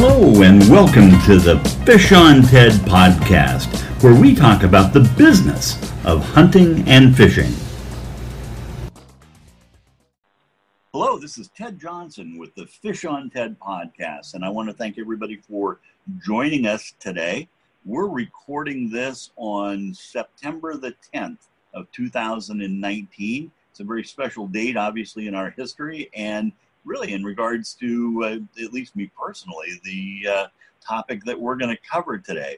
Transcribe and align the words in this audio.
Hello, 0.00 0.42
and 0.42 0.60
welcome 0.70 1.10
to 1.22 1.40
the 1.40 1.58
Fish 1.84 2.12
on 2.12 2.42
Ted 2.42 2.70
podcast, 2.82 3.66
where 4.00 4.14
we 4.14 4.32
talk 4.32 4.62
about 4.62 4.92
the 4.92 5.00
business 5.18 5.74
of 6.04 6.22
hunting 6.22 6.88
and 6.88 7.16
fishing. 7.16 7.52
Hello, 10.92 11.18
this 11.18 11.36
is 11.36 11.48
Ted 11.48 11.80
Johnson 11.80 12.38
with 12.38 12.54
the 12.54 12.64
Fish 12.64 13.04
on 13.04 13.28
Ted 13.28 13.58
podcast, 13.58 14.34
and 14.34 14.44
I 14.44 14.50
want 14.50 14.68
to 14.68 14.72
thank 14.72 15.00
everybody 15.00 15.34
for 15.34 15.80
joining 16.24 16.68
us 16.68 16.94
today. 17.00 17.48
We're 17.84 18.06
recording 18.06 18.90
this 18.90 19.32
on 19.34 19.92
September 19.92 20.76
the 20.76 20.94
10th 21.12 21.48
of 21.74 21.90
2019. 21.90 23.50
It's 23.72 23.80
a 23.80 23.84
very 23.84 24.04
special 24.04 24.46
date, 24.46 24.76
obviously, 24.76 25.26
in 25.26 25.34
our 25.34 25.50
history, 25.50 26.08
and 26.14 26.52
really 26.88 27.12
in 27.12 27.22
regards 27.22 27.74
to, 27.74 28.24
uh, 28.24 28.64
at 28.64 28.72
least 28.72 28.96
me 28.96 29.10
personally, 29.16 29.80
the 29.84 30.26
uh, 30.28 30.46
topic 30.84 31.22
that 31.24 31.38
we're 31.38 31.54
going 31.56 31.74
to 31.74 31.82
cover 31.88 32.18
today. 32.18 32.56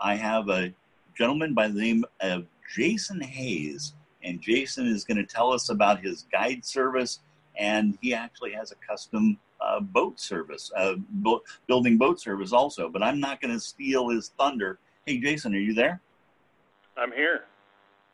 I 0.00 0.14
have 0.14 0.48
a 0.48 0.72
gentleman 1.16 1.54
by 1.54 1.68
the 1.68 1.80
name 1.80 2.04
of 2.20 2.46
Jason 2.74 3.20
Hayes, 3.20 3.94
and 4.22 4.40
Jason 4.40 4.86
is 4.86 5.04
going 5.04 5.16
to 5.16 5.24
tell 5.24 5.52
us 5.52 5.70
about 5.70 6.00
his 6.00 6.26
guide 6.30 6.64
service, 6.64 7.20
and 7.58 7.98
he 8.02 8.14
actually 8.14 8.52
has 8.52 8.72
a 8.72 8.76
custom 8.86 9.38
uh, 9.60 9.80
boat 9.80 10.20
service, 10.20 10.70
uh, 10.76 10.94
bo- 11.10 11.42
building 11.66 11.96
boat 11.96 12.20
service 12.20 12.52
also. 12.52 12.88
But 12.88 13.02
I'm 13.02 13.20
not 13.20 13.40
going 13.40 13.54
to 13.54 13.60
steal 13.60 14.10
his 14.10 14.32
thunder. 14.38 14.78
Hey, 15.06 15.18
Jason, 15.18 15.54
are 15.54 15.58
you 15.58 15.74
there? 15.74 16.00
I'm 16.96 17.12
here. 17.12 17.44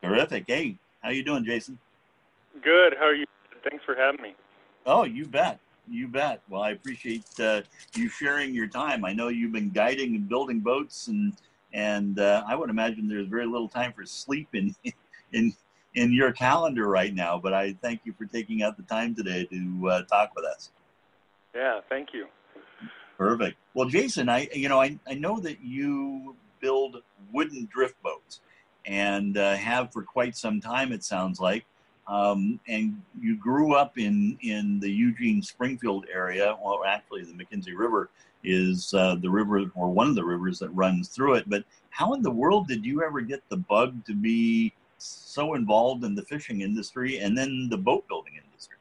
Terrific. 0.01 0.45
Hey, 0.47 0.77
how 1.01 1.09
you 1.09 1.23
doing, 1.23 1.43
Jason? 1.43 1.77
Good. 2.63 2.95
How 2.97 3.05
are 3.05 3.15
you? 3.15 3.25
Thanks 3.69 3.83
for 3.83 3.95
having 3.95 4.21
me. 4.21 4.35
Oh, 4.85 5.03
you 5.03 5.25
bet. 5.25 5.59
You 5.87 6.07
bet. 6.07 6.41
Well, 6.49 6.61
I 6.61 6.71
appreciate 6.71 7.25
uh, 7.39 7.61
you 7.95 8.09
sharing 8.09 8.53
your 8.53 8.67
time. 8.67 9.03
I 9.03 9.13
know 9.13 9.27
you've 9.27 9.51
been 9.51 9.69
guiding 9.69 10.15
and 10.15 10.29
building 10.29 10.59
boats, 10.59 11.07
and 11.07 11.33
and 11.73 12.19
uh, 12.19 12.43
I 12.47 12.55
would 12.55 12.69
imagine 12.69 13.07
there's 13.07 13.27
very 13.27 13.45
little 13.45 13.67
time 13.69 13.93
for 13.93 14.05
sleep 14.05 14.49
in 14.53 14.75
in 15.33 15.53
in 15.95 16.13
your 16.13 16.31
calendar 16.31 16.87
right 16.87 17.13
now. 17.13 17.39
But 17.39 17.53
I 17.53 17.73
thank 17.81 18.01
you 18.03 18.13
for 18.13 18.25
taking 18.25 18.61
out 18.61 18.77
the 18.77 18.83
time 18.83 19.15
today 19.15 19.45
to 19.45 19.89
uh, 19.89 20.01
talk 20.03 20.35
with 20.35 20.45
us. 20.45 20.71
Yeah, 21.55 21.79
thank 21.89 22.09
you. 22.13 22.27
Perfect. 23.17 23.57
Well, 23.73 23.87
Jason, 23.87 24.29
I 24.29 24.47
you 24.53 24.69
know 24.69 24.81
I, 24.81 24.97
I 25.07 25.15
know 25.15 25.39
that 25.39 25.61
you 25.61 26.35
build 26.61 26.97
wooden 27.31 27.67
drift 27.71 28.01
boats 28.03 28.41
and 28.85 29.37
uh, 29.37 29.55
have 29.55 29.91
for 29.91 30.03
quite 30.03 30.37
some 30.37 30.61
time. 30.61 30.91
It 30.91 31.03
sounds 31.03 31.39
like. 31.39 31.65
Um, 32.09 32.59
and 32.67 32.99
you 33.21 33.37
grew 33.37 33.75
up 33.75 33.99
in, 33.99 34.37
in 34.41 34.79
the 34.79 34.89
Eugene 34.89 35.43
Springfield 35.43 36.05
area. 36.11 36.57
Well, 36.63 36.83
actually, 36.85 37.23
the 37.23 37.33
McKenzie 37.33 37.77
River 37.77 38.09
is 38.43 38.93
uh, 38.93 39.15
the 39.15 39.29
river 39.29 39.65
or 39.75 39.89
one 39.89 40.07
of 40.07 40.15
the 40.15 40.23
rivers 40.23 40.57
that 40.59 40.69
runs 40.69 41.09
through 41.09 41.35
it. 41.35 41.49
But 41.49 41.63
how 41.91 42.13
in 42.13 42.23
the 42.23 42.31
world 42.31 42.67
did 42.67 42.83
you 42.83 43.03
ever 43.03 43.21
get 43.21 43.47
the 43.49 43.57
bug 43.57 44.05
to 44.05 44.15
be 44.15 44.73
so 44.97 45.53
involved 45.53 46.03
in 46.03 46.15
the 46.15 46.23
fishing 46.23 46.61
industry 46.61 47.19
and 47.19 47.37
then 47.37 47.67
the 47.69 47.77
boat 47.77 48.07
building 48.07 48.33
industry? 48.43 48.77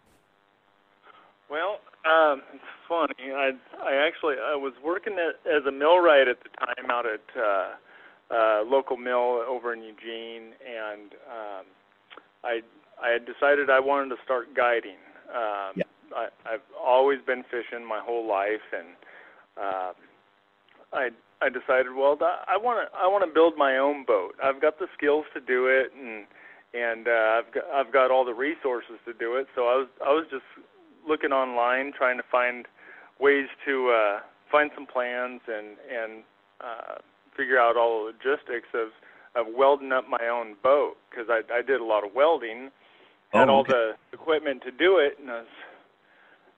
Well, 1.50 1.80
um, 2.04 2.42
it's 2.54 2.64
funny. 2.88 3.32
I 3.32 3.52
I 3.82 3.94
actually 4.06 4.36
I 4.36 4.54
was 4.54 4.72
working 4.82 5.14
at, 5.14 5.50
as 5.50 5.66
a 5.66 5.72
millwright 5.72 6.28
at 6.28 6.38
the 6.42 6.50
time 6.64 6.90
out 6.90 7.06
at 7.06 7.20
uh, 7.36 8.34
uh, 8.34 8.62
local 8.64 8.96
mill 8.96 9.42
over 9.46 9.72
in 9.72 9.82
Eugene, 9.82 10.52
and 10.64 11.12
um, 11.28 11.64
I 12.44 12.62
I 13.02 13.10
had 13.10 13.26
decided 13.26 13.70
I 13.70 13.80
wanted 13.80 14.14
to 14.14 14.22
start 14.24 14.54
guiding. 14.54 14.98
Um, 15.30 15.72
yeah. 15.76 15.84
I, 16.14 16.28
I've 16.46 16.66
always 16.80 17.18
been 17.26 17.44
fishing 17.44 17.86
my 17.86 18.00
whole 18.00 18.26
life, 18.26 18.64
and 18.72 18.88
uh, 19.56 19.92
I 20.92 21.08
I 21.40 21.48
decided, 21.48 21.94
well, 21.94 22.18
I 22.20 22.56
want 22.56 22.88
to 22.88 22.98
I 22.98 23.06
want 23.06 23.24
to 23.24 23.32
build 23.32 23.56
my 23.56 23.76
own 23.76 24.04
boat. 24.04 24.34
I've 24.42 24.60
got 24.60 24.78
the 24.78 24.86
skills 24.96 25.26
to 25.34 25.40
do 25.40 25.66
it, 25.66 25.92
and 25.94 26.26
and 26.74 27.06
uh, 27.08 27.40
I've 27.40 27.52
got 27.52 27.64
I've 27.72 27.92
got 27.92 28.10
all 28.10 28.24
the 28.24 28.34
resources 28.34 28.98
to 29.04 29.12
do 29.12 29.36
it. 29.36 29.46
So 29.54 29.62
I 29.62 29.76
was 29.76 29.88
I 30.04 30.10
was 30.10 30.26
just 30.30 30.48
looking 31.06 31.32
online, 31.32 31.92
trying 31.96 32.16
to 32.16 32.24
find 32.30 32.66
ways 33.20 33.46
to 33.66 33.90
uh, 33.90 34.20
find 34.50 34.70
some 34.74 34.86
plans 34.86 35.40
and 35.46 35.76
and 35.88 36.22
uh, 36.60 36.94
figure 37.36 37.58
out 37.58 37.76
all 37.76 38.04
the 38.04 38.12
logistics 38.12 38.68
of 38.74 38.88
of 39.36 39.52
welding 39.54 39.92
up 39.92 40.04
my 40.08 40.26
own 40.26 40.56
boat 40.62 40.96
because 41.10 41.26
I 41.28 41.42
I 41.52 41.62
did 41.62 41.80
a 41.80 41.84
lot 41.84 42.04
of 42.04 42.14
welding 42.14 42.70
had 43.30 43.48
oh, 43.48 43.56
all 43.56 43.64
the 43.64 43.92
equipment 44.12 44.62
to 44.64 44.70
do 44.70 44.98
it, 44.98 45.18
and 45.20 45.30
I 45.30 45.38
was 45.38 45.46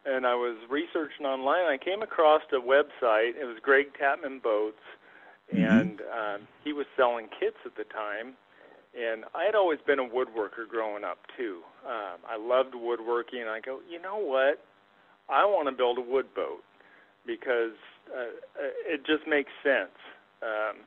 and 0.07 0.27
I 0.27 0.35
was 0.35 0.57
researching 0.71 1.27
online. 1.27 1.67
I 1.67 1.77
came 1.83 2.03
across 2.03 2.43
a 2.53 2.57
website. 2.57 3.37
It 3.41 3.45
was 3.45 3.59
Greg 3.63 3.87
Tatman 4.01 4.43
Boats, 4.43 4.81
mm-hmm. 5.53 5.63
and 5.63 6.01
um, 6.01 6.49
he 6.65 6.73
was 6.73 6.87
selling 6.97 7.29
kits 7.39 7.57
at 7.67 7.77
the 7.77 7.85
time. 7.85 8.35
And 8.91 9.25
I 9.35 9.45
had 9.45 9.55
always 9.55 9.79
been 9.87 10.01
a 10.01 10.09
woodworker 10.09 10.67
growing 10.69 11.05
up 11.05 11.19
too. 11.37 11.61
Um, 11.87 12.19
I 12.29 12.37
loved 12.37 12.75
woodworking. 12.75 13.41
And 13.41 13.51
I 13.51 13.61
go, 13.61 13.79
you 13.89 14.03
know 14.03 14.19
what? 14.19 14.65
I 15.29 15.45
want 15.45 15.69
to 15.69 15.75
build 15.75 15.99
a 15.99 16.01
wood 16.01 16.27
boat 16.35 16.65
because 17.25 17.79
uh, 18.11 18.35
it 18.87 19.07
just 19.07 19.29
makes 19.29 19.51
sense. 19.63 19.95
Um, 20.43 20.83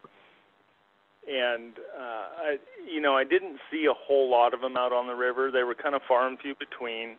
and 1.28 1.74
uh, 1.98 2.26
I, 2.38 2.58
you 2.84 3.00
know, 3.00 3.16
I 3.16 3.24
didn't 3.24 3.58
see 3.72 3.86
a 3.86 3.94
whole 3.94 4.30
lot 4.30 4.54
of 4.54 4.62
them 4.62 4.76
out 4.76 4.92
on 4.92 5.08
the 5.08 5.16
river. 5.16 5.52
They 5.52 5.64
were 5.64 5.76
kind 5.76 5.96
of 5.96 6.02
far 6.08 6.28
and 6.28 6.38
few 6.40 6.56
between 6.56 7.16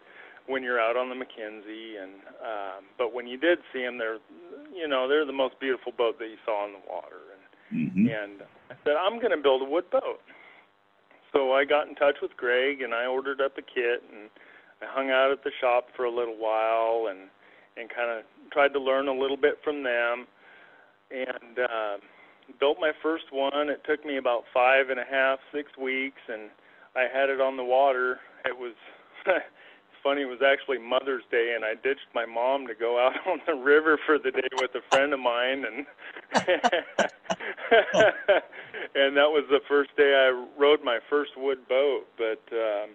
when 0.47 0.62
you're 0.62 0.81
out 0.81 0.97
on 0.97 1.09
the 1.09 1.15
McKenzie, 1.15 2.03
and 2.03 2.20
um, 2.42 2.84
but 2.98 3.15
when 3.15 3.26
you 3.26 3.38
did 3.38 3.59
see 3.72 3.81
them, 3.81 3.97
they're, 3.97 4.19
you 4.75 4.87
know, 4.87 5.09
they're 5.09 5.25
the 5.25 5.32
most 5.32 5.59
beautiful 5.59 5.92
boat 5.97 6.19
that 6.19 6.28
you 6.28 6.37
saw 6.44 6.66
in 6.66 6.72
the 6.72 6.84
water. 6.88 7.32
And 7.32 7.81
mm-hmm. 7.81 8.06
and 8.06 8.42
I 8.70 8.75
said, 8.84 8.94
I'm 9.00 9.19
going 9.20 9.34
to 9.34 9.42
build 9.42 9.62
a 9.62 9.70
wood 9.70 9.91
boat. 9.91 10.21
So 11.32 11.53
I 11.53 11.65
got 11.65 11.88
in 11.88 11.94
touch 11.94 12.16
with 12.21 12.36
Greg, 12.36 12.82
and 12.82 12.94
I 12.94 13.06
ordered 13.06 13.41
up 13.41 13.56
a 13.56 13.62
kit, 13.62 14.04
and 14.12 14.28
I 14.82 14.86
hung 14.86 15.10
out 15.10 15.32
at 15.32 15.42
the 15.44 15.50
shop 15.60 15.88
for 15.97 16.04
a 16.04 16.15
little 16.15 16.36
while, 16.36 17.09
and 17.09 17.31
and 17.76 17.88
kind 17.88 18.10
of 18.10 18.25
tried 18.53 18.72
to 18.75 18.81
learn 18.81 19.09
a 19.09 19.15
little 19.15 19.38
bit 19.38 19.59
from 19.65 19.82
them, 19.82 20.26
and. 21.10 21.59
Uh, 21.59 21.97
built 22.59 22.78
my 22.81 22.93
first 23.03 23.25
one. 23.31 23.69
It 23.69 23.82
took 23.84 24.05
me 24.05 24.16
about 24.16 24.44
five 24.53 24.91
and 24.91 25.00
a 25.00 25.05
half, 25.05 25.38
six 25.53 25.77
weeks, 25.77 26.21
and 26.28 26.50
I 26.97 27.06
had 27.12 27.31
it 27.31 27.41
on 27.41 27.56
the 27.56 27.65
water. 27.65 28.21
It 28.44 28.56
was 28.56 28.75
funny. 30.03 30.22
It 30.22 30.28
was 30.28 30.43
actually 30.44 30.78
Mother's 30.78 31.25
Day, 31.31 31.54
and 31.54 31.65
I 31.65 31.75
ditched 31.75 32.09
my 32.15 32.27
mom 32.27 32.66
to 32.66 32.75
go 32.75 33.04
out 33.04 33.15
on 33.27 33.41
the 33.47 33.54
river 33.54 33.99
for 34.06 34.19
the 34.19 34.31
day 34.31 34.49
with 34.60 34.71
a 34.75 34.83
friend 34.91 35.12
of 35.12 35.21
mine, 35.21 35.65
and 35.65 35.87
and 38.94 39.16
that 39.16 39.31
was 39.31 39.44
the 39.50 39.60
first 39.69 39.97
day 39.97 40.15
I 40.15 40.31
rode 40.59 40.84
my 40.84 40.99
first 41.10 41.33
wood 41.37 41.66
boat. 41.69 42.06
But 42.16 42.43
um, 42.53 42.91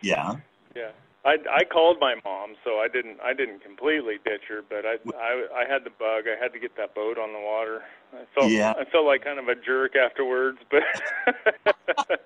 yeah, 0.00 0.36
yeah. 0.74 0.90
I 1.24 1.38
I 1.50 1.64
called 1.64 1.98
my 2.00 2.16
mom, 2.24 2.54
so 2.64 2.78
I 2.78 2.88
didn't 2.92 3.18
I 3.22 3.32
didn't 3.32 3.60
completely 3.60 4.18
ditch 4.24 4.42
her, 4.48 4.62
but 4.68 4.84
I 4.84 4.96
I 5.16 5.62
I 5.62 5.64
had 5.68 5.84
the 5.84 5.90
bug. 5.90 6.24
I 6.28 6.42
had 6.42 6.52
to 6.52 6.58
get 6.58 6.76
that 6.76 6.94
boat 6.94 7.18
on 7.18 7.32
the 7.32 7.40
water. 7.40 7.82
I 8.12 8.24
felt 8.34 8.50
yeah. 8.50 8.74
I 8.78 8.84
felt 8.84 9.06
like 9.06 9.24
kind 9.24 9.38
of 9.38 9.48
a 9.48 9.54
jerk 9.54 9.96
afterwards, 9.96 10.58
but 10.70 10.82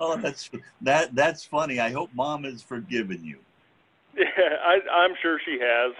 Oh, 0.00 0.16
that's 0.16 0.50
that 0.82 1.14
that's 1.14 1.44
funny. 1.44 1.80
I 1.80 1.90
hope 1.90 2.10
mom 2.14 2.44
has 2.44 2.62
forgiven 2.62 3.24
you. 3.24 3.38
Yeah, 4.18 4.56
I 4.64 4.78
I'm 4.90 5.14
sure 5.20 5.38
she 5.44 5.58
has. 5.60 5.92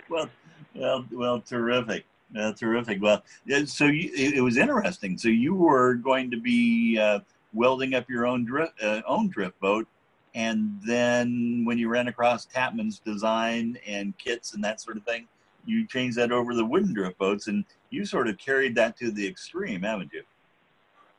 well, 0.10 0.28
well, 0.74 1.06
well, 1.10 1.40
terrific. 1.40 2.04
Uh, 2.38 2.52
terrific. 2.52 3.00
Well, 3.00 3.24
so 3.64 3.86
you, 3.86 4.10
it, 4.14 4.34
it, 4.34 4.40
was 4.42 4.58
interesting. 4.58 5.16
So 5.16 5.28
you 5.28 5.54
were 5.54 5.94
going 5.94 6.30
to 6.32 6.36
be 6.38 6.98
uh, 6.98 7.20
welding 7.52 7.94
up 7.94 8.08
your 8.08 8.26
own 8.26 8.44
drift, 8.44 8.72
uh, 8.82 9.02
own 9.06 9.28
drift 9.28 9.58
boat. 9.60 9.86
And 10.34 10.80
then 10.86 11.62
when 11.64 11.78
you 11.78 11.88
ran 11.88 12.08
across 12.08 12.46
Tatman's 12.46 12.98
design 12.98 13.78
and 13.86 14.16
kits 14.16 14.54
and 14.54 14.64
that 14.64 14.80
sort 14.80 14.96
of 14.96 15.04
thing, 15.04 15.28
you 15.66 15.86
changed 15.86 16.16
that 16.16 16.32
over 16.32 16.54
the 16.54 16.64
wooden 16.64 16.92
drift 16.92 17.18
boats, 17.18 17.46
and 17.46 17.64
you 17.90 18.04
sort 18.04 18.28
of 18.28 18.38
carried 18.38 18.74
that 18.76 18.96
to 18.98 19.10
the 19.10 19.26
extreme, 19.26 19.82
haven't 19.82 20.12
you? 20.12 20.22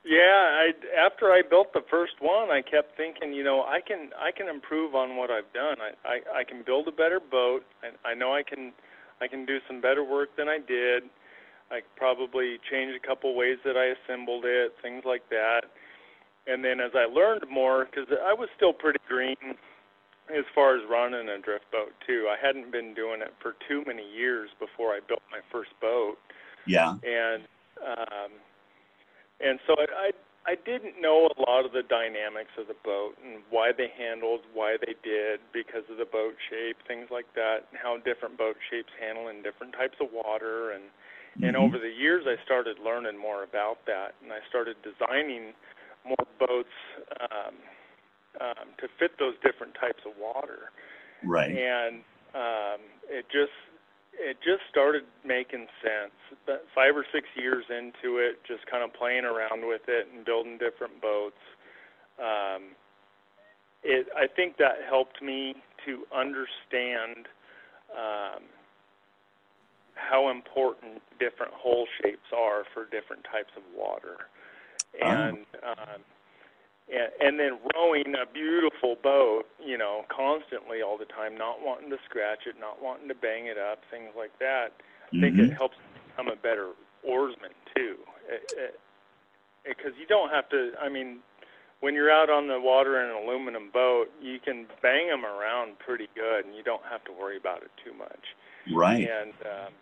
Yeah, 0.03 0.19
I 0.19 0.74
after 1.00 1.31
I 1.31 1.41
built 1.50 1.71
the 1.71 1.83
first 1.89 2.15
one, 2.19 2.50
I 2.50 2.62
kept 2.62 2.97
thinking, 2.97 3.31
you 3.31 3.44
know, 3.44 3.63
I 3.63 3.79
can 3.79 4.09
I 4.19 4.31
can 4.31 4.50
improve 4.50 4.95
on 4.95 5.15
what 5.15 5.31
I've 5.31 5.51
done. 5.53 5.77
I 5.79 5.91
I, 6.06 6.39
I 6.39 6.44
can 6.44 6.62
build 6.62 6.89
a 6.89 6.91
better 6.91 7.21
boat. 7.21 7.63
I, 7.81 8.09
I 8.09 8.13
know 8.13 8.33
I 8.33 8.44
can 8.44 8.74
I 9.21 9.27
can 9.27 9.45
do 9.45 9.59
some 9.65 9.79
better 9.79 10.03
work 10.03 10.36
than 10.36 10.50
I 10.50 10.57
did. 10.57 11.03
I 11.71 11.79
probably 11.95 12.59
changed 12.69 13.01
a 13.01 13.07
couple 13.07 13.33
ways 13.33 13.59
that 13.63 13.77
I 13.77 13.95
assembled 13.95 14.44
it, 14.45 14.74
things 14.81 15.03
like 15.06 15.29
that 15.29 15.62
and 16.47 16.63
then 16.63 16.79
as 16.79 16.91
I 16.95 17.05
learned 17.05 17.43
more, 17.49 17.85
because 17.85 18.07
I 18.25 18.33
was 18.33 18.49
still 18.55 18.73
pretty 18.73 18.99
green 19.07 19.35
as 20.31 20.45
far 20.55 20.75
as 20.75 20.81
running 20.89 21.27
a 21.29 21.39
drift 21.39 21.69
boat 21.71 21.91
too. 22.05 22.27
I 22.31 22.35
hadn't 22.39 22.71
been 22.71 22.93
doing 22.93 23.21
it 23.21 23.33
for 23.41 23.55
too 23.67 23.83
many 23.85 24.03
years 24.03 24.49
before 24.59 24.91
I 24.91 24.99
built 25.07 25.21
my 25.31 25.39
first 25.51 25.71
boat. 25.81 26.17
Yeah. 26.65 26.95
And 27.03 27.43
um, 27.83 28.31
and 29.41 29.59
so 29.67 29.75
I, 29.77 30.07
I 30.07 30.11
I 30.45 30.55
didn't 30.55 30.99
know 30.99 31.31
a 31.31 31.35
lot 31.39 31.65
of 31.65 31.71
the 31.71 31.83
dynamics 31.83 32.51
of 32.59 32.67
the 32.67 32.75
boat 32.83 33.15
and 33.23 33.39
why 33.49 33.71
they 33.71 33.87
handled, 33.95 34.41
why 34.53 34.75
they 34.75 34.95
did, 35.03 35.39
because 35.53 35.87
of 35.89 35.95
the 35.95 36.05
boat 36.05 36.35
shape, 36.51 36.75
things 36.85 37.07
like 37.11 37.31
that, 37.35 37.71
and 37.71 37.79
how 37.79 37.95
different 38.03 38.37
boat 38.37 38.59
shapes 38.69 38.91
handle 38.99 39.29
in 39.29 39.41
different 39.41 39.71
types 39.71 39.95
of 40.03 40.07
water. 40.11 40.71
And 40.71 40.83
mm-hmm. 40.83 41.43
and 41.47 41.57
over 41.57 41.79
the 41.79 41.91
years, 41.91 42.25
I 42.27 42.35
started 42.43 42.77
learning 42.83 43.17
more 43.19 43.43
about 43.43 43.83
that, 43.87 44.15
and 44.23 44.31
I 44.31 44.39
started 44.47 44.75
designing 44.83 45.55
more 46.05 46.27
boats 46.39 46.75
um, 47.21 47.55
um, 48.41 48.67
to 48.79 48.88
fit 49.00 49.11
those 49.19 49.35
different 49.44 49.73
types 49.79 50.03
of 50.05 50.13
water. 50.19 50.71
Right. 51.23 51.51
And 51.51 52.03
um, 52.35 52.81
it 53.09 53.25
just 53.31 53.55
it 54.13 54.38
just 54.44 54.61
started 54.69 55.03
making 55.25 55.67
sense. 55.81 56.13
But 56.45 56.65
five 56.75 56.95
or 56.95 57.05
six 57.11 57.27
years 57.35 57.65
into 57.69 58.17
it, 58.17 58.39
just 58.47 58.65
kind 58.69 58.83
of 58.83 58.94
playing 58.94 59.25
around 59.25 59.65
with 59.67 59.81
it 59.88 60.07
and 60.13 60.25
building 60.25 60.57
different 60.57 61.01
boats. 61.01 61.41
Um, 62.19 62.77
it, 63.83 64.07
I 64.15 64.27
think 64.27 64.57
that 64.57 64.85
helped 64.88 65.21
me 65.21 65.55
to 65.85 66.03
understand 66.15 67.27
um, 67.91 68.44
how 69.95 70.29
important 70.29 71.01
different 71.19 71.53
hull 71.55 71.85
shapes 72.01 72.29
are 72.35 72.63
for 72.73 72.85
different 72.85 73.23
types 73.25 73.51
of 73.57 73.63
water, 73.75 74.29
oh. 75.01 75.07
and 75.07 75.37
um, 75.63 76.01
and, 76.91 77.09
and 77.21 77.39
then 77.39 77.59
rowing 77.75 78.13
a 78.15 78.31
beautiful 78.31 78.95
boat, 79.01 79.43
you 79.63 79.77
know, 79.77 80.03
constantly 80.11 80.81
all 80.81 80.97
the 80.97 81.05
time, 81.05 81.37
not 81.37 81.57
wanting 81.61 81.89
to 81.89 81.97
scratch 82.05 82.45
it, 82.45 82.55
not 82.59 82.83
wanting 82.83 83.07
to 83.07 83.15
bang 83.15 83.47
it 83.47 83.57
up, 83.57 83.79
things 83.89 84.11
like 84.17 84.37
that. 84.39 84.73
I 85.13 85.21
think 85.21 85.35
mm-hmm. 85.35 85.51
it 85.51 85.53
helps 85.53 85.77
become 86.09 86.27
a 86.27 86.35
better 86.35 86.71
oarsman 87.07 87.55
too, 87.75 87.95
because 89.63 89.93
you 89.99 90.05
don't 90.07 90.29
have 90.29 90.49
to. 90.49 90.71
I 90.81 90.89
mean, 90.89 91.19
when 91.79 91.93
you're 91.93 92.11
out 92.11 92.29
on 92.29 92.47
the 92.47 92.59
water 92.59 93.01
in 93.03 93.09
an 93.09 93.23
aluminum 93.23 93.69
boat, 93.71 94.07
you 94.21 94.39
can 94.39 94.65
bang 94.81 95.07
them 95.07 95.25
around 95.25 95.79
pretty 95.79 96.07
good, 96.15 96.45
and 96.45 96.55
you 96.55 96.63
don't 96.63 96.83
have 96.89 97.03
to 97.05 97.11
worry 97.11 97.37
about 97.37 97.61
it 97.61 97.71
too 97.83 97.93
much. 97.97 98.23
Right. 98.73 99.07
And 99.07 99.33
um, 99.43 99.73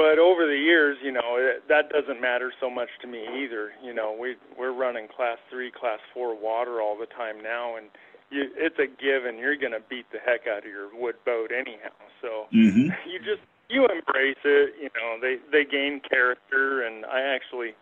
but 0.00 0.18
over 0.18 0.46
the 0.46 0.56
years, 0.56 0.96
you 1.04 1.12
know, 1.12 1.36
that 1.68 1.90
doesn't 1.90 2.22
matter 2.22 2.50
so 2.58 2.70
much 2.70 2.88
to 3.02 3.06
me 3.06 3.20
either. 3.36 3.72
You 3.84 3.92
know, 3.92 4.16
we 4.18 4.36
we're 4.58 4.72
running 4.72 5.08
class 5.14 5.36
three, 5.50 5.70
class 5.70 6.00
four 6.14 6.34
water 6.34 6.80
all 6.80 6.96
the 6.96 7.04
time 7.04 7.42
now, 7.42 7.76
and 7.76 7.88
you, 8.30 8.48
it's 8.56 8.78
a 8.78 8.88
given. 8.88 9.36
You're 9.36 9.60
going 9.60 9.76
to 9.76 9.84
beat 9.90 10.06
the 10.10 10.16
heck 10.24 10.48
out 10.48 10.64
of 10.64 10.70
your 10.72 10.88
wood 10.96 11.16
boat 11.26 11.50
anyhow. 11.52 11.92
So 12.22 12.48
mm-hmm. 12.48 12.96
you 13.12 13.18
just 13.18 13.44
you 13.68 13.84
embrace 13.84 14.40
it. 14.42 14.72
You 14.80 14.88
know, 14.96 15.20
they 15.20 15.36
they 15.52 15.68
gain 15.68 16.00
character, 16.00 16.82
and 16.82 17.04
I 17.04 17.20
actually. 17.20 17.76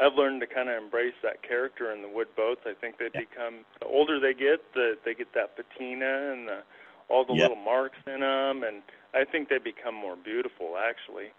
I've 0.00 0.14
learned 0.14 0.40
to 0.42 0.46
kind 0.46 0.70
of 0.70 0.80
embrace 0.80 1.18
that 1.24 1.42
character 1.42 1.90
in 1.90 2.02
the 2.02 2.08
wood 2.08 2.28
boats. 2.36 2.60
I 2.64 2.72
think 2.72 2.98
they 2.98 3.10
yeah. 3.12 3.26
become 3.26 3.66
the 3.80 3.86
older 3.86 4.20
they 4.20 4.32
get, 4.32 4.62
the 4.72 4.94
they 5.04 5.12
get 5.12 5.34
that 5.34 5.58
patina 5.58 6.30
and 6.32 6.46
the 6.46 6.62
all 7.10 7.24
the 7.24 7.32
little 7.32 7.56
marks 7.56 7.98
in 8.06 8.20
them, 8.20 8.62
and 8.62 8.80
I 9.12 9.24
think 9.24 9.48
they 9.48 9.58
become 9.58 9.96
more 9.96 10.14
beautiful 10.14 10.78
actually. 10.78 11.34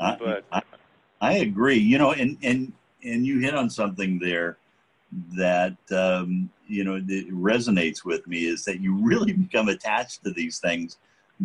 I, 0.00 0.16
but 0.16 0.44
I, 0.50 0.62
I, 1.20 1.32
agree. 1.38 1.78
You 1.78 1.98
know, 1.98 2.12
and 2.12 2.38
and 2.42 2.72
and 3.04 3.26
you 3.26 3.38
hit 3.38 3.54
on 3.54 3.68
something 3.68 4.18
there 4.18 4.56
that 5.36 5.76
um, 5.92 6.50
you 6.66 6.84
know 6.84 6.98
that 7.00 7.30
resonates 7.30 8.04
with 8.04 8.26
me 8.26 8.46
is 8.46 8.64
that 8.64 8.80
you 8.80 8.94
really 8.94 9.32
become 9.48 9.68
attached 9.68 10.24
to 10.24 10.30
these 10.30 10.58
things 10.58 10.96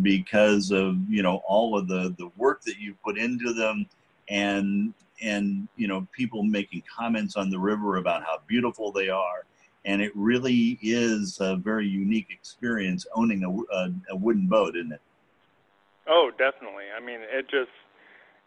because 0.02 0.70
of 0.70 0.96
you 1.08 1.22
know 1.22 1.42
all 1.46 1.78
of 1.78 1.88
the 1.88 2.14
the 2.18 2.30
work 2.36 2.62
that 2.62 2.78
you 2.78 2.94
put 3.04 3.18
into 3.18 3.52
them 3.52 3.86
and 4.28 4.92
and 5.22 5.68
you 5.76 5.88
know 5.88 6.06
people 6.12 6.42
making 6.42 6.82
comments 6.94 7.36
on 7.36 7.50
the 7.50 7.58
river 7.58 7.96
about 7.96 8.22
how 8.24 8.40
beautiful 8.46 8.92
they 8.92 9.08
are. 9.08 9.44
And 9.84 10.02
it 10.02 10.10
really 10.16 10.80
is 10.82 11.38
a 11.40 11.54
very 11.54 11.86
unique 11.86 12.26
experience 12.30 13.06
owning 13.14 13.44
a, 13.44 13.76
a, 13.76 13.92
a 14.10 14.16
wooden 14.16 14.48
boat 14.48 14.76
isn't 14.76 14.92
it? 14.92 15.00
Oh 16.08 16.30
definitely. 16.36 16.84
I 16.96 17.00
mean 17.00 17.20
it 17.22 17.48
just 17.48 17.70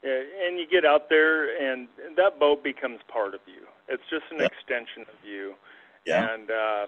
and 0.04 0.58
you 0.58 0.66
get 0.70 0.86
out 0.86 1.10
there, 1.10 1.72
and 1.72 1.88
that 2.16 2.40
boat 2.40 2.64
becomes 2.64 3.00
part 3.12 3.34
of 3.34 3.42
you. 3.46 3.68
It's 3.88 4.04
just 4.10 4.24
an 4.32 4.40
yeah. 4.40 4.46
extension 4.46 5.02
of 5.02 5.28
you. 5.28 5.56
Yeah. 6.06 6.34
And 6.34 6.50
uh, 6.50 6.88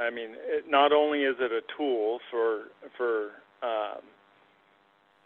I 0.00 0.10
mean, 0.10 0.30
it, 0.46 0.64
not 0.68 0.92
only 0.92 1.22
is 1.22 1.36
it 1.40 1.50
a 1.50 1.62
tool 1.76 2.20
for 2.30 2.68
for 2.96 3.30
um, 3.62 4.02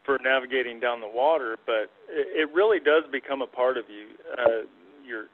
for 0.05 0.19
navigating 0.23 0.81
down 0.81 1.01
the 1.01 1.09
water, 1.09 1.57
but 1.67 1.91
it, 2.09 2.49
it 2.49 2.55
really 2.55 2.81
does 2.81 3.05
become 3.11 3.43
a 3.43 3.47
part 3.47 3.77
of 3.77 3.85
you. 3.89 4.07
Uh, 4.39 4.67
your 5.07 5.27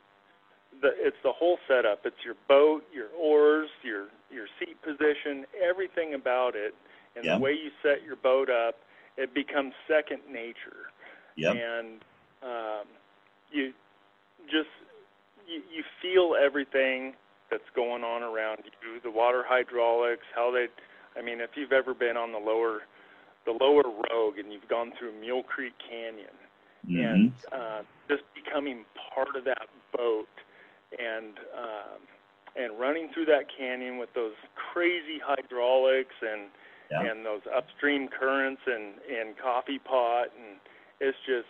the, 0.82 0.90
it's 0.96 1.16
the 1.22 1.32
whole 1.32 1.58
setup. 1.68 2.00
It's 2.04 2.24
your 2.24 2.34
boat, 2.48 2.82
your 2.92 3.08
oars, 3.16 3.68
your 3.84 4.06
your 4.30 4.46
seat 4.58 4.76
position, 4.82 5.46
everything 5.62 6.14
about 6.14 6.56
it, 6.56 6.74
and 7.14 7.24
yeah. 7.24 7.36
the 7.36 7.40
way 7.40 7.52
you 7.52 7.70
set 7.82 8.02
your 8.04 8.16
boat 8.16 8.50
up. 8.50 8.76
It 9.16 9.34
becomes 9.34 9.74
second 9.88 10.20
nature 10.30 10.94
Yep. 11.38 11.54
And 11.54 12.00
um, 12.42 12.86
you 13.50 13.72
just 14.46 14.68
you, 15.46 15.62
you 15.72 15.82
feel 16.02 16.34
everything 16.34 17.14
that's 17.50 17.70
going 17.74 18.02
on 18.02 18.22
around 18.22 18.58
you, 18.64 19.00
the 19.02 19.10
water 19.10 19.44
hydraulics, 19.46 20.26
how 20.34 20.50
they. 20.50 20.66
I 21.18 21.22
mean, 21.22 21.40
if 21.40 21.50
you've 21.56 21.72
ever 21.72 21.94
been 21.94 22.16
on 22.16 22.32
the 22.32 22.38
lower 22.38 22.82
the 23.46 23.52
lower 23.52 23.84
Rogue 23.84 24.38
and 24.38 24.52
you've 24.52 24.68
gone 24.68 24.92
through 24.98 25.18
Mule 25.20 25.42
Creek 25.42 25.72
Canyon 25.78 26.36
mm-hmm. 26.86 27.00
and 27.00 27.32
uh, 27.52 27.80
just 28.08 28.22
becoming 28.34 28.84
part 29.14 29.34
of 29.36 29.44
that 29.44 29.68
boat 29.96 30.28
and 30.98 31.38
um, 31.56 32.00
and 32.56 32.78
running 32.78 33.08
through 33.14 33.26
that 33.26 33.46
canyon 33.56 33.98
with 33.98 34.12
those 34.14 34.34
crazy 34.72 35.20
hydraulics 35.24 36.14
and 36.20 36.50
yeah. 36.90 37.10
and 37.10 37.24
those 37.24 37.42
upstream 37.54 38.08
currents 38.08 38.62
and 38.66 38.94
and 39.08 39.38
coffee 39.38 39.78
pot 39.78 40.28
and 40.36 40.58
it's 41.00 41.18
just 41.26 41.48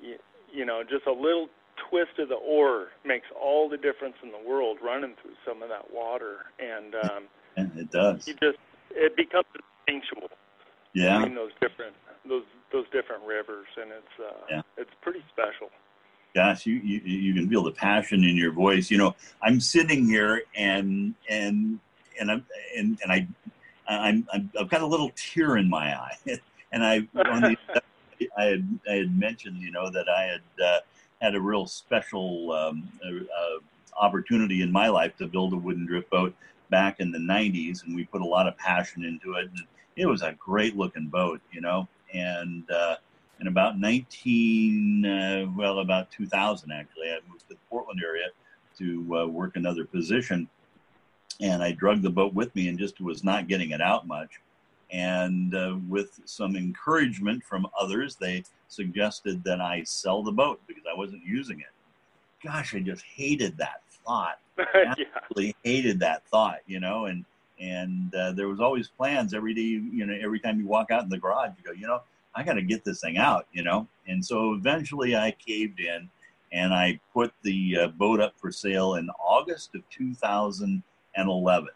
you, 0.00 0.16
you 0.52 0.64
know 0.64 0.82
just 0.82 1.06
a 1.06 1.12
little 1.12 1.48
twist 1.88 2.18
of 2.18 2.28
the 2.28 2.34
oar 2.34 2.88
makes 3.04 3.26
all 3.40 3.68
the 3.68 3.76
difference 3.76 4.14
in 4.22 4.30
the 4.30 4.48
world 4.48 4.78
running 4.82 5.14
through 5.22 5.34
some 5.46 5.62
of 5.62 5.68
that 5.68 5.92
water. 5.92 6.46
And 6.58 6.94
um 6.94 7.24
and 7.56 7.78
it 7.78 7.90
does. 7.90 8.26
you 8.26 8.34
just 8.34 8.58
it 8.90 9.16
becomes 9.16 9.46
instinctual 9.86 10.28
yeah. 10.94 11.18
between 11.18 11.34
those 11.34 11.52
different 11.60 11.94
those 12.28 12.44
those 12.72 12.86
different 12.92 13.22
rivers. 13.26 13.66
And 13.80 13.90
it's 13.90 14.20
uh 14.20 14.44
yeah. 14.50 14.62
it's 14.76 14.90
pretty 15.02 15.24
special. 15.32 15.70
Gosh 16.34 16.66
you, 16.66 16.74
you 16.76 17.00
you 17.04 17.34
can 17.34 17.48
feel 17.48 17.62
the 17.62 17.72
passion 17.72 18.24
in 18.24 18.36
your 18.36 18.52
voice. 18.52 18.90
You 18.90 18.98
know 18.98 19.14
i'm 19.42 19.60
sitting 19.60 20.06
here 20.06 20.42
and 20.56 21.14
and 21.28 21.78
and 22.20 22.30
i'm 22.30 22.44
and, 22.76 22.98
and 23.02 23.12
i 23.12 23.26
I'm, 23.88 24.26
I'm 24.32 24.50
i've 24.60 24.68
got 24.68 24.82
a 24.82 24.86
little 24.86 25.10
tear 25.16 25.56
in 25.56 25.68
my 25.68 25.94
eye. 25.94 26.16
And 26.70 26.84
i 26.84 26.96
on 27.14 27.40
the 27.40 27.56
I 28.36 28.44
had 28.44 28.78
I 28.88 28.92
had 28.94 29.18
mentioned, 29.18 29.60
you 29.60 29.70
know, 29.70 29.90
that 29.90 30.08
I 30.08 30.22
had 30.24 30.64
uh, 30.64 30.78
had 31.20 31.34
a 31.34 31.40
real 31.40 31.66
special 31.66 32.52
um, 32.52 32.88
uh, 33.04 33.58
opportunity 34.00 34.62
in 34.62 34.70
my 34.70 34.88
life 34.88 35.16
to 35.18 35.26
build 35.26 35.52
a 35.52 35.56
wooden 35.56 35.86
drift 35.86 36.10
boat 36.10 36.34
back 36.70 37.00
in 37.00 37.10
the 37.10 37.18
'90s, 37.18 37.84
and 37.84 37.94
we 37.94 38.04
put 38.04 38.22
a 38.22 38.26
lot 38.26 38.46
of 38.46 38.56
passion 38.56 39.04
into 39.04 39.34
it. 39.34 39.48
And 39.50 39.66
it 39.96 40.06
was 40.06 40.22
a 40.22 40.32
great 40.38 40.76
looking 40.76 41.08
boat, 41.08 41.40
you 41.52 41.60
know. 41.60 41.88
And 42.14 42.68
uh, 42.70 42.96
in 43.40 43.46
about 43.46 43.78
19, 43.78 45.04
uh, 45.04 45.46
well, 45.56 45.80
about 45.80 46.10
2000 46.10 46.72
actually, 46.72 47.10
I 47.10 47.18
moved 47.28 47.42
to 47.42 47.48
the 47.50 47.56
Portland 47.68 48.00
area 48.04 48.28
to 48.78 49.18
uh, 49.18 49.26
work 49.26 49.56
another 49.56 49.84
position, 49.84 50.48
and 51.40 51.62
I 51.62 51.72
drugged 51.72 52.02
the 52.02 52.10
boat 52.10 52.34
with 52.34 52.54
me 52.54 52.68
and 52.68 52.78
just 52.78 53.00
was 53.00 53.24
not 53.24 53.48
getting 53.48 53.70
it 53.70 53.80
out 53.80 54.06
much. 54.06 54.40
And 54.90 55.54
uh, 55.54 55.76
with 55.88 56.20
some 56.24 56.56
encouragement 56.56 57.44
from 57.44 57.66
others, 57.78 58.16
they 58.16 58.44
suggested 58.68 59.44
that 59.44 59.60
I 59.60 59.82
sell 59.84 60.22
the 60.22 60.32
boat 60.32 60.60
because 60.66 60.84
I 60.90 60.96
wasn't 60.96 61.24
using 61.24 61.60
it. 61.60 61.66
Gosh, 62.42 62.74
I 62.74 62.80
just 62.80 63.02
hated 63.02 63.58
that 63.58 63.82
thought. 64.06 64.38
Absolutely 64.74 65.46
yeah. 65.46 65.52
hated 65.64 66.00
that 66.00 66.26
thought, 66.28 66.60
you 66.66 66.80
know. 66.80 67.06
And 67.06 67.24
and 67.60 68.14
uh, 68.14 68.32
there 68.32 68.48
was 68.48 68.60
always 68.60 68.88
plans 68.88 69.34
every 69.34 69.52
day. 69.52 69.62
You 69.62 70.06
know, 70.06 70.16
every 70.22 70.40
time 70.40 70.58
you 70.60 70.66
walk 70.66 70.90
out 70.90 71.02
in 71.02 71.08
the 71.08 71.18
garage, 71.18 71.50
you 71.58 71.64
go, 71.64 71.72
you 71.72 71.86
know, 71.86 72.00
I 72.34 72.42
got 72.42 72.54
to 72.54 72.62
get 72.62 72.84
this 72.84 73.00
thing 73.00 73.18
out, 73.18 73.46
you 73.52 73.64
know. 73.64 73.86
And 74.06 74.24
so 74.24 74.54
eventually, 74.54 75.16
I 75.16 75.34
caved 75.44 75.80
in, 75.80 76.08
and 76.52 76.72
I 76.72 77.00
put 77.12 77.32
the 77.42 77.76
uh, 77.76 77.88
boat 77.88 78.20
up 78.20 78.34
for 78.38 78.52
sale 78.52 78.94
in 78.94 79.10
August 79.20 79.74
of 79.74 79.82
2011 79.90 81.68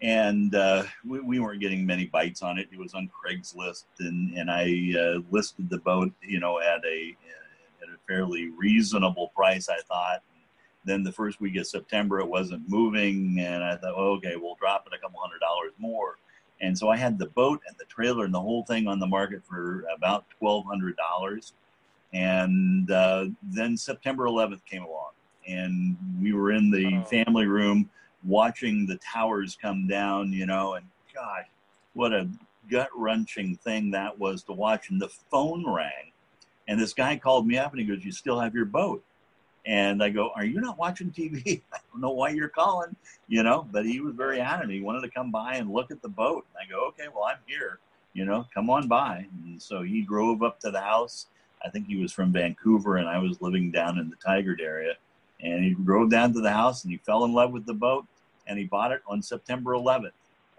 and 0.00 0.54
uh, 0.54 0.84
we, 1.04 1.20
we, 1.20 1.40
weren't 1.40 1.60
getting 1.60 1.84
many 1.84 2.06
bites 2.06 2.42
on 2.42 2.58
it. 2.58 2.68
It 2.72 2.78
was 2.78 2.94
on 2.94 3.10
Craigslist, 3.10 3.84
and 4.00 4.36
and 4.36 4.50
I 4.50 4.92
uh, 4.98 5.20
listed 5.30 5.68
the 5.70 5.78
boat, 5.78 6.12
you 6.22 6.40
know, 6.40 6.60
at 6.60 6.84
a 6.84 7.16
at 7.82 7.88
a 7.88 7.98
fairly 8.06 8.50
reasonable 8.50 9.28
price. 9.34 9.68
I 9.68 9.78
thought. 9.88 10.22
Then 10.84 11.02
the 11.02 11.12
first 11.12 11.38
week 11.40 11.56
of 11.56 11.66
September, 11.66 12.20
it 12.20 12.28
wasn't 12.28 12.62
moving, 12.66 13.40
and 13.40 13.62
I 13.62 13.76
thought, 13.76 13.96
well, 13.96 14.06
okay, 14.12 14.36
we'll 14.36 14.54
drop 14.54 14.86
it 14.86 14.96
a 14.96 14.98
couple 14.98 15.20
hundred 15.20 15.40
dollars 15.40 15.72
more. 15.76 16.16
And 16.62 16.78
so 16.78 16.88
I 16.88 16.96
had 16.96 17.18
the 17.18 17.26
boat 17.26 17.60
and 17.68 17.76
the 17.78 17.84
trailer 17.84 18.24
and 18.24 18.32
the 18.32 18.40
whole 18.40 18.64
thing 18.64 18.86
on 18.88 18.98
the 18.98 19.06
market 19.06 19.42
for 19.44 19.84
about 19.94 20.24
twelve 20.30 20.64
hundred 20.66 20.96
dollars. 20.96 21.52
And 22.14 22.90
uh, 22.90 23.26
then 23.42 23.76
September 23.76 24.24
11th 24.24 24.64
came 24.64 24.82
along, 24.82 25.10
and 25.46 25.94
we 26.22 26.32
were 26.32 26.52
in 26.52 26.70
the 26.70 26.86
Oh. 26.96 27.04
family 27.04 27.46
room 27.46 27.90
watching 28.24 28.86
the 28.86 28.98
towers 28.98 29.56
come 29.60 29.86
down. 29.86 30.32
You 30.32 30.46
know, 30.46 30.74
and 30.74 30.86
gosh, 31.14 31.46
what 31.94 32.12
a 32.12 32.28
gut 32.70 32.90
wrenching 32.94 33.56
thing 33.56 33.90
that 33.92 34.18
was 34.18 34.42
to 34.44 34.52
watch. 34.52 34.90
And 34.90 35.00
the 35.00 35.08
phone 35.08 35.68
rang, 35.68 36.12
and 36.66 36.78
this 36.80 36.92
guy 36.92 37.16
called 37.16 37.46
me 37.46 37.58
up 37.58 37.72
and 37.72 37.80
he 37.80 37.86
goes, 37.86 38.04
"You 38.04 38.12
still 38.12 38.40
have 38.40 38.54
your 38.54 38.66
boat?" 38.66 39.04
And 39.66 40.02
I 40.02 40.08
go, 40.10 40.30
"Are 40.34 40.44
you 40.44 40.60
not 40.60 40.78
watching 40.78 41.10
TV? 41.10 41.62
I 41.72 41.78
don't 41.92 42.00
know 42.00 42.10
why 42.10 42.30
you're 42.30 42.48
calling." 42.48 42.96
You 43.28 43.42
know, 43.42 43.66
but 43.70 43.84
he 43.84 44.00
was 44.00 44.14
very 44.14 44.40
adamant. 44.40 44.72
He 44.72 44.80
wanted 44.80 45.02
to 45.02 45.10
come 45.10 45.30
by 45.30 45.54
and 45.54 45.70
look 45.70 45.90
at 45.90 46.02
the 46.02 46.08
boat. 46.08 46.46
And 46.54 46.66
I 46.66 46.70
go, 46.70 46.86
"Okay, 46.88 47.08
well, 47.14 47.24
I'm 47.24 47.38
here." 47.46 47.78
You 48.14 48.24
know, 48.24 48.46
come 48.52 48.70
on 48.70 48.88
by. 48.88 49.26
And 49.44 49.60
so 49.60 49.82
he 49.82 50.02
drove 50.02 50.42
up 50.42 50.58
to 50.60 50.70
the 50.70 50.80
house. 50.80 51.26
I 51.64 51.70
think 51.70 51.86
he 51.86 51.96
was 51.96 52.12
from 52.12 52.32
Vancouver, 52.32 52.96
and 52.96 53.08
I 53.08 53.18
was 53.18 53.40
living 53.40 53.70
down 53.70 53.98
in 53.98 54.10
the 54.10 54.16
Tigard 54.16 54.60
area. 54.60 54.94
And 55.40 55.64
he 55.64 55.74
drove 55.74 56.10
down 56.10 56.32
to 56.34 56.40
the 56.40 56.50
house, 56.50 56.82
and 56.82 56.92
he 56.92 56.98
fell 56.98 57.24
in 57.24 57.32
love 57.32 57.52
with 57.52 57.66
the 57.66 57.74
boat, 57.74 58.06
and 58.46 58.58
he 58.58 58.64
bought 58.64 58.92
it 58.92 59.02
on 59.06 59.22
September 59.22 59.72
11th. 59.72 60.10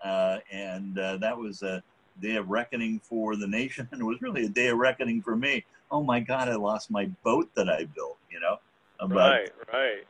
Uh, 0.04 0.40
and 0.52 0.98
uh, 0.98 1.18
that 1.18 1.38
was 1.38 1.62
a 1.62 1.84
day 2.22 2.36
of 2.36 2.50
reckoning 2.50 3.00
for 3.00 3.36
the 3.36 3.48
nation, 3.48 3.88
and 3.92 4.02
it 4.02 4.06
was 4.06 4.22
really 4.22 4.46
a 4.46 4.50
day 4.50 4.68
of 4.68 4.78
reckoning 4.78 5.22
for 5.22 5.36
me. 5.36 5.66
Oh 5.92 6.04
my 6.04 6.20
God, 6.20 6.48
I 6.48 6.56
lost 6.56 6.92
my 6.92 7.06
boat 7.24 7.50
that 7.56 7.70
I 7.70 7.86
built. 7.86 8.18
You 8.30 8.40
know, 8.40 8.58
but 9.00 9.16
right, 9.16 9.52
right. 9.74 10.08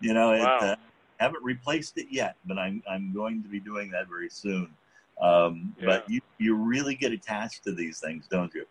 you 0.00 0.14
know, 0.14 0.32
it, 0.32 0.42
Wow. 0.42 0.58
uh, 0.60 0.76
haven't 1.18 1.42
replaced 1.42 1.98
it 1.98 2.06
yet, 2.10 2.36
but 2.44 2.58
I'm 2.58 2.82
I'm 2.88 3.12
going 3.12 3.42
to 3.42 3.48
be 3.48 3.58
doing 3.60 3.90
that 3.90 4.08
very 4.08 4.28
soon. 4.28 4.72
Um, 5.20 5.74
But 5.84 6.08
you 6.08 6.20
you 6.38 6.54
really 6.54 6.94
get 6.94 7.12
attached 7.12 7.64
to 7.64 7.72
these 7.72 7.98
things, 7.98 8.28
don't 8.28 8.54
you? 8.54 8.64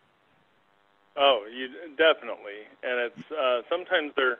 Oh, 1.16 1.44
you 1.52 1.68
definitely, 1.96 2.64
and 2.82 3.00
it's 3.00 3.32
uh, 3.32 3.62
sometimes 3.68 4.12
they're 4.16 4.38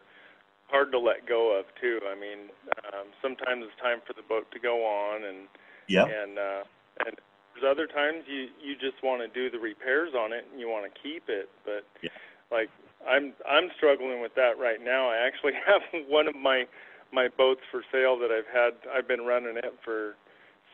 hard 0.71 0.93
to 0.93 0.99
let 0.99 1.27
go 1.27 1.59
of 1.59 1.67
too. 1.81 2.01
I 2.09 2.15
mean, 2.15 2.51
um, 2.93 3.09
sometimes 3.21 3.65
it's 3.67 3.81
time 3.81 4.01
for 4.07 4.13
the 4.13 4.23
boat 4.29 4.51
to 4.53 4.59
go 4.59 4.85
on, 4.85 5.25
and 5.25 5.49
Yep. 5.89 6.09
and 6.09 6.39
uh, 6.39 6.63
and 7.07 7.17
there's 7.55 7.65
other 7.69 7.87
times 7.87 8.25
you 8.27 8.49
you 8.63 8.77
just 8.77 9.03
want 9.03 9.21
to 9.23 9.29
do 9.29 9.51
the 9.51 9.59
repairs 9.59 10.15
on 10.15 10.33
it 10.33 10.47
and 10.51 10.61
you 10.61 10.69
want 10.69 10.85
to 10.93 11.01
keep 11.01 11.29
it, 11.29 11.49
but 11.65 11.85
Yeah. 12.03 12.11
like 12.51 12.69
I'm 13.09 13.33
I'm 13.49 13.71
struggling 13.77 14.21
with 14.21 14.35
that 14.37 14.59
right 14.59 14.83
now. 14.83 15.09
I 15.09 15.17
actually 15.27 15.55
have 15.67 15.83
one 16.09 16.29
of 16.29 16.37
my 16.37 16.67
my 17.13 17.29
boats 17.29 17.63
for 17.71 17.83
sale 17.91 18.19
that 18.19 18.31
I've 18.31 18.47
had. 18.53 18.75
I've 18.93 19.09
been 19.09 19.23
running 19.23 19.57
it 19.57 19.75
for 19.85 20.15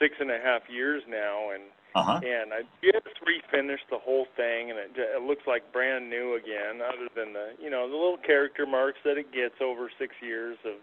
six 0.00 0.16
and 0.18 0.30
a 0.30 0.38
half 0.42 0.62
years 0.68 1.02
now, 1.08 1.50
and 1.50 1.62
Uh 1.94 2.02
huh. 2.02 2.20
and 2.22 2.52
I 2.52 2.62
just 2.82 3.20
refinished 3.22 3.86
the 3.90 3.98
whole 3.98 4.26
thing, 4.36 4.70
and 4.70 4.78
it, 4.78 4.90
it 4.96 5.22
looks 5.22 5.42
like 5.46 5.72
brand 5.72 6.10
new 6.10 6.34
again. 6.34 6.80
Other 6.82 7.08
than 7.14 7.32
the, 7.32 7.52
you 7.62 7.70
know, 7.70 7.88
the 7.88 7.94
little 7.94 8.18
character 8.18 8.66
marks 8.66 8.98
that 9.04 9.16
it 9.16 9.32
gets 9.32 9.54
over 9.62 9.90
six 9.98 10.14
years 10.20 10.56
of, 10.64 10.74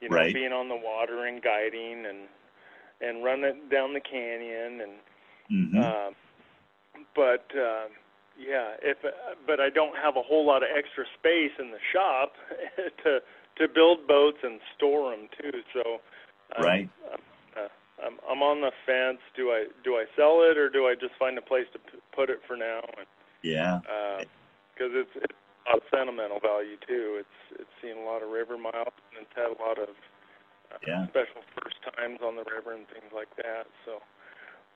you 0.00 0.08
know, 0.08 0.16
Right. 0.16 0.34
being 0.34 0.52
on 0.52 0.68
the 0.68 0.76
water 0.76 1.26
and 1.26 1.42
guiding 1.42 2.04
and 2.06 2.28
and 3.00 3.24
running 3.24 3.68
down 3.70 3.94
the 3.94 4.00
canyon 4.00 4.80
and. 4.80 4.92
hmm 5.48 5.78
Um, 5.78 6.14
but 7.14 7.46
uh, 7.56 7.88
yeah, 8.38 8.76
if 8.82 8.98
but 9.46 9.60
I 9.60 9.70
don't 9.70 9.96
have 9.96 10.16
a 10.16 10.22
whole 10.22 10.46
lot 10.46 10.62
of 10.62 10.68
extra 10.76 11.04
space 11.18 11.52
in 11.58 11.70
the 11.70 11.80
shop 11.92 12.32
to 13.04 13.20
to 13.58 13.68
build 13.72 14.06
boats 14.06 14.38
and 14.42 14.60
store 14.76 15.10
them 15.10 15.28
too. 15.40 15.60
So 15.74 16.00
I'm, 16.56 16.62
Right. 16.64 16.90
I'm, 17.12 17.20
uh, 17.20 17.31
I'm 18.04 18.18
I'm 18.28 18.42
on 18.42 18.60
the 18.60 18.72
fence. 18.86 19.20
Do 19.36 19.50
I 19.50 19.66
do 19.84 19.94
I 19.94 20.04
sell 20.16 20.42
it 20.42 20.58
or 20.58 20.68
do 20.68 20.86
I 20.86 20.94
just 20.94 21.14
find 21.18 21.38
a 21.38 21.42
place 21.42 21.66
to 21.72 21.78
p- 21.78 21.98
put 22.14 22.30
it 22.30 22.40
for 22.46 22.56
now? 22.56 22.82
Yeah. 23.42 23.80
Because 24.74 24.92
it's, 24.94 25.10
it's 25.16 25.38
a 25.66 25.70
lot 25.70 25.78
of 25.78 25.84
sentimental 25.94 26.40
value 26.40 26.76
too. 26.86 27.20
It's 27.20 27.60
it's 27.60 27.74
seen 27.82 27.96
a 27.96 28.04
lot 28.04 28.22
of 28.22 28.30
river 28.30 28.58
miles 28.58 28.94
and 29.14 29.22
it's 29.22 29.34
had 29.34 29.50
a 29.54 29.60
lot 29.62 29.78
of 29.78 29.94
uh, 30.72 30.78
Yeah. 30.86 31.06
special 31.08 31.42
first 31.54 31.76
times 31.96 32.18
on 32.24 32.36
the 32.36 32.44
river 32.50 32.74
and 32.74 32.86
things 32.88 33.12
like 33.14 33.30
that. 33.36 33.66
So, 33.86 34.00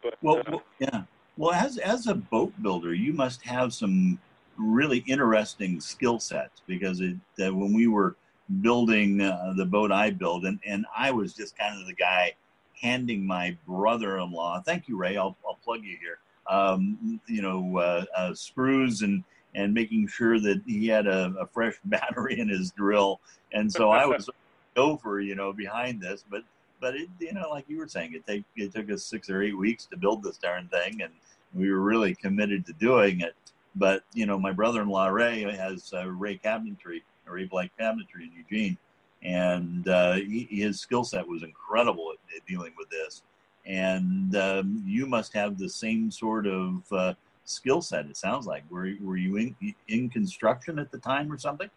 but 0.02 0.14
Well, 0.22 0.38
uh, 0.38 0.50
well, 0.50 0.64
yeah. 0.80 1.02
Well, 1.36 1.52
as 1.52 1.78
as 1.78 2.06
a 2.06 2.14
boat 2.14 2.52
builder, 2.62 2.94
you 2.94 3.12
must 3.12 3.44
have 3.44 3.74
some 3.74 4.18
really 4.56 4.98
interesting 5.06 5.80
skill 5.80 6.18
sets 6.18 6.62
because 6.66 7.00
it, 7.00 7.16
uh, 7.44 7.54
when 7.54 7.74
we 7.74 7.88
were 7.88 8.16
building 8.62 9.20
uh, 9.20 9.52
the 9.56 9.66
boat 9.66 9.92
I 9.92 10.10
built, 10.10 10.44
and, 10.44 10.58
and 10.64 10.86
I 10.96 11.10
was 11.10 11.34
just 11.34 11.58
kind 11.58 11.78
of 11.78 11.86
the 11.86 11.94
guy 11.94 12.32
handing 12.80 13.26
my 13.26 13.56
brother-in-law. 13.66 14.62
Thank 14.62 14.88
you, 14.88 14.96
Ray. 14.96 15.16
I'll, 15.16 15.36
I'll 15.46 15.58
plug 15.64 15.82
you 15.82 15.96
here. 16.00 16.18
Um, 16.48 17.20
you 17.26 17.42
know, 17.42 17.78
uh, 17.78 18.04
uh, 18.16 18.34
screws 18.34 19.02
and 19.02 19.24
and 19.54 19.72
making 19.72 20.06
sure 20.06 20.38
that 20.38 20.60
he 20.66 20.86
had 20.86 21.06
a, 21.06 21.34
a 21.40 21.46
fresh 21.46 21.74
battery 21.86 22.38
in 22.38 22.48
his 22.48 22.70
drill. 22.72 23.20
And 23.52 23.72
so 23.72 23.90
I 23.90 24.04
was 24.04 24.28
over, 24.76 25.20
you 25.20 25.34
know, 25.34 25.52
behind 25.52 26.00
this, 26.00 26.24
but 26.30 26.42
but 26.80 26.94
it, 26.94 27.08
you 27.18 27.32
know, 27.32 27.48
like 27.50 27.64
you 27.68 27.78
were 27.78 27.88
saying, 27.88 28.12
it 28.14 28.26
take 28.26 28.44
it 28.54 28.72
took 28.74 28.90
us 28.90 29.02
six 29.02 29.30
or 29.30 29.42
eight 29.42 29.56
weeks 29.56 29.86
to 29.86 29.96
build 29.96 30.22
this 30.22 30.36
darn 30.36 30.68
thing, 30.68 31.02
and 31.02 31.12
we 31.54 31.70
were 31.70 31.80
really 31.80 32.14
committed 32.14 32.66
to 32.66 32.72
doing 32.74 33.20
it. 33.22 33.34
But 33.74 34.04
you 34.12 34.26
know, 34.26 34.38
my 34.38 34.52
brother-in-law 34.52 35.08
Ray 35.08 35.42
has 35.42 35.92
uh, 35.94 36.06
Ray 36.06 36.38
Cabinetry, 36.38 37.02
Ray 37.24 37.44
Blake 37.44 37.70
Cabinetry 37.80 38.22
in 38.22 38.32
Eugene, 38.36 38.78
and 39.22 39.88
uh, 39.88 40.16
his 40.50 40.80
skill 40.80 41.04
set 41.04 41.26
was 41.26 41.42
incredible 41.42 42.12
at, 42.12 42.36
at 42.36 42.46
dealing 42.46 42.72
with 42.78 42.88
this. 42.90 43.22
And 43.66 44.36
um, 44.36 44.82
you 44.86 45.06
must 45.06 45.32
have 45.34 45.58
the 45.58 45.68
same 45.68 46.10
sort 46.10 46.46
of 46.46 46.82
uh, 46.92 47.14
skill 47.44 47.82
set. 47.82 48.06
It 48.06 48.16
sounds 48.16 48.46
like. 48.46 48.62
Were 48.70 48.92
were 49.00 49.16
you 49.16 49.36
in 49.36 49.56
in 49.88 50.08
construction 50.08 50.78
at 50.78 50.92
the 50.92 50.98
time 50.98 51.32
or 51.32 51.38
something? 51.38 51.68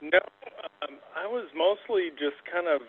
No, 0.00 0.18
um, 0.82 0.96
I 1.16 1.26
was 1.26 1.46
mostly 1.54 2.10
just 2.18 2.36
kind 2.52 2.66
of 2.66 2.82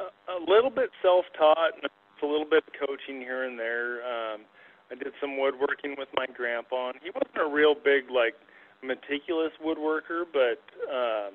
a, 0.00 0.32
a 0.32 0.38
little 0.50 0.70
bit 0.70 0.90
self-taught 1.02 1.74
and 1.76 1.84
a 1.84 2.26
little 2.26 2.48
bit 2.48 2.64
coaching 2.80 3.20
here 3.20 3.44
and 3.44 3.58
there. 3.58 4.00
Um, 4.02 4.40
I 4.90 4.94
did 4.94 5.12
some 5.20 5.38
woodworking 5.38 5.94
with 5.98 6.08
my 6.14 6.26
grandpa. 6.26 6.90
And 6.90 6.98
he 7.02 7.10
wasn't 7.10 7.36
a 7.36 7.52
real 7.52 7.74
big 7.74 8.10
like 8.10 8.34
meticulous 8.82 9.52
woodworker, 9.64 10.24
but 10.32 10.60
um, 10.88 11.34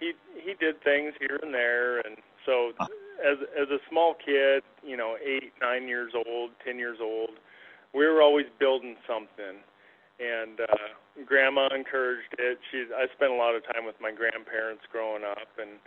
he 0.00 0.12
he 0.34 0.54
did 0.54 0.82
things 0.82 1.14
here 1.18 1.38
and 1.42 1.54
there. 1.54 2.00
And 2.00 2.16
so, 2.46 2.72
as 3.24 3.38
as 3.60 3.68
a 3.70 3.78
small 3.90 4.14
kid, 4.14 4.62
you 4.82 4.96
know, 4.96 5.16
eight, 5.24 5.52
nine 5.60 5.88
years 5.88 6.12
old, 6.14 6.50
ten 6.64 6.78
years 6.78 6.98
old, 7.00 7.30
we 7.94 8.06
were 8.06 8.22
always 8.22 8.46
building 8.58 8.96
something 9.06 9.62
and 10.20 10.60
uh 10.60 10.88
grandma 11.26 11.68
encouraged 11.74 12.34
it 12.38 12.58
she 12.70 12.84
i 12.94 13.06
spent 13.16 13.32
a 13.32 13.34
lot 13.34 13.54
of 13.54 13.64
time 13.64 13.84
with 13.84 13.96
my 14.00 14.12
grandparents 14.12 14.82
growing 14.90 15.24
up 15.24 15.48
and 15.58 15.78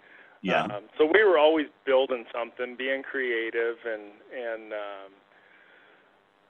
Yeah. 0.41 0.63
um 0.63 0.83
so 0.97 1.05
we 1.05 1.23
were 1.23 1.37
always 1.37 1.67
building 1.85 2.25
something 2.33 2.75
being 2.77 3.03
creative 3.03 3.77
and 3.85 4.11
and 4.35 4.73
um 4.73 5.11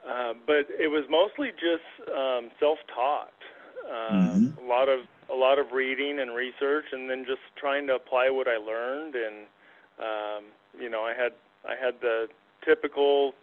uh 0.07 0.33
but 0.45 0.65
it 0.73 0.89
was 0.89 1.05
mostly 1.09 1.51
just 1.51 1.85
um 2.09 2.49
self 2.59 2.79
taught 2.93 3.37
um 3.85 4.53
Mhm. 4.57 4.63
a 4.63 4.65
lot 4.67 4.89
of 4.89 5.01
a 5.31 5.35
lot 5.35 5.59
of 5.59 5.71
reading 5.71 6.19
and 6.19 6.33
research 6.33 6.85
and 6.91 7.09
then 7.09 7.25
just 7.25 7.41
trying 7.55 7.87
to 7.87 7.95
apply 7.95 8.29
what 8.29 8.47
i 8.47 8.57
learned 8.57 9.15
and 9.15 9.45
um 9.99 10.43
you 10.79 10.89
know 10.89 11.01
i 11.01 11.13
had 11.13 11.33
i 11.67 11.73
had 11.79 11.95
the 12.01 12.27
typical 12.65 13.33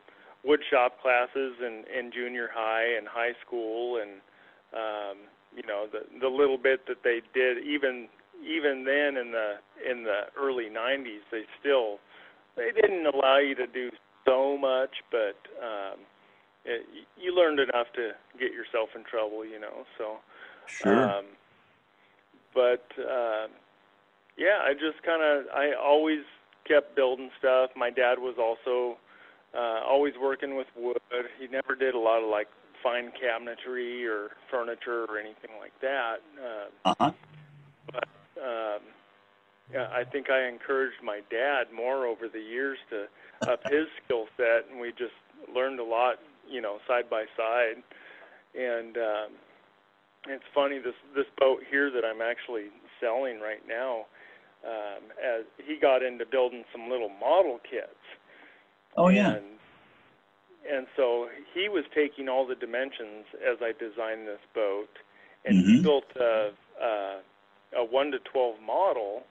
wood 0.44 0.60
shop 0.70 1.00
classes 1.00 1.54
in 1.60 1.84
in 1.96 2.10
junior 2.12 2.48
high 2.52 2.96
and 2.96 3.06
high 3.08 3.32
school 3.46 4.00
and 4.00 4.10
um 4.74 5.18
you 5.56 5.62
know 5.66 5.86
the 5.90 6.00
the 6.20 6.28
little 6.28 6.58
bit 6.58 6.86
that 6.86 7.02
they 7.04 7.20
did 7.32 7.58
even 7.64 8.08
even 8.42 8.84
then 8.84 9.16
in 9.16 9.30
the 9.32 9.54
in 9.88 10.04
the 10.04 10.22
early 10.38 10.66
90s 10.66 11.22
they 11.30 11.42
still 11.60 11.98
they 12.56 12.70
didn't 12.72 13.06
allow 13.06 13.38
you 13.38 13.54
to 13.54 13.66
do 13.66 13.90
so 14.26 14.56
much 14.56 15.02
but 15.10 15.36
um 15.62 15.98
it, 16.64 16.86
you 17.20 17.34
learned 17.34 17.60
enough 17.60 17.88
to 17.94 18.12
get 18.38 18.52
yourself 18.52 18.88
in 18.96 19.04
trouble 19.04 19.44
you 19.44 19.60
know 19.60 19.84
so 19.98 20.16
Sure. 20.66 21.10
um 21.10 21.24
but 22.54 22.86
uh 22.98 23.46
yeah 24.36 24.58
i 24.62 24.72
just 24.72 25.02
kind 25.04 25.22
of 25.22 25.46
i 25.54 25.72
always 25.74 26.20
kept 26.66 26.96
building 26.96 27.30
stuff. 27.38 27.70
My 27.76 27.90
dad 27.90 28.18
was 28.18 28.36
also 28.38 28.96
uh 29.54 29.80
always 29.86 30.14
working 30.20 30.56
with 30.56 30.66
wood. 30.76 30.96
He 31.38 31.46
never 31.46 31.74
did 31.74 31.94
a 31.94 31.98
lot 31.98 32.22
of 32.22 32.30
like 32.30 32.48
fine 32.82 33.12
cabinetry 33.12 34.06
or 34.06 34.30
furniture 34.50 35.04
or 35.04 35.18
anything 35.18 35.50
like 35.60 35.72
that 35.80 36.16
uh, 36.38 36.90
uh 36.90 36.94
huh. 37.00 37.12
But 37.92 38.08
um 38.42 38.80
yeah 39.72 39.88
i 39.92 40.04
think 40.04 40.28
i 40.28 40.46
encouraged 40.46 41.02
my 41.02 41.20
dad 41.30 41.72
more 41.74 42.06
over 42.06 42.28
the 42.28 42.40
years 42.40 42.76
to 42.90 43.06
up 43.50 43.62
his 43.64 43.86
skill 44.04 44.26
set 44.36 44.66
and 44.70 44.78
we 44.80 44.90
just 44.90 45.16
learned 45.54 45.80
a 45.80 45.84
lot 45.84 46.16
you 46.48 46.60
know 46.60 46.78
side 46.86 47.08
by 47.10 47.24
side. 47.36 47.82
And 48.54 48.96
um 48.96 49.30
it's 50.28 50.44
funny 50.54 50.78
this 50.78 50.94
this 51.14 51.26
boat 51.38 51.60
here 51.70 51.90
that 51.90 52.04
i'm 52.04 52.22
actually 52.22 52.66
selling 53.00 53.40
right 53.40 53.62
now 53.68 54.06
um 54.66 55.02
as 55.22 55.44
he 55.66 55.76
got 55.80 56.02
into 56.02 56.24
building 56.26 56.64
some 56.72 56.90
little 56.90 57.10
model 57.20 57.58
kits 57.68 58.04
Oh 58.96 59.08
yeah. 59.08 59.34
and 59.34 59.44
and 60.70 60.86
so 60.96 61.28
he 61.52 61.68
was 61.68 61.84
taking 61.94 62.28
all 62.28 62.46
the 62.46 62.54
dimensions 62.54 63.26
as 63.44 63.58
I 63.60 63.72
designed 63.72 64.26
this 64.26 64.40
boat, 64.54 64.88
and 65.44 65.58
he 65.58 65.76
Mhm. 65.80 65.82
built 65.82 66.04
a, 66.16 66.52
a 66.80 67.20
a 67.76 67.84
one 67.84 68.10
to 68.12 68.18
twelve 68.20 68.60
model 68.60 69.24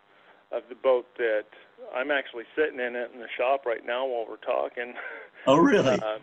of 0.51 0.61
the 0.69 0.75
boat 0.75 1.07
that 1.17 1.45
I'm 1.95 2.11
actually 2.11 2.43
sitting 2.55 2.79
in 2.79 2.95
it 2.95 3.09
in 3.13 3.19
the 3.19 3.29
shop 3.35 3.65
right 3.65 3.83
now 3.83 4.05
while 4.05 4.27
we're 4.29 4.37
talking. 4.37 4.93
Oh, 5.47 5.55
really? 5.57 5.97
Uh, 6.03 6.19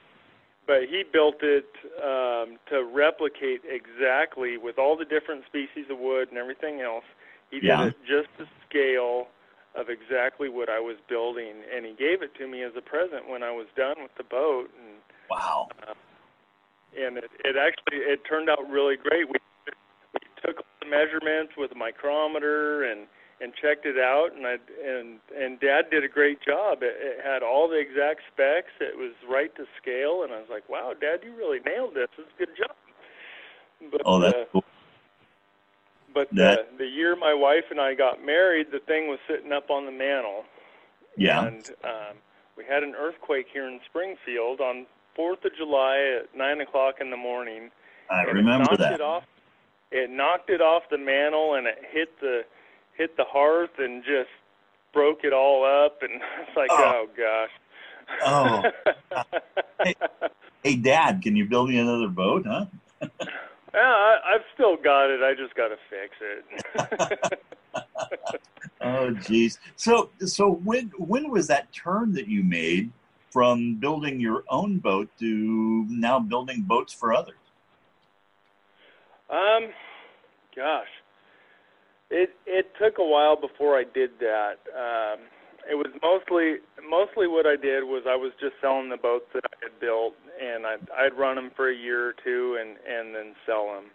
but 0.66 0.82
he 0.88 1.02
built 1.02 1.42
it 1.42 1.70
um, 1.98 2.58
to 2.68 2.84
replicate 2.84 3.62
exactly 3.64 4.56
with 4.56 4.78
all 4.78 4.96
the 4.96 5.04
different 5.04 5.44
species 5.46 5.90
of 5.90 5.98
wood 5.98 6.28
and 6.28 6.38
everything 6.38 6.80
else. 6.80 7.04
He 7.50 7.60
did 7.60 7.66
yeah. 7.66 7.86
it 7.86 7.96
just 8.06 8.28
to 8.38 8.46
scale 8.68 9.28
of 9.74 9.88
exactly 9.88 10.48
what 10.48 10.68
I 10.68 10.80
was 10.80 10.96
building, 11.08 11.62
and 11.74 11.84
he 11.84 11.92
gave 11.92 12.22
it 12.22 12.34
to 12.38 12.46
me 12.46 12.62
as 12.62 12.72
a 12.76 12.82
present 12.82 13.28
when 13.28 13.42
I 13.42 13.50
was 13.50 13.66
done 13.76 13.96
with 14.02 14.14
the 14.16 14.24
boat. 14.24 14.70
And 14.78 14.98
wow! 15.30 15.68
Uh, 15.86 15.94
and 16.98 17.18
it, 17.18 17.30
it 17.44 17.56
actually 17.56 17.98
it 17.98 18.20
turned 18.28 18.50
out 18.50 18.58
really 18.68 18.96
great. 18.96 19.26
We 19.26 19.38
we 20.14 20.20
took 20.44 20.64
the 20.80 20.86
measurements 20.86 21.52
with 21.56 21.70
a 21.72 21.78
micrometer 21.78 22.84
and 22.84 23.06
and 23.40 23.52
checked 23.54 23.86
it 23.86 23.96
out, 23.96 24.30
and 24.36 24.46
I 24.46 24.56
and 24.84 25.18
and 25.36 25.58
Dad 25.60 25.90
did 25.90 26.04
a 26.04 26.08
great 26.08 26.40
job. 26.42 26.82
It, 26.82 26.94
it 27.00 27.24
had 27.24 27.42
all 27.42 27.68
the 27.68 27.78
exact 27.78 28.20
specs. 28.32 28.72
It 28.80 28.96
was 28.96 29.12
right 29.28 29.54
to 29.56 29.64
scale, 29.80 30.22
and 30.22 30.32
I 30.32 30.38
was 30.38 30.48
like, 30.50 30.68
"Wow, 30.68 30.92
Dad, 31.00 31.20
you 31.24 31.34
really 31.34 31.60
nailed 31.64 31.94
this. 31.94 32.08
It's 32.18 32.28
a 32.36 32.38
good 32.38 32.56
job." 32.56 32.76
But, 33.90 34.02
oh, 34.04 34.20
that's 34.20 34.36
uh, 34.36 34.44
cool. 34.52 34.64
But 36.12 36.28
that, 36.32 36.58
uh, 36.58 36.62
the 36.78 36.86
year 36.86 37.16
my 37.16 37.34
wife 37.34 37.64
and 37.70 37.80
I 37.80 37.94
got 37.94 38.24
married, 38.24 38.68
the 38.72 38.80
thing 38.80 39.08
was 39.08 39.18
sitting 39.28 39.52
up 39.52 39.70
on 39.70 39.86
the 39.86 39.92
mantle. 39.92 40.44
Yeah. 41.16 41.46
And 41.46 41.70
um, 41.84 42.16
we 42.56 42.64
had 42.64 42.82
an 42.82 42.94
earthquake 42.94 43.46
here 43.52 43.68
in 43.68 43.80
Springfield 43.88 44.60
on 44.60 44.86
Fourth 45.14 45.44
of 45.44 45.52
July 45.56 46.20
at 46.20 46.36
nine 46.36 46.60
o'clock 46.60 46.96
in 47.00 47.10
the 47.10 47.16
morning. 47.16 47.70
I 48.10 48.22
remember 48.22 48.72
it 48.72 48.78
that. 48.78 48.94
It, 48.94 49.00
off, 49.00 49.24
it 49.92 50.10
knocked 50.10 50.50
it 50.50 50.60
off 50.60 50.82
the 50.90 50.98
mantle 50.98 51.54
and 51.54 51.66
it 51.66 51.78
hit 51.92 52.08
the 52.20 52.42
hit 53.00 53.16
the 53.16 53.24
hearth 53.24 53.70
and 53.78 54.04
just 54.04 54.28
broke 54.92 55.24
it 55.24 55.32
all 55.32 55.64
up 55.64 56.02
and 56.02 56.12
it's 56.46 56.54
like 56.54 56.68
oh, 56.70 57.06
oh 57.06 57.08
gosh. 57.16 57.50
Oh. 58.24 58.62
Hey, 59.82 59.94
hey 60.62 60.76
dad 60.76 61.22
can 61.22 61.34
you 61.34 61.46
build 61.46 61.70
me 61.70 61.78
another 61.78 62.08
boat 62.08 62.44
huh? 62.46 62.66
Yeah 63.72 63.80
I, 63.80 64.18
i've 64.34 64.44
still 64.52 64.76
got 64.76 65.08
it. 65.08 65.22
I 65.22 65.32
just 65.32 65.54
got 65.54 65.68
to 65.68 65.76
fix 65.88 66.14
it. 66.20 67.40
Oh 68.82 69.10
geez. 69.10 69.58
So 69.76 70.10
so 70.26 70.50
when 70.50 70.92
when 70.98 71.30
was 71.30 71.46
that 71.46 71.72
turn 71.72 72.12
that 72.12 72.28
you 72.28 72.42
made 72.42 72.90
from 73.30 73.76
building 73.76 74.20
your 74.20 74.44
own 74.50 74.78
boat 74.78 75.08
to 75.20 75.86
now 75.88 76.18
building 76.18 76.60
boats 76.60 76.92
for 76.92 77.14
others? 77.14 77.36
Um 79.30 79.70
gosh 80.54 80.88
it 82.10 82.30
it 82.46 82.72
took 82.78 82.98
a 82.98 83.04
while 83.06 83.40
before 83.40 83.78
I 83.78 83.84
did 83.84 84.10
that. 84.18 84.58
Um, 84.74 85.20
it 85.70 85.74
was 85.74 85.92
mostly 86.02 86.58
mostly 86.88 87.26
what 87.28 87.46
I 87.46 87.56
did 87.56 87.84
was 87.84 88.04
I 88.08 88.16
was 88.16 88.32
just 88.40 88.54
selling 88.60 88.88
the 88.88 88.96
boats 88.96 89.26
that 89.34 89.44
I 89.44 89.56
had 89.70 89.80
built, 89.80 90.14
and 90.40 90.66
I'd 90.66 90.88
I'd 90.90 91.16
run 91.16 91.36
them 91.36 91.50
for 91.54 91.70
a 91.70 91.76
year 91.76 92.08
or 92.08 92.14
two, 92.24 92.58
and 92.60 92.76
and 92.86 93.14
then 93.14 93.34
sell 93.46 93.66
them. 93.66 93.90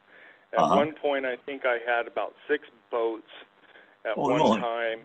At 0.54 0.60
uh-huh. 0.60 0.76
one 0.76 0.94
point, 0.94 1.26
I 1.26 1.36
think 1.46 1.64
I 1.66 1.80
had 1.86 2.08
about 2.08 2.34
six 2.48 2.64
boats 2.90 3.28
at 4.06 4.14
oh, 4.16 4.30
one 4.30 4.62
time. 4.62 5.00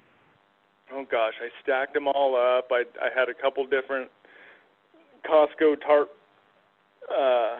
Oh 0.92 1.04
gosh, 1.10 1.34
I 1.42 1.48
stacked 1.62 1.94
them 1.94 2.06
all 2.06 2.36
up. 2.36 2.68
I 2.70 2.84
I 3.02 3.08
had 3.14 3.28
a 3.28 3.34
couple 3.34 3.66
different 3.66 4.10
Costco 5.26 5.80
tarp 5.80 6.10
uh, 7.10 7.58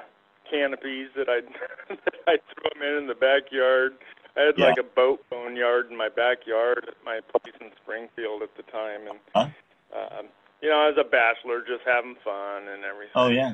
canopies 0.48 1.08
that 1.16 1.28
I 1.28 1.40
that 1.88 2.14
I 2.28 2.36
threw 2.54 2.70
them 2.74 2.82
in 2.86 3.02
in 3.02 3.06
the 3.08 3.14
backyard 3.14 3.94
I 4.40 4.46
had 4.46 4.54
yeah. 4.56 4.66
like 4.68 4.78
a 4.78 4.82
boat 4.82 5.20
boneyard 5.28 5.90
in 5.90 5.96
my 5.96 6.08
backyard 6.08 6.86
at 6.88 6.94
my 7.04 7.20
place 7.20 7.54
in 7.60 7.70
Springfield 7.82 8.42
at 8.42 8.56
the 8.56 8.62
time, 8.70 9.00
and 9.08 9.18
huh? 9.34 9.48
um, 9.92 10.26
you 10.62 10.68
know, 10.68 10.76
I 10.80 10.88
was 10.88 10.96
a 10.98 11.04
bachelor, 11.04 11.60
just 11.60 11.84
having 11.84 12.16
fun 12.24 12.68
and 12.68 12.84
everything. 12.84 13.12
Oh 13.14 13.28
yeah. 13.28 13.52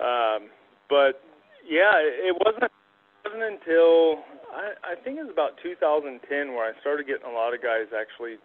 Um, 0.00 0.48
but 0.88 1.20
yeah, 1.68 1.92
it 2.00 2.36
wasn't 2.44 2.64
it 2.64 3.28
wasn't 3.28 3.60
until 3.60 4.24
I, 4.52 4.92
I 4.92 4.94
think 5.04 5.18
it 5.18 5.22
was 5.22 5.32
about 5.32 5.58
2010 5.62 6.54
where 6.54 6.64
I 6.64 6.80
started 6.80 7.06
getting 7.06 7.26
a 7.26 7.32
lot 7.32 7.52
of 7.52 7.60
guys 7.60 7.92
actually 7.92 8.36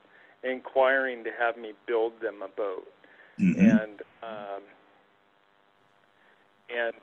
inquiring 0.44 1.24
to 1.24 1.32
have 1.40 1.58
me 1.58 1.72
build 1.88 2.20
them 2.22 2.42
a 2.44 2.50
boat, 2.50 2.88
mm-hmm. 3.40 3.60
and 3.60 4.02
um, 4.24 4.62
and 6.68 7.00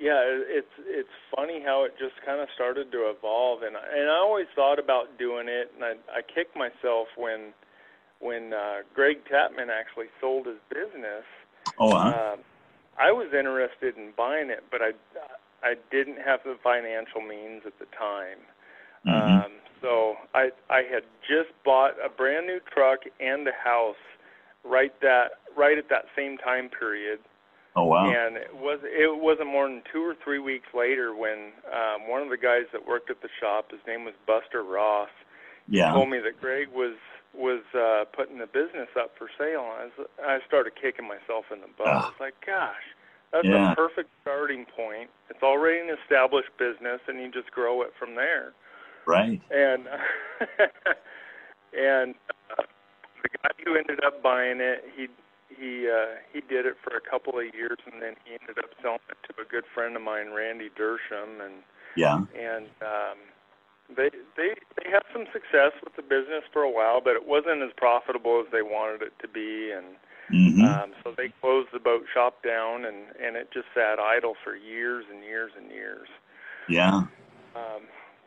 yeah, 0.00 0.24
it's 0.24 0.72
it's 0.88 1.12
funny 1.36 1.60
how 1.62 1.84
it 1.84 1.92
just 1.98 2.16
kind 2.24 2.40
of 2.40 2.48
started 2.54 2.90
to 2.92 3.12
evolve, 3.12 3.62
and 3.62 3.76
and 3.76 4.08
I 4.08 4.16
always 4.16 4.46
thought 4.56 4.78
about 4.78 5.18
doing 5.18 5.46
it, 5.46 5.70
and 5.76 5.84
I 5.84 5.92
I 6.08 6.22
kicked 6.22 6.56
myself 6.56 7.08
when 7.16 7.52
when 8.18 8.54
uh, 8.54 8.80
Greg 8.94 9.18
Tatman 9.30 9.68
actually 9.68 10.08
sold 10.18 10.46
his 10.46 10.56
business. 10.70 11.28
Oh, 11.78 11.94
huh? 11.94 12.32
Um, 12.32 12.38
I 12.98 13.12
was 13.12 13.28
interested 13.36 13.96
in 13.96 14.12
buying 14.16 14.48
it, 14.48 14.64
but 14.70 14.80
I 14.80 14.92
I 15.62 15.74
didn't 15.90 16.18
have 16.24 16.40
the 16.44 16.56
financial 16.64 17.20
means 17.20 17.62
at 17.66 17.78
the 17.78 17.86
time. 17.92 18.40
Mm-hmm. 19.06 19.44
Um, 19.44 19.52
so 19.82 20.14
I 20.34 20.48
I 20.70 20.80
had 20.90 21.04
just 21.28 21.52
bought 21.62 21.92
a 22.02 22.08
brand 22.08 22.46
new 22.46 22.60
truck 22.72 23.00
and 23.20 23.46
a 23.46 23.52
house 23.52 24.00
right 24.64 24.98
that 25.02 25.44
right 25.54 25.76
at 25.76 25.90
that 25.90 26.06
same 26.16 26.38
time 26.38 26.70
period 26.70 27.20
Oh 27.76 27.84
wow! 27.84 28.06
And 28.06 28.36
it 28.36 28.54
was 28.54 28.80
it 28.82 29.22
wasn't 29.22 29.48
more 29.48 29.68
than 29.68 29.82
two 29.92 30.02
or 30.02 30.16
three 30.24 30.40
weeks 30.40 30.66
later 30.74 31.14
when 31.14 31.52
um, 31.70 32.08
one 32.08 32.22
of 32.22 32.28
the 32.28 32.36
guys 32.36 32.66
that 32.72 32.86
worked 32.86 33.10
at 33.10 33.22
the 33.22 33.28
shop, 33.40 33.70
his 33.70 33.80
name 33.86 34.04
was 34.04 34.14
Buster 34.26 34.64
Ross, 34.64 35.10
yeah. 35.68 35.92
told 35.92 36.10
me 36.10 36.18
that 36.18 36.40
Greg 36.40 36.68
was 36.74 36.96
was 37.32 37.62
uh, 37.78 38.04
putting 38.10 38.38
the 38.38 38.46
business 38.46 38.88
up 38.98 39.12
for 39.16 39.30
sale. 39.38 39.62
And 39.62 39.78
I 39.78 39.84
was, 39.84 40.08
I 40.18 40.38
started 40.46 40.72
kicking 40.74 41.06
myself 41.06 41.46
in 41.52 41.60
the 41.60 41.70
butt. 41.78 41.86
I 41.86 42.10
was 42.10 42.18
like, 42.18 42.34
gosh, 42.44 42.74
that's 43.32 43.46
yeah. 43.46 43.72
a 43.72 43.76
perfect 43.76 44.10
starting 44.22 44.66
point. 44.76 45.10
It's 45.30 45.42
already 45.42 45.78
an 45.78 45.96
established 46.02 46.50
business, 46.58 47.00
and 47.06 47.20
you 47.20 47.30
just 47.30 47.50
grow 47.52 47.82
it 47.82 47.92
from 47.98 48.16
there. 48.16 48.52
Right. 49.06 49.40
And 49.50 49.86
and 51.72 52.14
uh, 52.58 52.66
the 53.22 53.28
guy 53.42 53.50
who 53.64 53.76
ended 53.76 54.02
up 54.04 54.22
buying 54.22 54.58
it, 54.60 54.84
he 54.96 55.06
he 55.60 55.86
uh, 55.86 56.16
he 56.32 56.40
did 56.40 56.64
it 56.64 56.76
for 56.82 56.96
a 56.96 57.04
couple 57.04 57.38
of 57.38 57.44
years, 57.54 57.78
and 57.84 58.00
then 58.00 58.16
he 58.24 58.32
ended 58.40 58.58
up 58.58 58.70
selling 58.80 59.04
it 59.10 59.20
to 59.28 59.42
a 59.42 59.44
good 59.44 59.64
friend 59.74 59.94
of 59.94 60.02
mine, 60.02 60.32
Randy 60.32 60.70
Dersham, 60.72 61.44
and 61.44 61.60
yeah, 61.96 62.24
and 62.32 62.66
um, 62.80 63.18
they 63.94 64.10
they 64.36 64.56
they 64.80 64.90
had 64.90 65.02
some 65.12 65.26
success 65.32 65.76
with 65.84 65.94
the 65.96 66.02
business 66.02 66.44
for 66.52 66.62
a 66.62 66.70
while, 66.70 67.00
but 67.04 67.14
it 67.14 67.26
wasn't 67.26 67.62
as 67.62 67.70
profitable 67.76 68.42
as 68.44 68.50
they 68.50 68.62
wanted 68.62 69.02
it 69.02 69.12
to 69.20 69.28
be, 69.28 69.70
and 69.70 70.00
mm-hmm. 70.32 70.64
um, 70.64 70.92
so 71.04 71.12
they 71.16 71.32
closed 71.40 71.68
the 71.72 71.80
boat 71.80 72.04
shop 72.12 72.42
down, 72.42 72.84
and 72.84 73.12
and 73.20 73.36
it 73.36 73.50
just 73.52 73.66
sat 73.74 73.98
idle 73.98 74.34
for 74.42 74.56
years 74.56 75.04
and 75.12 75.22
years 75.22 75.52
and 75.56 75.70
years. 75.70 76.08
Yeah. 76.68 77.04
Um, 77.54 77.82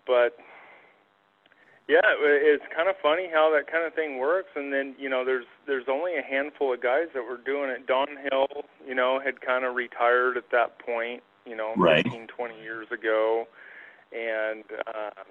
but 0.06 0.38
yeah, 1.90 2.00
it's 2.16 2.64
kind 2.74 2.88
of 2.88 2.96
funny 3.02 3.28
how 3.32 3.52
that 3.54 3.70
kind 3.70 3.86
of 3.86 3.94
thing 3.94 4.18
works. 4.18 4.50
And 4.56 4.72
then 4.72 4.96
you 4.98 5.10
know, 5.10 5.26
there's 5.26 5.46
there's 5.68 5.86
only 5.90 6.14
a 6.18 6.22
handful 6.22 6.74
of 6.74 6.82
guys 6.82 7.08
that 7.14 7.24
were 7.24 7.40
doing 7.44 7.70
it. 7.70 7.86
Don 7.88 8.08
Hill, 8.32 8.64
you 8.88 8.96
know, 8.96 9.20
had 9.24 9.42
kind 9.42 9.66
of 9.66 9.76
retired 9.76 10.38
at 10.38 10.50
that 10.52 10.80
point. 10.80 11.24
You 11.46 11.58
know, 11.58 11.74
right. 11.76 12.04
15, 12.04 12.28
20 12.28 12.62
years 12.62 12.88
ago, 12.90 13.48
and 14.14 14.64
um, 14.96 15.26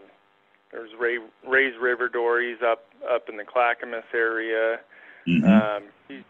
there's 0.70 0.90
Ray 1.00 1.18
Ray's 1.48 1.72
River 1.80 2.10
Dories 2.10 2.58
up 2.62 2.84
up 3.10 3.30
in 3.30 3.38
the 3.38 3.44
Clackamas 3.44 4.04
area. 4.12 4.80
Mm-hmm. 5.26 5.44
Um, 5.46 5.82
he, 6.08 6.22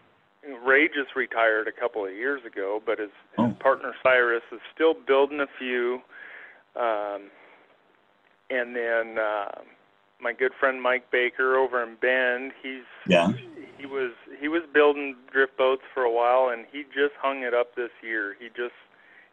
Ray 0.65 0.87
just 0.87 1.17
retired 1.17 1.67
a 1.67 1.71
couple 1.77 2.05
of 2.05 2.13
years 2.13 2.41
ago, 2.45 2.81
but 2.85 2.97
his, 2.99 3.09
oh. 3.37 3.47
his 3.47 3.57
partner 3.57 3.93
Cyrus 4.01 4.43
is 4.53 4.59
still 4.73 4.93
building 4.93 5.41
a 5.41 5.47
few. 5.59 5.99
Um, 6.77 7.23
and 8.49 8.73
then. 8.73 9.17
Um, 9.19 9.65
my 10.21 10.33
good 10.33 10.51
friend 10.59 10.81
Mike 10.81 11.11
Baker 11.11 11.55
over 11.57 11.83
in 11.83 11.95
Bend. 11.95 12.51
He's 12.61 12.83
yeah. 13.07 13.31
He 13.77 13.85
was 13.85 14.11
he 14.39 14.47
was 14.47 14.63
building 14.73 15.15
drift 15.31 15.57
boats 15.57 15.83
for 15.93 16.03
a 16.03 16.11
while, 16.11 16.49
and 16.49 16.65
he 16.71 16.83
just 16.83 17.13
hung 17.21 17.43
it 17.43 17.53
up 17.53 17.75
this 17.75 17.91
year. 18.01 18.35
He 18.39 18.47
just 18.47 18.75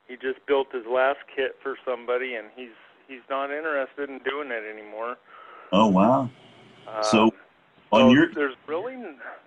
he 0.09 0.17
just 0.17 0.45
built 0.47 0.69
his 0.73 0.85
last 0.91 1.19
kit 1.35 1.57
for 1.63 1.77
somebody, 1.85 2.35
and 2.35 2.49
he's 2.57 2.75
he's 3.07 3.23
not 3.29 3.51
interested 3.51 4.11
in 4.11 4.19
doing 4.19 4.51
it 4.51 4.65
anymore. 4.69 5.17
Oh 5.73 5.87
wow! 5.87 6.29
Uh, 6.87 7.03
so 7.03 7.31
on 7.93 8.01
so 8.01 8.11
your 8.11 8.33
there's 8.35 8.57
really 8.67 8.97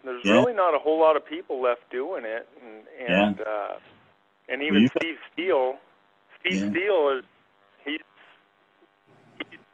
there's 0.04 0.22
yeah. 0.24 0.34
really 0.34 0.54
not 0.54 0.74
a 0.74 0.80
whole 0.80 1.00
lot 1.00 1.16
of 1.16 1.26
people 1.26 1.62
left 1.62 1.90
doing 1.92 2.24
it, 2.26 2.48
and 2.64 3.10
and 3.10 3.38
yeah. 3.38 3.44
uh, 3.46 3.80
and 4.50 4.62
even 4.62 4.84
well, 4.84 4.92
Steve 4.98 5.16
Steele, 5.34 5.76
Steve 6.40 6.62
yeah. 6.62 6.70
Steele 6.70 7.18
is 7.20 7.26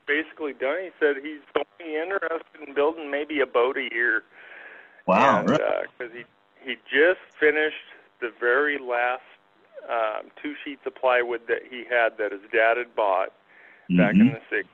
basically 0.09 0.53
done. 0.53 0.77
He 0.81 0.89
said 0.99 1.21
he's 1.21 1.45
only 1.53 1.95
interested 1.95 2.67
in 2.67 2.73
building 2.73 3.11
maybe 3.11 3.39
a 3.41 3.45
boat 3.45 3.77
a 3.77 3.87
year. 3.93 4.23
Wow! 5.05 5.43
Because 5.43 5.61
uh, 5.61 6.05
he 6.13 6.25
he 6.65 6.75
just 6.89 7.21
finished 7.39 7.93
the 8.19 8.31
very 8.39 8.79
last 8.79 9.21
um, 9.87 10.31
two 10.41 10.55
sheets 10.65 10.81
of 10.85 10.95
plywood 10.95 11.41
that 11.47 11.61
he 11.69 11.83
had 11.89 12.17
that 12.17 12.31
his 12.31 12.41
dad 12.51 12.77
had 12.77 12.95
bought 12.95 13.29
mm-hmm. 13.89 13.97
back 13.97 14.13
in 14.15 14.33
the 14.33 14.41
'60s, 14.51 14.65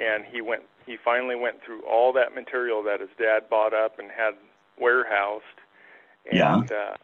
and 0.00 0.24
he 0.24 0.40
went 0.40 0.62
he 0.86 0.96
finally 1.04 1.36
went 1.36 1.62
through 1.64 1.82
all 1.82 2.12
that 2.12 2.34
material 2.34 2.82
that 2.84 3.00
his 3.00 3.10
dad 3.18 3.50
bought 3.50 3.74
up 3.74 3.98
and 3.98 4.10
had 4.10 4.34
warehoused. 4.78 5.44
And, 6.30 6.38
yeah. 6.38 6.56
Uh, 6.56 6.96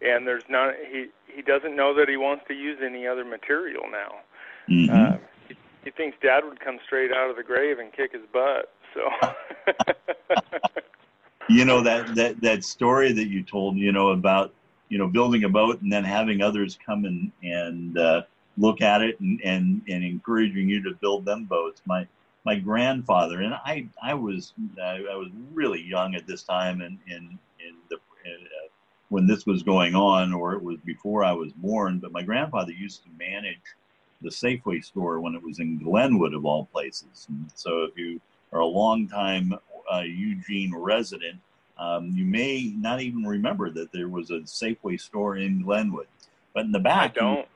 and 0.00 0.26
there's 0.26 0.44
not 0.48 0.74
he 0.90 1.06
he 1.26 1.42
doesn't 1.42 1.74
know 1.74 1.94
that 1.94 2.08
he 2.08 2.16
wants 2.16 2.44
to 2.48 2.54
use 2.54 2.78
any 2.84 3.06
other 3.06 3.24
material 3.24 3.84
now. 3.90 4.14
Mm-hmm. 4.68 5.14
Uh, 5.14 5.16
he, 5.96 6.02
thinks 6.02 6.16
Dad 6.22 6.44
would 6.44 6.60
come 6.60 6.78
straight 6.86 7.10
out 7.12 7.30
of 7.30 7.36
the 7.36 7.42
grave 7.42 7.78
and 7.78 7.92
kick 7.92 8.12
his 8.12 8.22
butt. 8.32 8.72
So. 8.94 9.08
you 11.48 11.64
know 11.64 11.82
that 11.82 12.14
that 12.14 12.40
that 12.40 12.64
story 12.64 13.12
that 13.12 13.28
you 13.28 13.42
told, 13.42 13.76
you 13.76 13.92
know 13.92 14.10
about 14.10 14.52
you 14.88 14.98
know 14.98 15.06
building 15.06 15.44
a 15.44 15.48
boat 15.48 15.80
and 15.82 15.92
then 15.92 16.04
having 16.04 16.42
others 16.42 16.78
come 16.84 17.04
and 17.04 17.32
and 17.42 17.98
uh, 17.98 18.22
look 18.56 18.80
at 18.80 19.02
it 19.02 19.18
and, 19.20 19.40
and 19.42 19.82
and 19.88 20.04
encouraging 20.04 20.68
you 20.68 20.82
to 20.82 20.94
build 21.00 21.24
them 21.24 21.44
boats. 21.44 21.82
My 21.86 22.06
my 22.44 22.56
grandfather 22.56 23.40
and 23.42 23.54
I 23.54 23.88
I 24.02 24.14
was 24.14 24.54
I, 24.82 25.04
I 25.10 25.16
was 25.16 25.30
really 25.52 25.82
young 25.82 26.14
at 26.14 26.26
this 26.26 26.42
time 26.42 26.80
and 26.80 26.98
in 27.06 27.38
in 27.60 27.74
the 27.90 27.96
in, 28.24 28.34
uh, 28.34 28.68
when 29.08 29.26
this 29.26 29.46
was 29.46 29.62
going 29.62 29.94
on 29.94 30.34
or 30.34 30.54
it 30.54 30.62
was 30.62 30.78
before 30.84 31.24
I 31.24 31.32
was 31.32 31.52
born. 31.52 31.98
But 31.98 32.12
my 32.12 32.22
grandfather 32.22 32.72
used 32.72 33.02
to 33.04 33.10
manage 33.18 33.60
the 34.20 34.30
Safeway 34.30 34.84
store 34.84 35.20
when 35.20 35.34
it 35.34 35.42
was 35.42 35.60
in 35.60 35.78
Glenwood 35.78 36.34
of 36.34 36.44
all 36.44 36.66
places. 36.66 37.26
And 37.28 37.50
so 37.54 37.84
if 37.84 37.96
you 37.96 38.20
are 38.52 38.60
a 38.60 38.66
long 38.66 39.08
time 39.08 39.54
uh, 39.92 40.00
Eugene 40.00 40.74
resident, 40.74 41.38
um, 41.78 42.10
you 42.14 42.24
may 42.24 42.74
not 42.76 43.00
even 43.00 43.24
remember 43.24 43.70
that 43.70 43.92
there 43.92 44.08
was 44.08 44.30
a 44.30 44.40
Safeway 44.40 45.00
store 45.00 45.36
in 45.36 45.62
Glenwood. 45.62 46.08
But 46.52 46.64
in 46.64 46.72
the 46.72 46.80
back, 46.80 47.16
I 47.18 47.20
don't. 47.20 47.48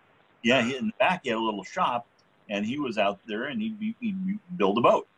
He, 0.42 0.50
yeah, 0.50 0.60
in 0.60 0.86
the 0.86 0.92
back, 0.98 1.20
he 1.24 1.30
had 1.30 1.38
a 1.38 1.40
little 1.40 1.64
shop, 1.64 2.06
and 2.48 2.64
he 2.64 2.78
was 2.78 2.98
out 2.98 3.18
there, 3.26 3.44
and 3.44 3.60
he'd, 3.60 3.78
be, 3.78 3.96
he'd 4.00 4.38
build 4.56 4.78
a 4.78 4.80
boat. 4.80 5.08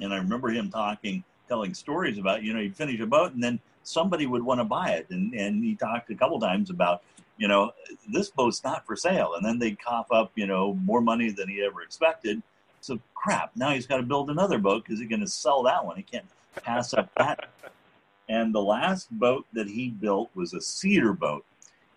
And 0.00 0.12
I 0.12 0.18
remember 0.18 0.48
him 0.48 0.70
talking, 0.70 1.24
telling 1.48 1.74
stories 1.74 2.18
about, 2.18 2.42
you 2.42 2.52
know, 2.52 2.60
he'd 2.60 2.76
finish 2.76 3.00
a 3.00 3.06
boat, 3.06 3.32
and 3.32 3.42
then 3.42 3.58
somebody 3.82 4.26
would 4.26 4.42
want 4.42 4.60
to 4.60 4.64
buy 4.64 4.90
it. 4.90 5.06
And, 5.10 5.32
and 5.34 5.64
he 5.64 5.74
talked 5.74 6.10
a 6.10 6.14
couple 6.14 6.38
times 6.38 6.70
about, 6.70 7.02
you 7.40 7.48
know, 7.48 7.72
this 8.12 8.28
boat's 8.28 8.62
not 8.62 8.86
for 8.86 8.94
sale. 8.94 9.32
And 9.34 9.44
then 9.44 9.58
they'd 9.58 9.82
cough 9.82 10.12
up, 10.12 10.30
you 10.34 10.46
know, 10.46 10.74
more 10.84 11.00
money 11.00 11.30
than 11.30 11.48
he 11.48 11.64
ever 11.64 11.80
expected. 11.80 12.42
So 12.82 13.00
crap, 13.14 13.56
now 13.56 13.70
he's 13.70 13.86
got 13.86 13.96
to 13.96 14.02
build 14.02 14.30
another 14.30 14.58
boat 14.58 14.84
because 14.84 15.00
he's 15.00 15.08
going 15.08 15.22
to 15.22 15.26
sell 15.26 15.62
that 15.62 15.84
one. 15.84 15.96
He 15.96 16.02
can't 16.02 16.26
pass 16.62 16.92
up 16.92 17.10
that. 17.16 17.48
And 18.28 18.54
the 18.54 18.62
last 18.62 19.10
boat 19.10 19.46
that 19.54 19.68
he 19.68 19.88
built 19.88 20.30
was 20.34 20.52
a 20.52 20.60
cedar 20.60 21.14
boat. 21.14 21.46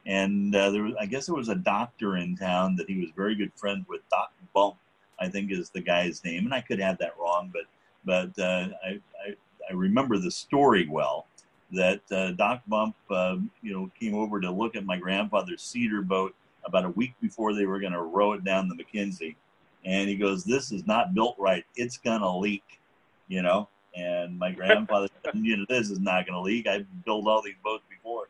And 0.06 0.56
uh, 0.56 0.72
there 0.72 0.84
was, 0.84 0.94
I 0.98 1.06
guess 1.06 1.26
there 1.26 1.36
was 1.36 1.50
a 1.50 1.56
doctor 1.56 2.16
in 2.16 2.38
town 2.38 2.78
that 2.78 2.90
he 2.90 3.02
was 3.02 3.10
very 3.14 3.36
good 3.36 3.52
friend 3.54 3.86
with, 3.90 4.02
Doc 4.10 4.32
Bump, 4.54 4.76
I 5.20 5.28
think 5.28 5.52
is 5.52 5.70
the 5.70 5.82
guy's 5.82 6.24
name. 6.24 6.46
And 6.46 6.54
I 6.54 6.62
could 6.62 6.80
have 6.80 6.98
that 7.00 7.16
wrong, 7.20 7.52
but 7.54 7.64
but 8.06 8.38
uh, 8.38 8.68
I, 8.84 9.00
I, 9.26 9.36
I 9.70 9.74
remember 9.74 10.18
the 10.18 10.32
story 10.32 10.88
well. 10.90 11.26
That 11.74 12.02
uh, 12.12 12.32
Doc 12.32 12.62
Bump, 12.68 12.96
uh, 13.10 13.38
you 13.62 13.74
know, 13.74 13.92
came 14.00 14.16
over 14.16 14.40
to 14.40 14.52
look 14.52 14.76
at 14.76 14.86
my 14.86 14.98
grandfather's 14.98 15.62
cedar 15.62 16.02
boat 16.02 16.36
about 16.64 16.86
a 16.86 16.90
week 16.90 17.14
before 17.20 17.54
they 17.54 17.66
were 17.66 17.80
going 17.80 17.94
to 17.94 18.02
row 18.02 18.34
it 18.34 18.44
down 18.44 18.70
the 18.70 18.76
McKenzie, 18.76 19.36
and 19.84 20.08
he 20.08 20.16
goes, 20.16 20.44
"This 20.44 20.72
is 20.72 20.86
not 20.86 21.14
built 21.14 21.36
right. 21.40 21.66
It's 21.76 21.98
going 21.98 22.22
to 22.22 22.30
leak," 22.30 22.80
you 23.28 23.42
know. 23.42 23.68
And 23.96 24.38
my 24.38 24.52
grandfather 24.60 25.08
said, 25.24 25.36
you 25.36 25.58
know, 25.58 25.66
this 25.70 25.90
is 25.90 26.00
not 26.00 26.26
going 26.26 26.36
to 26.36 26.42
leak. 26.42 26.68
I 26.68 26.86
built 27.06 27.28
all 27.28 27.42
these 27.42 27.56
boats 27.64 27.84
before. 27.90 28.28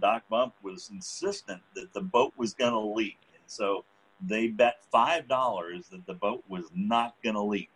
Doc 0.00 0.24
Bump 0.28 0.54
was 0.62 0.90
insistent 0.92 1.60
that 1.74 1.92
the 1.92 2.00
boat 2.00 2.32
was 2.36 2.54
going 2.54 2.72
to 2.72 2.78
leak. 2.78 3.18
And 3.32 3.42
so 3.46 3.84
they 4.20 4.48
bet 4.48 4.80
$5 4.92 5.90
that 5.90 6.06
the 6.06 6.14
boat 6.14 6.42
was 6.48 6.64
not 6.74 7.14
going 7.22 7.34
to 7.34 7.42
leak 7.42 7.70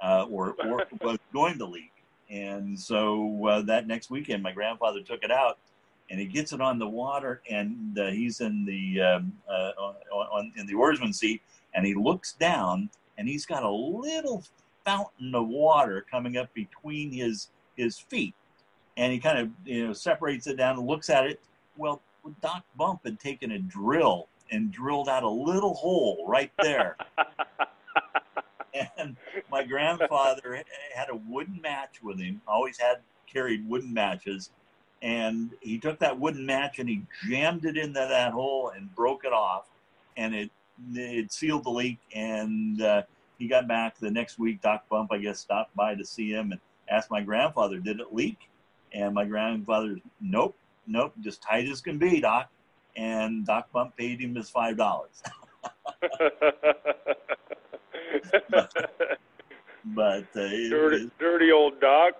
uh, 0.00 0.26
or, 0.30 0.54
or 0.64 0.86
was 1.00 1.18
going 1.32 1.58
to 1.58 1.66
leak. 1.66 1.92
And 2.30 2.78
so 2.78 3.46
uh, 3.46 3.62
that 3.62 3.86
next 3.86 4.10
weekend, 4.10 4.42
my 4.42 4.52
grandfather 4.52 5.00
took 5.00 5.22
it 5.22 5.30
out 5.30 5.58
and 6.10 6.20
he 6.20 6.26
gets 6.26 6.52
it 6.52 6.60
on 6.60 6.78
the 6.78 6.88
water 6.88 7.42
and 7.50 7.98
uh, 7.98 8.06
he's 8.06 8.40
in 8.40 8.64
the 8.64 9.00
um, 9.00 9.32
uh, 9.48 9.72
on, 9.78 9.94
on, 10.12 10.52
in 10.56 10.66
the 10.66 10.74
oarsman 10.74 11.12
seat 11.12 11.42
and 11.74 11.86
he 11.86 11.94
looks 11.94 12.32
down 12.32 12.90
and 13.18 13.28
he's 13.28 13.46
got 13.46 13.62
a 13.62 13.70
little 13.70 14.44
fountain 14.84 15.34
of 15.34 15.48
water 15.48 16.06
coming 16.10 16.36
up 16.36 16.52
between 16.54 17.10
his 17.12 17.48
his 17.76 17.98
feet, 17.98 18.34
and 18.96 19.12
he 19.12 19.18
kind 19.18 19.38
of 19.38 19.50
you 19.64 19.86
know 19.86 19.92
separates 19.92 20.46
it 20.46 20.56
down 20.56 20.78
and 20.78 20.86
looks 20.86 21.10
at 21.10 21.26
it. 21.26 21.40
Well, 21.76 22.00
Doc 22.40 22.64
Bump 22.76 23.00
had 23.04 23.20
taken 23.20 23.52
a 23.52 23.58
drill 23.58 24.28
and 24.50 24.70
drilled 24.70 25.08
out 25.08 25.24
a 25.24 25.28
little 25.28 25.74
hole 25.74 26.24
right 26.26 26.52
there. 26.62 26.96
and 28.98 29.16
my 29.50 29.64
grandfather 29.64 30.62
had 30.94 31.08
a 31.10 31.16
wooden 31.16 31.60
match 31.60 32.02
with 32.02 32.18
him. 32.18 32.40
Always 32.46 32.78
had 32.78 32.98
carried 33.32 33.68
wooden 33.68 33.92
matches, 33.92 34.50
and 35.02 35.50
he 35.60 35.78
took 35.78 35.98
that 36.00 36.18
wooden 36.18 36.46
match 36.46 36.78
and 36.78 36.88
he 36.88 37.02
jammed 37.28 37.64
it 37.64 37.76
into 37.76 38.00
that 38.00 38.32
hole 38.32 38.72
and 38.74 38.94
broke 38.94 39.24
it 39.24 39.32
off, 39.32 39.66
and 40.16 40.34
it 40.34 40.50
it 40.94 41.32
sealed 41.32 41.64
the 41.64 41.70
leak 41.70 41.98
and. 42.14 42.82
Uh, 42.82 43.02
he 43.38 43.48
got 43.48 43.68
back 43.68 43.98
the 43.98 44.10
next 44.10 44.38
week. 44.38 44.62
Doc 44.62 44.88
Bump, 44.88 45.12
I 45.12 45.18
guess, 45.18 45.38
stopped 45.40 45.74
by 45.76 45.94
to 45.94 46.04
see 46.04 46.30
him 46.30 46.52
and 46.52 46.60
asked 46.88 47.10
my 47.10 47.20
grandfather, 47.20 47.78
"Did 47.78 48.00
it 48.00 48.14
leak?" 48.14 48.48
And 48.92 49.14
my 49.14 49.24
grandfather, 49.24 50.00
"Nope, 50.20 50.56
nope, 50.86 51.12
just 51.20 51.42
tight 51.42 51.68
as 51.68 51.80
can 51.80 51.98
be, 51.98 52.20
Doc." 52.20 52.50
And 52.96 53.44
Doc 53.44 53.70
Bump 53.72 53.96
paid 53.96 54.20
him 54.20 54.34
his 54.34 54.48
five 54.48 54.76
dollars. 54.76 55.22
but, 59.84 60.24
uh, 60.34 60.48
dirty, 60.68 61.04
it, 61.04 61.18
dirty 61.18 61.52
old 61.52 61.80
Doc. 61.80 62.14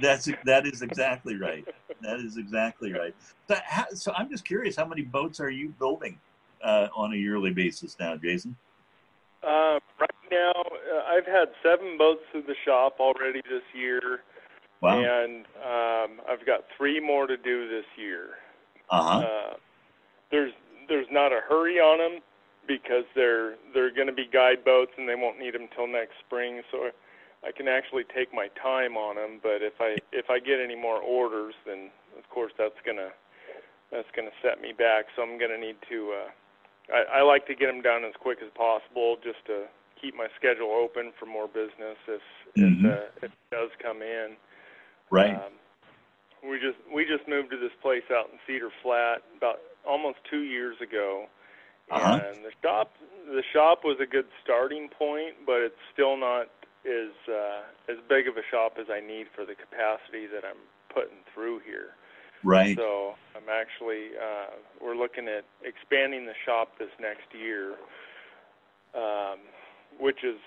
That's 0.00 0.28
that 0.44 0.66
is 0.66 0.82
exactly 0.82 1.36
right. 1.36 1.66
That 2.02 2.20
is 2.20 2.36
exactly 2.36 2.92
right. 2.92 3.14
So, 3.48 3.56
how, 3.64 3.86
so 3.94 4.12
I'm 4.16 4.30
just 4.30 4.44
curious, 4.44 4.76
how 4.76 4.86
many 4.86 5.02
boats 5.02 5.40
are 5.40 5.50
you 5.50 5.70
building 5.78 6.18
uh, 6.62 6.88
on 6.94 7.12
a 7.12 7.16
yearly 7.16 7.52
basis 7.52 7.96
now, 7.98 8.16
Jason? 8.16 8.56
Uh, 9.42 9.78
right 9.98 10.10
now, 10.30 10.52
uh, 10.54 11.02
I've 11.08 11.26
had 11.26 11.48
seven 11.62 11.96
boats 11.96 12.20
through 12.30 12.42
the 12.42 12.54
shop 12.64 12.96
already 13.00 13.40
this 13.48 13.62
year, 13.74 14.20
wow. 14.82 14.98
and 14.98 15.46
um, 15.56 16.20
I've 16.28 16.44
got 16.44 16.64
three 16.76 17.00
more 17.00 17.26
to 17.26 17.36
do 17.36 17.68
this 17.68 17.86
year. 17.96 18.28
Uh-huh. 18.90 19.18
Uh, 19.18 19.54
there's 20.30 20.52
there's 20.88 21.06
not 21.10 21.32
a 21.32 21.40
hurry 21.48 21.78
on 21.78 21.98
them 21.98 22.22
because 22.70 23.02
they're 23.18 23.58
they're 23.74 23.90
going 23.90 24.06
to 24.06 24.14
be 24.14 24.28
guide 24.30 24.62
boats 24.64 24.92
and 24.96 25.08
they 25.08 25.18
won't 25.18 25.38
need 25.38 25.54
them 25.54 25.66
till 25.74 25.90
next 25.90 26.14
spring. 26.22 26.62
So 26.70 26.94
I 27.42 27.50
can 27.50 27.66
actually 27.66 28.04
take 28.14 28.32
my 28.32 28.46
time 28.62 28.96
on 28.96 29.16
them. 29.16 29.40
But 29.42 29.66
if 29.66 29.74
I 29.80 29.98
if 30.12 30.30
I 30.30 30.38
get 30.38 30.62
any 30.62 30.76
more 30.76 31.02
orders, 31.02 31.54
then 31.66 31.90
of 32.18 32.28
course 32.30 32.52
that's 32.56 32.78
gonna 32.86 33.10
that's 33.90 34.08
gonna 34.14 34.34
set 34.42 34.60
me 34.62 34.70
back. 34.70 35.06
So 35.16 35.22
I'm 35.22 35.38
gonna 35.38 35.58
need 35.58 35.76
to. 35.90 36.14
Uh, 36.14 36.30
I, 36.94 37.20
I 37.20 37.22
like 37.22 37.46
to 37.46 37.54
get 37.54 37.66
them 37.66 37.82
done 37.82 38.04
as 38.04 38.14
quick 38.18 38.38
as 38.42 38.50
possible, 38.54 39.16
just 39.22 39.42
to 39.46 39.66
keep 40.00 40.14
my 40.16 40.26
schedule 40.38 40.70
open 40.70 41.12
for 41.18 41.26
more 41.26 41.46
business 41.46 41.98
if 42.06 42.22
mm-hmm. 42.56 42.86
if, 42.86 42.92
uh, 42.92 43.04
if 43.16 43.22
it 43.24 43.32
does 43.50 43.70
come 43.82 44.02
in. 44.02 44.38
Right. 45.10 45.34
Um, 45.34 45.58
we 46.46 46.56
just 46.56 46.78
we 46.92 47.04
just 47.04 47.28
moved 47.28 47.50
to 47.50 47.58
this 47.58 47.74
place 47.82 48.06
out 48.12 48.30
in 48.32 48.38
Cedar 48.46 48.70
Flat 48.82 49.22
about 49.36 49.60
almost 49.86 50.18
two 50.30 50.42
years 50.42 50.76
ago, 50.80 51.26
uh-huh. 51.90 52.20
and 52.26 52.44
the 52.44 52.52
shop 52.62 52.92
the 53.26 53.42
shop 53.52 53.84
was 53.84 53.96
a 54.00 54.06
good 54.06 54.26
starting 54.42 54.88
point, 54.88 55.34
but 55.46 55.60
it's 55.62 55.82
still 55.92 56.16
not 56.16 56.48
as 56.84 57.12
uh, 57.28 57.62
as 57.90 57.98
big 58.08 58.26
of 58.28 58.36
a 58.36 58.44
shop 58.50 58.76
as 58.80 58.86
I 58.90 59.00
need 59.00 59.26
for 59.34 59.44
the 59.44 59.54
capacity 59.54 60.26
that 60.26 60.44
I'm 60.44 60.62
putting 60.92 61.18
through 61.34 61.60
here. 61.60 61.94
Right. 62.42 62.76
So 62.76 63.14
I'm 63.36 63.48
actually 63.50 64.16
uh, 64.16 64.56
we're 64.80 64.96
looking 64.96 65.28
at 65.28 65.44
expanding 65.62 66.26
the 66.26 66.34
shop 66.44 66.78
this 66.78 66.90
next 67.00 67.28
year, 67.34 67.74
um, 68.94 69.38
which 69.98 70.24
is 70.24 70.38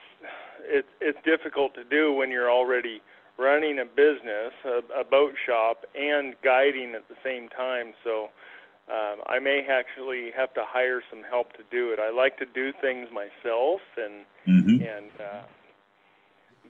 it's 0.63 0.87
it's 0.99 1.19
difficult 1.23 1.75
to 1.75 1.83
do 1.83 2.13
when 2.13 2.31
you're 2.31 2.51
already 2.51 3.01
running 3.37 3.79
a 3.79 3.85
business, 3.85 4.53
a, 4.65 5.01
a 5.01 5.03
boat 5.03 5.33
shop, 5.45 5.85
and 5.95 6.35
guiding 6.43 6.93
at 6.95 7.07
the 7.09 7.15
same 7.23 7.49
time. 7.49 7.93
So 8.03 8.29
um, 8.89 9.21
I 9.27 9.39
may 9.39 9.65
actually 9.69 10.31
have 10.35 10.53
to 10.55 10.63
hire 10.65 11.01
some 11.09 11.23
help 11.23 11.53
to 11.53 11.63
do 11.71 11.91
it. 11.93 11.99
I 11.99 12.11
like 12.11 12.37
to 12.39 12.45
do 12.45 12.73
things 12.81 13.07
myself, 13.13 13.79
and 13.97 14.25
mm-hmm. 14.47 14.83
and 14.83 15.11
uh, 15.19 15.43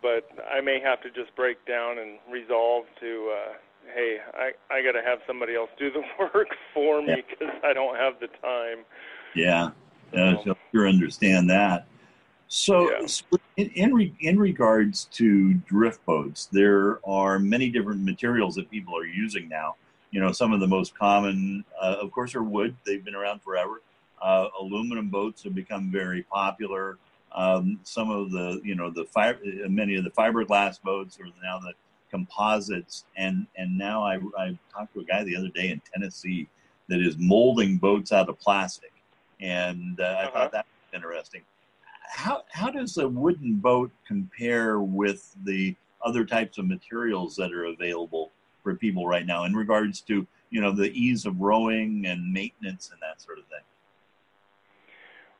but 0.01 0.29
I 0.51 0.61
may 0.61 0.79
have 0.79 1.01
to 1.01 1.09
just 1.09 1.35
break 1.35 1.65
down 1.65 1.97
and 1.97 2.19
resolve 2.31 2.85
to. 2.99 3.33
Uh, 3.35 3.53
hey, 3.95 4.17
I 4.35 4.51
I 4.71 4.83
got 4.83 4.91
to 4.91 5.01
have 5.01 5.19
somebody 5.25 5.55
else 5.55 5.69
do 5.79 5.91
the 5.91 6.03
work 6.19 6.49
for 6.73 7.01
me 7.01 7.23
because 7.27 7.55
I 7.63 7.73
don't 7.73 7.95
have 7.95 8.19
the 8.19 8.27
time. 8.27 8.85
Yeah, 9.33 9.71
yeah, 10.13 10.35
so. 10.43 10.55
sure 10.71 10.87
understand 10.87 11.49
that. 11.49 11.87
So, 12.47 12.91
yeah. 12.91 13.07
in 13.57 13.69
in, 13.69 13.93
re, 13.95 14.13
in, 14.19 14.37
regards 14.37 15.05
to 15.13 15.55
drift 15.55 16.05
boats, 16.05 16.47
there 16.51 16.99
are 17.03 17.39
many 17.39 17.69
different 17.69 18.03
materials 18.03 18.53
that 18.55 18.69
people 18.69 18.95
are 18.95 19.07
using 19.07 19.49
now. 19.49 19.75
You 20.13 20.21
know, 20.21 20.31
some 20.31 20.53
of 20.53 20.59
the 20.59 20.67
most 20.67 20.95
common, 20.95 21.65
uh, 21.81 21.95
of 21.99 22.11
course, 22.11 22.35
are 22.35 22.43
wood. 22.43 22.75
They've 22.85 23.03
been 23.03 23.15
around 23.15 23.41
forever. 23.41 23.81
Uh, 24.21 24.47
aluminum 24.61 25.09
boats 25.09 25.43
have 25.43 25.55
become 25.55 25.91
very 25.91 26.21
popular. 26.21 26.99
um, 27.33 27.79
some 27.83 28.11
of 28.11 28.31
the 28.31 28.61
you 28.63 28.75
know 28.75 28.89
the 28.91 29.05
fiber, 29.05 29.39
many 29.67 29.95
of 29.95 30.03
the 30.03 30.11
fiberglass 30.11 30.81
boats 30.81 31.19
are 31.19 31.25
now 31.43 31.59
the 31.59 31.73
composites, 32.11 33.05
and 33.17 33.47
and 33.57 33.75
now 33.75 34.03
I, 34.03 34.19
I 34.37 34.57
talked 34.71 34.93
to 34.93 34.99
a 34.99 35.03
guy 35.03 35.23
the 35.23 35.35
other 35.35 35.49
day 35.49 35.69
in 35.71 35.81
Tennessee 35.91 36.47
that 36.89 37.01
is 37.01 37.15
molding 37.17 37.77
boats 37.77 38.11
out 38.11 38.29
of 38.29 38.39
plastic, 38.39 38.93
and 39.41 39.99
uh, 39.99 40.03
uh-huh. 40.03 40.27
I 40.27 40.31
thought 40.31 40.51
that 40.51 40.65
was 40.65 41.01
interesting. 41.01 41.41
How 42.07 42.43
how 42.51 42.69
does 42.69 42.97
a 42.97 43.07
wooden 43.07 43.55
boat 43.55 43.89
compare 44.07 44.79
with 44.79 45.35
the 45.43 45.75
other 46.05 46.23
types 46.23 46.59
of 46.59 46.67
materials 46.67 47.35
that 47.37 47.51
are 47.51 47.65
available 47.65 48.31
for 48.63 48.75
people 48.75 49.07
right 49.07 49.25
now 49.25 49.43
in 49.43 49.53
regards 49.53 50.01
to 50.01 50.25
you 50.49 50.61
know 50.61 50.71
the 50.71 50.91
ease 50.91 51.25
of 51.25 51.39
rowing 51.39 52.05
and 52.05 52.31
maintenance 52.31 52.89
and 52.91 52.99
that 53.01 53.21
sort 53.21 53.37
of 53.37 53.45
thing? 53.45 53.59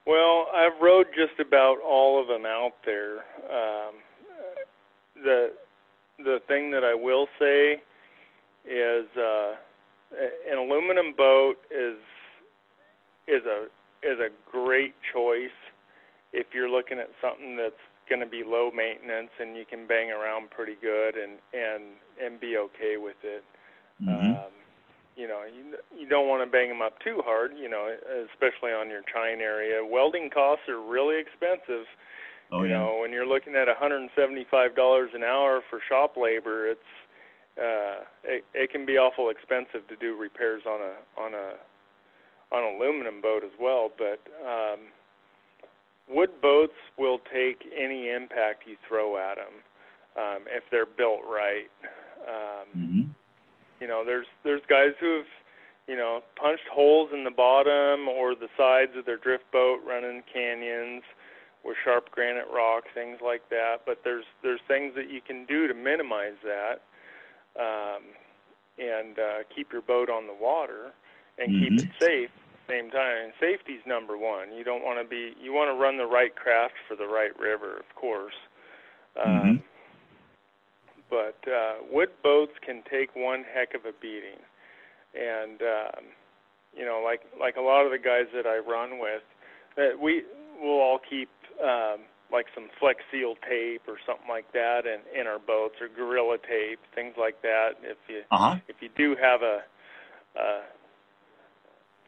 Well, 0.05 0.47
I've 0.53 0.81
rowed 0.81 1.07
just 1.15 1.39
about 1.39 1.77
all 1.79 2.21
of 2.21 2.27
them 2.27 2.45
out 2.45 2.73
there. 2.85 3.19
Um, 3.49 3.95
the 5.15 5.53
the 6.19 6.39
thing 6.47 6.71
that 6.71 6.83
I 6.83 6.93
will 6.93 7.27
say 7.39 7.81
is 8.65 9.05
uh, 9.17 9.55
an 10.49 10.57
aluminum 10.57 11.13
boat 11.15 11.55
is 11.71 11.97
is 13.27 13.43
a 13.45 13.65
is 14.03 14.19
a 14.19 14.29
great 14.51 14.93
choice 15.13 15.55
if 16.33 16.47
you're 16.53 16.69
looking 16.69 16.99
at 16.99 17.09
something 17.21 17.55
that's 17.55 17.75
going 18.09 18.21
to 18.21 18.27
be 18.27 18.43
low 18.45 18.71
maintenance 18.71 19.31
and 19.39 19.55
you 19.55 19.65
can 19.65 19.87
bang 19.87 20.11
around 20.11 20.51
pretty 20.51 20.75
good 20.81 21.15
and 21.15 21.39
and 21.53 21.83
and 22.21 22.39
be 22.39 22.57
okay 22.57 22.97
with 22.97 23.17
it. 23.23 23.43
Mm-hmm. 24.01 24.31
Um, 24.31 24.53
you 25.15 25.27
know, 25.27 25.43
you 25.45 25.77
you 25.97 26.07
don't 26.07 26.27
want 26.27 26.45
to 26.45 26.49
bang 26.49 26.69
them 26.69 26.81
up 26.81 26.99
too 26.99 27.21
hard. 27.23 27.51
You 27.57 27.69
know, 27.69 27.93
especially 28.31 28.71
on 28.71 28.89
your 28.89 29.01
chine 29.13 29.41
area. 29.41 29.85
Welding 29.85 30.29
costs 30.29 30.67
are 30.69 30.81
really 30.81 31.19
expensive. 31.19 31.85
Oh, 32.51 32.63
you 32.63 32.69
yeah. 32.69 32.79
know, 32.79 32.99
when 33.01 33.11
you're 33.11 33.25
looking 33.25 33.55
at 33.55 33.67
$175 33.67 35.15
an 35.15 35.23
hour 35.23 35.61
for 35.69 35.79
shop 35.89 36.15
labor, 36.17 36.67
it's 36.67 36.91
uh, 37.57 38.03
it, 38.23 38.45
it 38.53 38.71
can 38.71 38.85
be 38.85 38.97
awful 38.97 39.29
expensive 39.29 39.87
to 39.87 39.95
do 39.95 40.17
repairs 40.17 40.63
on 40.67 40.81
a 40.81 41.21
on 41.21 41.33
a 41.33 41.57
on 42.53 42.63
an 42.63 42.75
aluminum 42.75 43.21
boat 43.21 43.43
as 43.43 43.53
well. 43.59 43.89
But 43.97 44.21
um, 44.45 44.79
wood 46.09 46.29
boats 46.41 46.73
will 46.97 47.19
take 47.33 47.63
any 47.77 48.09
impact 48.09 48.63
you 48.67 48.75
throw 48.87 49.17
at 49.17 49.35
them 49.35 49.53
um, 50.17 50.43
if 50.47 50.63
they're 50.71 50.85
built 50.85 51.21
right. 51.27 51.69
Um, 52.27 52.67
mm-hmm. 52.77 53.01
You 53.79 53.87
know, 53.87 54.03
there's 54.05 54.27
there's 54.43 54.61
guys 54.69 54.93
who 54.99 55.17
have 55.17 55.31
you 55.87 55.95
know 55.95 56.21
punched 56.35 56.67
holes 56.71 57.09
in 57.13 57.23
the 57.23 57.31
bottom 57.31 58.07
or 58.07 58.35
the 58.35 58.47
sides 58.57 58.91
of 58.97 59.05
their 59.05 59.17
drift 59.17 59.45
boat 59.51 59.79
running 59.85 60.23
canyons 60.31 61.03
with 61.63 61.77
sharp 61.83 62.11
granite 62.11 62.47
rock, 62.53 62.83
things 62.93 63.19
like 63.23 63.49
that. 63.49 63.81
But 63.85 63.99
there's 64.03 64.25
there's 64.41 64.61
things 64.67 64.93
that 64.95 65.09
you 65.09 65.21
can 65.21 65.45
do 65.45 65.67
to 65.67 65.73
minimize 65.73 66.39
that 66.43 66.81
um, 67.59 68.03
and 68.77 69.19
uh, 69.19 69.43
keep 69.53 69.71
your 69.71 69.81
boat 69.81 70.09
on 70.09 70.27
the 70.27 70.33
water 70.33 70.93
and 71.37 71.51
mm-hmm. 71.51 71.77
keep 71.77 71.87
it 71.87 71.91
safe 71.99 72.42
same 72.67 72.89
time. 72.89 73.25
And 73.25 73.33
safety's 73.39 73.81
number 73.85 74.17
one. 74.17 74.53
You 74.53 74.63
don't 74.63 74.83
want 74.83 75.01
to 75.01 75.07
be. 75.07 75.33
You 75.41 75.53
want 75.53 75.69
to 75.69 75.81
run 75.81 75.97
the 75.97 76.05
right 76.05 76.35
craft 76.35 76.75
for 76.87 76.95
the 76.95 77.07
right 77.07 77.37
river, 77.39 77.77
of 77.77 77.95
course. 77.95 78.33
Um, 79.23 79.31
mm-hmm. 79.31 79.55
But 81.09 81.37
uh, 81.51 81.85
wood 81.91 82.09
boats 82.23 82.53
can 82.65 82.81
take 82.89 83.15
one 83.15 83.43
heck 83.53 83.75
of 83.75 83.85
a 83.85 83.93
beating, 84.01 84.41
and 85.13 85.61
um, 85.61 86.03
you 86.75 86.85
know, 86.85 87.01
like 87.05 87.21
like 87.39 87.55
a 87.55 87.61
lot 87.61 87.85
of 87.85 87.91
the 87.91 87.99
guys 87.99 88.25
that 88.33 88.47
I 88.47 88.57
run 88.57 88.99
with, 88.99 89.21
that 89.75 89.99
we 90.01 90.23
will 90.59 90.81
all 90.81 90.99
keep 91.07 91.29
um, 91.61 92.01
like 92.31 92.47
some 92.55 92.69
Flex 92.79 93.01
Seal 93.11 93.35
tape 93.47 93.83
or 93.87 93.97
something 94.07 94.27
like 94.27 94.51
that 94.53 94.85
in 94.85 95.01
in 95.19 95.27
our 95.27 95.37
boats, 95.37 95.75
or 95.79 95.87
Gorilla 95.87 96.37
tape, 96.37 96.79
things 96.95 97.13
like 97.17 97.41
that. 97.43 97.77
If 97.83 97.97
you 98.09 98.23
uh-huh. 98.31 98.57
if 98.67 98.77
you 98.81 98.89
do 98.97 99.15
have 99.21 99.43
a, 99.43 99.61
a 100.39 100.61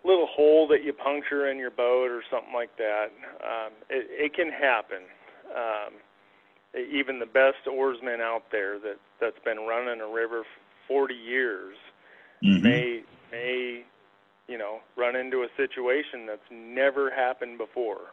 little 0.06 0.28
hole 0.28 0.68
that 0.68 0.84
you 0.84 0.94
puncture 0.94 1.50
in 1.50 1.58
your 1.58 1.72
boat 1.72 2.12
or 2.12 2.22
something 2.30 2.54
like 2.54 2.78
that. 2.78 3.06
Um, 3.44 3.74
it, 3.90 4.08
it 4.10 4.34
can 4.36 4.52
happen. 4.52 5.04
Um, 5.50 5.94
even 6.76 7.20
the 7.20 7.26
best 7.26 7.68
oarsmen 7.68 8.22
out 8.22 8.44
there 8.52 8.80
that 8.80 8.98
that's 9.20 9.40
been 9.46 9.60
running 9.60 10.02
a 10.02 10.08
river 10.08 10.44
40 10.88 11.14
years 11.14 11.76
mm-hmm. 12.44 12.64
may 12.64 13.04
may 13.32 13.84
you 14.48 14.58
know 14.58 14.80
run 14.96 15.16
into 15.16 15.44
a 15.44 15.48
situation 15.58 16.26
that's 16.28 16.48
never 16.52 17.10
happened 17.10 17.58
before. 17.58 18.12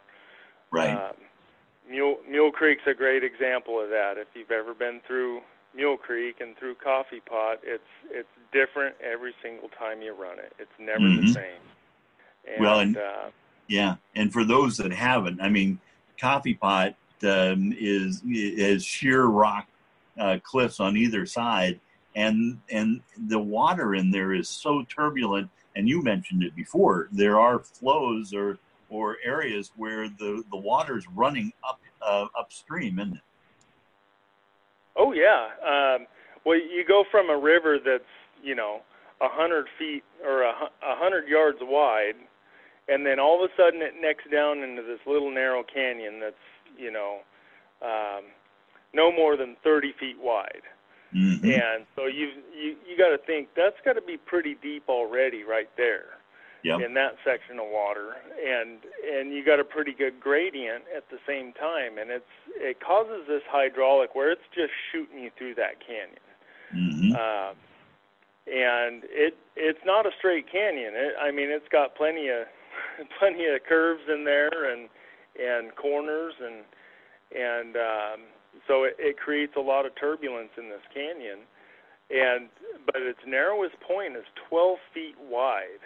Right. 0.70 0.90
Um, 0.90 1.16
Mule 1.88 2.18
Mule 2.28 2.52
Creek's 2.52 2.87
a 2.87 2.94
great 2.94 3.24
example 3.24 3.81
of 3.81 3.90
that. 3.90 4.14
If 4.16 4.28
you've 4.35 4.52
ever 4.52 4.74
been 4.74 5.00
through 5.07 5.40
Mule 5.74 5.96
Creek 5.96 6.37
and 6.40 6.57
through 6.57 6.76
Coffee 6.76 7.20
Pot, 7.20 7.59
it's 7.64 7.83
it's 8.11 8.28
different 8.52 8.94
every 9.02 9.35
single 9.42 9.68
time 9.68 10.02
you 10.02 10.14
run 10.14 10.38
it. 10.38 10.52
It's 10.59 10.70
never 10.78 11.00
mm-hmm. 11.00 11.26
the 11.26 11.33
same. 11.33 11.61
And, 12.46 12.61
well, 12.61 12.81
and 12.81 12.96
uh, 12.96 13.31
yeah, 13.68 13.96
and 14.14 14.33
for 14.33 14.44
those 14.44 14.76
that 14.78 14.92
haven't, 14.92 15.40
I 15.40 15.48
mean, 15.48 15.78
Coffee 16.18 16.55
Pot 16.55 16.94
um, 17.24 17.74
is 17.78 18.22
is 18.28 18.85
sheer 18.85 19.24
rock 19.24 19.66
uh, 20.18 20.38
cliffs 20.42 20.81
on 20.81 20.96
either 20.96 21.26
side, 21.26 21.81
and 22.14 22.59
and 22.70 23.00
the 23.28 23.38
water 23.38 23.94
in 23.94 24.11
there 24.11 24.35
is 24.35 24.48
so 24.48 24.85
turbulent. 24.88 25.48
And 25.74 25.88
you 25.88 26.02
mentioned 26.02 26.42
it 26.42 26.55
before. 26.55 27.09
There 27.12 27.40
are 27.40 27.59
flows 27.59 28.35
or 28.35 28.59
or 28.90 29.16
areas 29.24 29.72
where 29.76 30.09
the 30.09 30.44
the 30.50 30.57
water's 30.57 31.09
running 31.09 31.52
up 31.66 31.81
uh, 32.02 32.26
upstream, 32.38 32.98
isn't 32.98 33.16
it? 33.16 33.22
Oh 34.96 35.12
yeah. 35.12 35.48
Um, 35.64 36.07
well, 36.44 36.59
you 36.59 36.85
go 36.87 37.05
from 37.11 37.31
a 37.31 37.38
river 37.38 37.78
that's 37.83 38.05
you 38.42 38.55
know 38.55 38.83
a 39.20 39.28
hundred 39.28 39.66
feet 39.78 40.05
or 40.22 40.42
a, 40.42 40.50
a 40.50 40.96
hundred 40.96 41.28
yards 41.28 41.59
wide 41.62 42.16
and 42.88 43.06
then 43.06 43.18
all 43.20 43.42
of 43.42 43.50
a 43.50 43.54
sudden 43.56 43.82
it 43.82 43.94
necks 44.00 44.24
down 44.30 44.58
into 44.58 44.82
this 44.82 45.00
little 45.06 45.30
narrow 45.30 45.62
canyon 45.62 46.20
that's 46.20 46.36
you 46.76 46.90
know 46.90 47.18
um, 47.82 48.24
no 48.94 49.12
more 49.12 49.36
than 49.36 49.56
30 49.64 49.92
feet 49.98 50.16
wide. 50.20 50.62
Mm-hmm. 51.14 51.44
And 51.44 51.86
so 51.94 52.06
you 52.06 52.30
you 52.56 52.76
you 52.88 52.96
got 52.96 53.10
to 53.10 53.18
think 53.18 53.48
that's 53.54 53.76
got 53.84 53.94
to 53.94 54.02
be 54.02 54.16
pretty 54.16 54.56
deep 54.62 54.84
already 54.88 55.44
right 55.44 55.68
there 55.76 56.16
yep. 56.64 56.80
in 56.80 56.94
that 56.94 57.16
section 57.24 57.58
of 57.58 57.66
water, 57.70 58.16
and 58.40 58.78
and 59.04 59.32
you 59.32 59.44
got 59.44 59.60
a 59.60 59.64
pretty 59.64 59.92
good 59.92 60.18
gradient 60.20 60.84
at 60.96 61.08
the 61.10 61.18
same 61.26 61.52
time, 61.52 61.98
and 61.98 62.10
it's 62.10 62.32
it 62.56 62.80
causes 62.80 63.26
this 63.28 63.42
hydraulic 63.46 64.14
where 64.14 64.32
it's 64.32 64.48
just 64.54 64.72
shooting 64.90 65.18
you 65.18 65.30
through 65.36 65.54
that 65.56 65.80
canyon. 65.86 66.24
Mm-hmm. 66.74 67.12
Uh, 67.12 67.52
and 68.46 69.02
it 69.10 69.36
it's 69.54 69.84
not 69.84 70.06
a 70.06 70.10
straight 70.18 70.50
canyon. 70.50 70.94
It, 70.94 71.14
I 71.20 71.30
mean, 71.30 71.50
it's 71.50 71.68
got 71.68 71.94
plenty 71.94 72.28
of 72.28 72.46
plenty 73.18 73.46
of 73.46 73.62
curves 73.68 74.02
in 74.12 74.24
there 74.24 74.72
and 74.72 74.88
and 75.40 75.74
corners 75.76 76.35
and 76.40 76.64
and 77.35 77.76
um, 77.76 78.20
so 78.68 78.85
it, 78.85 78.96
it 78.98 79.16
creates 79.16 79.54
a 79.56 79.61
lot 79.61 79.87
of 79.87 79.92
turbulence 79.98 80.50
in 80.56 80.68
this 80.68 80.82
canyon. 80.92 81.40
And 82.11 82.48
but 82.87 83.00
its 83.02 83.20
narrowest 83.26 83.80
point 83.80 84.16
is 84.16 84.24
12 84.48 84.78
feet 84.92 85.14
wide. 85.18 85.80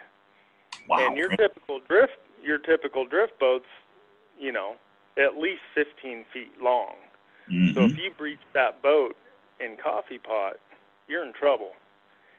Wow. 0.88 1.06
And 1.06 1.16
your 1.16 1.28
typical 1.30 1.80
drift 1.86 2.18
your 2.42 2.58
typical 2.58 3.06
drift 3.06 3.38
boats, 3.38 3.66
you 4.38 4.52
know, 4.52 4.74
at 5.18 5.36
least 5.36 5.62
15 5.74 6.24
feet 6.32 6.52
long. 6.62 6.94
Mm-hmm. 7.50 7.74
So 7.74 7.84
if 7.84 7.96
you 7.96 8.10
breach 8.16 8.40
that 8.54 8.82
boat 8.82 9.16
in 9.60 9.76
Coffee 9.82 10.18
Pot, 10.18 10.56
you're 11.08 11.24
in 11.24 11.32
trouble. 11.32 11.72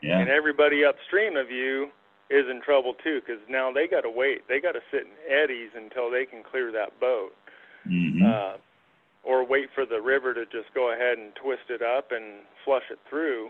Yeah. 0.01 0.19
And 0.19 0.29
everybody 0.29 0.86
upstream 0.86 1.38
of 1.38 1.49
you 1.49 1.89
is 2.29 2.45
in 2.49 2.61
trouble 2.61 2.93
too 3.03 3.21
because 3.21 3.41
now 3.49 3.71
they 3.71 3.87
got 3.87 4.01
to 4.01 4.11
wait. 4.11 4.47
They 4.47 4.59
got 4.59 4.73
to 4.73 4.81
sit 4.91 5.01
in 5.01 5.15
eddies 5.31 5.71
until 5.75 6.11
they 6.11 6.25
can 6.25 6.43
clear 6.43 6.71
that 6.71 6.99
boat, 6.99 7.31
mm-hmm. 7.87 8.25
uh, 8.25 8.57
or 9.23 9.45
wait 9.45 9.69
for 9.73 9.85
the 9.85 10.01
river 10.01 10.33
to 10.33 10.45
just 10.45 10.73
go 10.73 10.93
ahead 10.93 11.17
and 11.17 11.31
twist 11.35 11.69
it 11.69 11.81
up 11.81 12.11
and 12.11 12.43
flush 12.65 12.83
it 12.91 12.99
through. 13.09 13.49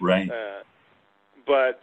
Right. 0.00 0.28
Uh, 0.28 0.62
but 1.46 1.80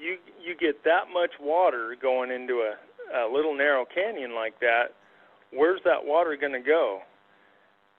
you 0.00 0.18
you 0.42 0.56
get 0.58 0.82
that 0.84 1.12
much 1.12 1.30
water 1.40 1.94
going 2.00 2.30
into 2.30 2.66
a, 2.66 3.26
a 3.26 3.26
little 3.32 3.56
narrow 3.56 3.84
canyon 3.84 4.34
like 4.34 4.58
that. 4.60 4.94
Where's 5.52 5.80
that 5.84 6.04
water 6.04 6.36
going 6.40 6.52
to 6.52 6.60
go? 6.60 7.00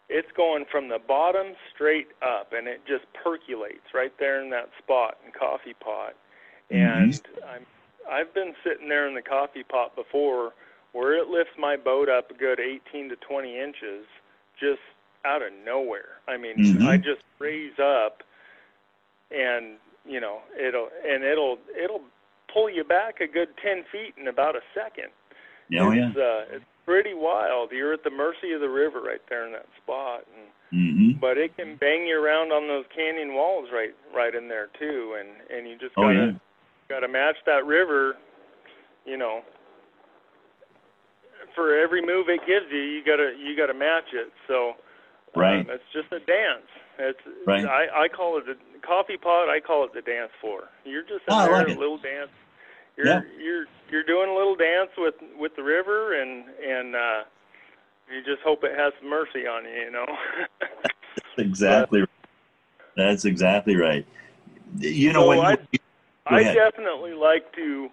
It's 0.09 0.27
going 0.35 0.65
from 0.69 0.89
the 0.89 0.99
bottom 0.99 1.53
straight 1.73 2.07
up, 2.21 2.51
and 2.51 2.67
it 2.67 2.81
just 2.85 3.05
percolates 3.23 3.87
right 3.93 4.11
there 4.19 4.43
in 4.43 4.49
that 4.49 4.67
spot 4.83 5.15
in 5.25 5.31
Coffee 5.31 5.75
Pot 5.79 6.15
and 6.71 7.13
mm-hmm. 7.13 7.43
I'm 7.45 7.65
I've 8.09 8.33
been 8.33 8.53
sitting 8.63 8.89
there 8.89 9.07
in 9.07 9.15
the 9.15 9.21
coffee 9.21 9.63
pot 9.63 9.95
before 9.95 10.53
where 10.93 11.17
it 11.17 11.27
lifts 11.27 11.53
my 11.57 11.77
boat 11.77 12.09
up 12.09 12.31
a 12.31 12.33
good 12.33 12.59
18 12.59 13.09
to 13.09 13.15
20 13.15 13.57
inches 13.57 14.05
just 14.59 14.81
out 15.23 15.41
of 15.41 15.53
nowhere. 15.65 16.19
I 16.27 16.35
mean, 16.37 16.57
mm-hmm. 16.57 16.85
I 16.85 16.97
just 16.97 17.23
raise 17.39 17.77
up 17.79 18.23
and 19.31 19.77
you 20.05 20.19
know, 20.19 20.39
it'll 20.57 20.89
and 21.05 21.23
it'll 21.23 21.57
it'll 21.81 22.01
pull 22.53 22.69
you 22.69 22.83
back 22.83 23.21
a 23.21 23.27
good 23.27 23.49
10 23.63 23.83
feet 23.91 24.15
in 24.17 24.27
about 24.27 24.55
a 24.55 24.61
second. 24.75 25.11
Oh, 25.79 25.91
yeah. 25.91 26.09
It's, 26.09 26.17
uh, 26.17 26.55
it's 26.55 26.65
pretty 26.85 27.13
wild. 27.13 27.71
You're 27.71 27.93
at 27.93 28.03
the 28.03 28.09
mercy 28.09 28.51
of 28.51 28.59
the 28.59 28.67
river 28.67 28.99
right 28.99 29.21
there 29.29 29.45
in 29.45 29.53
that 29.53 29.67
spot, 29.81 30.25
and 30.35 30.47
Mm-hmm. 30.73 31.19
but 31.19 31.37
it 31.37 31.57
can 31.57 31.75
bang 31.75 32.07
you 32.07 32.15
around 32.17 32.53
on 32.53 32.69
those 32.69 32.85
canyon 32.95 33.33
walls 33.33 33.67
right 33.73 33.93
right 34.15 34.33
in 34.33 34.47
there 34.47 34.69
too, 34.79 35.17
and 35.19 35.27
and 35.51 35.67
you 35.67 35.77
just 35.77 35.91
Oh, 35.97 36.03
gotta 36.03 36.39
yeah. 36.91 36.99
gotta 36.99 37.07
match 37.11 37.35
that 37.45 37.65
river, 37.65 38.15
you 39.05 39.17
know. 39.17 39.41
For 41.55 41.77
every 41.77 42.01
move 42.01 42.27
it 42.29 42.41
gives 42.47 42.67
you, 42.71 42.79
you 42.79 43.03
gotta 43.05 43.33
you 43.37 43.57
gotta 43.57 43.73
match 43.73 44.13
it. 44.13 44.31
So 44.47 44.73
Right. 45.35 45.59
um, 45.61 45.67
it's 45.69 45.83
just 45.93 46.11
a 46.11 46.19
dance. 46.19 46.67
It's 46.99 47.19
Right. 47.45 47.65
I 47.65 48.03
I 48.03 48.07
call 48.07 48.37
it 48.37 48.45
the 48.45 48.55
coffee 48.85 49.17
pot. 49.17 49.49
I 49.49 49.59
call 49.59 49.83
it 49.85 49.93
the 49.93 50.01
dance 50.01 50.31
floor. 50.39 50.69
You're 50.85 51.03
just 51.03 51.23
in 51.27 51.33
Oh, 51.33 51.45
there 51.45 51.53
like 51.53 51.67
a 51.75 51.79
little 51.79 51.97
dance. 51.97 52.29
You're 52.97 53.07
Yeah. 53.07 53.21
you're 53.39 53.65
you're 53.89 54.03
doing 54.03 54.29
a 54.29 54.33
little 54.33 54.55
dance 54.55 54.91
with 54.97 55.15
with 55.37 55.55
the 55.55 55.63
river, 55.63 56.21
and 56.21 56.45
and 56.65 56.95
uh, 56.95 57.23
you 58.13 58.21
just 58.23 58.41
hope 58.43 58.63
it 58.63 58.77
has 58.77 58.93
mercy 59.03 59.47
on 59.47 59.65
you. 59.65 59.71
You 59.85 59.91
know. 59.91 60.05
Exactly. 61.37 62.05
That's 62.95 63.25
exactly 63.25 63.75
right. 63.75 64.05
You 64.79 65.11
know 65.13 65.21
So 65.23 65.27
when 65.29 65.39
I- 65.39 65.57
you, 65.71 65.79
I 66.27 66.43
definitely 66.43 67.13
like 67.13 67.53
to. 67.55 67.89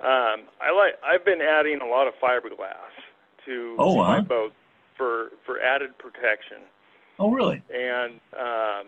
Um, 0.00 0.46
I 0.60 0.72
like. 0.74 0.94
I've 1.04 1.24
been 1.24 1.40
adding 1.42 1.80
a 1.82 1.86
lot 1.86 2.06
of 2.06 2.14
fiberglass 2.22 2.92
to 3.46 3.76
Oh, 3.78 3.96
my 3.96 4.18
wow. 4.18 4.20
boat 4.22 4.52
for 4.96 5.30
for 5.44 5.60
added 5.60 5.96
protection, 5.98 6.58
oh 7.18 7.30
really? 7.30 7.62
and 7.72 8.20
um, 8.38 8.86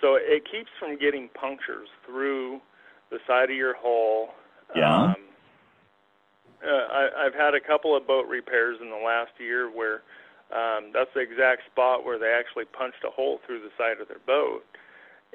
so 0.00 0.14
it 0.16 0.44
keeps 0.50 0.70
from 0.78 0.96
getting 0.98 1.28
punctures 1.34 1.88
through 2.06 2.60
the 3.10 3.18
side 3.26 3.50
of 3.50 3.56
your 3.56 3.74
hull. 3.78 4.34
Yeah. 4.74 4.94
Um, 5.02 5.16
uh, 6.62 6.68
I, 6.92 7.08
I've 7.26 7.34
had 7.34 7.54
a 7.54 7.60
couple 7.60 7.96
of 7.96 8.06
boat 8.06 8.26
repairs 8.28 8.78
in 8.82 8.90
the 8.90 8.96
last 9.04 9.32
year 9.38 9.70
where 9.70 10.02
um, 10.52 10.90
that's 10.92 11.10
the 11.14 11.20
exact 11.20 11.62
spot 11.70 12.04
where 12.04 12.18
they 12.18 12.28
actually 12.38 12.66
punched 12.66 13.02
a 13.06 13.10
hole 13.10 13.40
through 13.46 13.60
the 13.60 13.70
side 13.78 14.00
of 14.00 14.08
their 14.08 14.20
boat, 14.26 14.62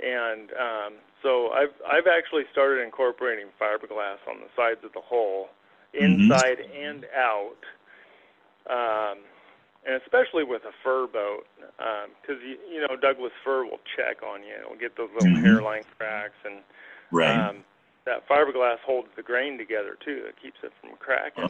and 0.01 0.51
um, 0.51 0.93
so 1.25 1.49
I've 1.49 1.73
I've 1.81 2.05
actually 2.05 2.43
started 2.53 2.85
incorporating 2.85 3.47
fiberglass 3.59 4.21
on 4.29 4.39
the 4.45 4.49
sides 4.55 4.85
of 4.85 4.93
the 4.93 5.01
hull, 5.01 5.49
Mhm. 5.97 6.29
inside 6.29 6.59
and 6.61 7.03
out, 7.17 7.57
um, 8.69 9.17
and 9.85 9.99
especially 10.05 10.43
with 10.43 10.61
a 10.65 10.71
fir 10.83 11.07
boat, 11.07 11.47
because 12.21 12.41
you 12.45 12.57
you 12.69 12.79
know 12.79 12.95
Douglas 12.95 13.33
fir 13.43 13.65
will 13.65 13.81
check 13.97 14.21
on 14.21 14.43
you, 14.43 14.53
it'll 14.53 14.77
get 14.77 14.95
those 14.95 15.09
little 15.17 15.33
Mhm. 15.33 15.41
hairline 15.41 15.83
cracks, 15.97 16.37
and 16.45 16.61
Right. 17.09 17.35
um, 17.35 17.65
that 18.05 18.27
fiberglass 18.27 18.77
holds 18.85 19.09
the 19.15 19.23
grain 19.23 19.57
together 19.57 19.95
too. 20.05 20.25
It 20.29 20.35
keeps 20.37 20.61
it 20.63 20.73
from 20.79 20.95
cracking. 20.97 21.49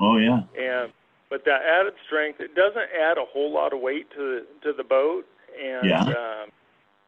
oh 0.00 0.18
yeah. 0.18 0.42
And 0.58 0.92
but 1.30 1.46
that 1.46 1.62
added 1.64 1.94
strength, 2.04 2.40
it 2.40 2.54
doesn't 2.54 2.90
add 2.92 3.16
a 3.16 3.24
whole 3.24 3.50
lot 3.50 3.72
of 3.72 3.80
weight 3.80 4.10
to 4.10 4.18
the 4.18 4.46
to 4.68 4.72
the 4.74 4.84
boat, 4.84 5.26
and 5.58 5.88
Yeah. 5.88 6.02
um, 6.02 6.52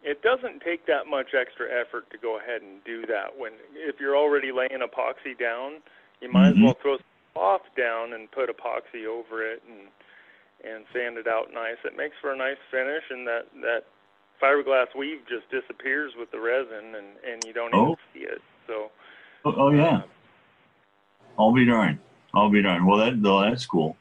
it 0.05 0.23
doesn't 0.23 0.61
take 0.61 0.87
that 0.87 1.07
much 1.09 1.35
extra 1.35 1.67
effort 1.73 2.11
to 2.11 2.19
go 2.19 2.39
ahead 2.39 2.61
and 2.61 2.85
do 2.85 3.07
that. 3.07 3.37
When 3.37 3.53
if 3.75 3.97
you're 3.99 4.17
already 4.17 4.53
laying 4.53 4.81
epoxy 4.85 5.37
down, 5.39 5.83
you 6.21 6.31
might 6.31 6.53
Mhm. 6.53 6.59
as 6.59 6.63
well 6.63 6.75
throw 6.75 6.97
some 6.99 7.05
cloth 7.35 7.75
down 7.77 8.13
and 8.13 8.31
put 8.31 8.55
epoxy 8.55 9.07
over 9.07 9.43
it 9.43 9.63
and 9.69 9.89
and 10.63 10.87
sand 10.93 11.19
it 11.19 11.27
out 11.27 11.53
nice. 11.53 11.77
It 11.85 11.97
makes 11.97 12.17
for 12.19 12.33
a 12.33 12.37
nice 12.37 12.57
finish, 12.71 13.05
and 13.11 13.27
that 13.27 13.47
that 13.63 13.85
fiberglass 14.41 14.95
weave 14.95 15.27
just 15.27 15.49
disappears 15.51 16.15
with 16.17 16.31
the 16.31 16.41
resin, 16.41 16.95
and 16.95 17.07
and 17.25 17.45
you 17.45 17.53
don't 17.53 17.75
Oh. 17.75 17.83
even 17.85 17.97
see 18.13 18.21
it. 18.21 18.43
So 18.67 18.91
Oh, 19.47 19.55
oh 19.57 19.71
yeah. 19.71 19.97
um, 19.97 20.05
I'll 21.39 21.53
be 21.53 21.65
darned. 21.65 21.99
I'll 22.35 22.51
be 22.51 22.63
darned. 22.63 22.87
Well, 22.87 22.99
that 22.99 23.19
well, 23.19 23.41
that's 23.41 23.67
cool. 23.67 23.97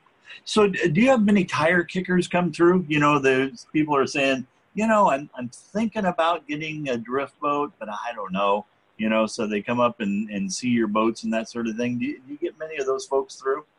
So, 0.46 0.68
do 0.68 1.00
you 1.00 1.10
have 1.10 1.24
many 1.24 1.46
tire 1.46 1.84
kickers 1.84 2.28
come 2.28 2.52
through? 2.52 2.86
You 2.88 3.00
know, 3.00 3.20
the 3.20 3.58
people 3.72 3.96
are 3.96 4.08
saying, 4.08 4.48
you 4.74 4.88
know, 4.88 5.10
I'm 5.10 5.30
I'm 5.38 5.50
thinking 5.50 6.06
about 6.06 6.48
getting 6.48 6.90
a 6.90 6.98
drift 6.98 7.40
boat, 7.40 7.74
but 7.80 7.90
I 7.90 8.14
don't 8.14 8.32
know. 8.34 8.66
You 8.98 9.10
know, 9.10 9.26
so 9.26 9.48
they 9.48 9.62
come 9.62 9.80
up 9.80 10.00
and, 10.02 10.30
and 10.30 10.52
see 10.52 10.70
your 10.70 10.88
boats 10.88 11.24
and 11.24 11.34
that 11.34 11.50
sort 11.50 11.68
of 11.68 11.76
thing. 11.76 11.98
Do 11.98 12.06
you, 12.06 12.20
do 12.20 12.34
you 12.34 12.38
get 12.38 12.60
many 12.60 12.78
of 12.78 12.86
those 12.86 13.06
folks 13.06 13.36
through? 13.36 13.66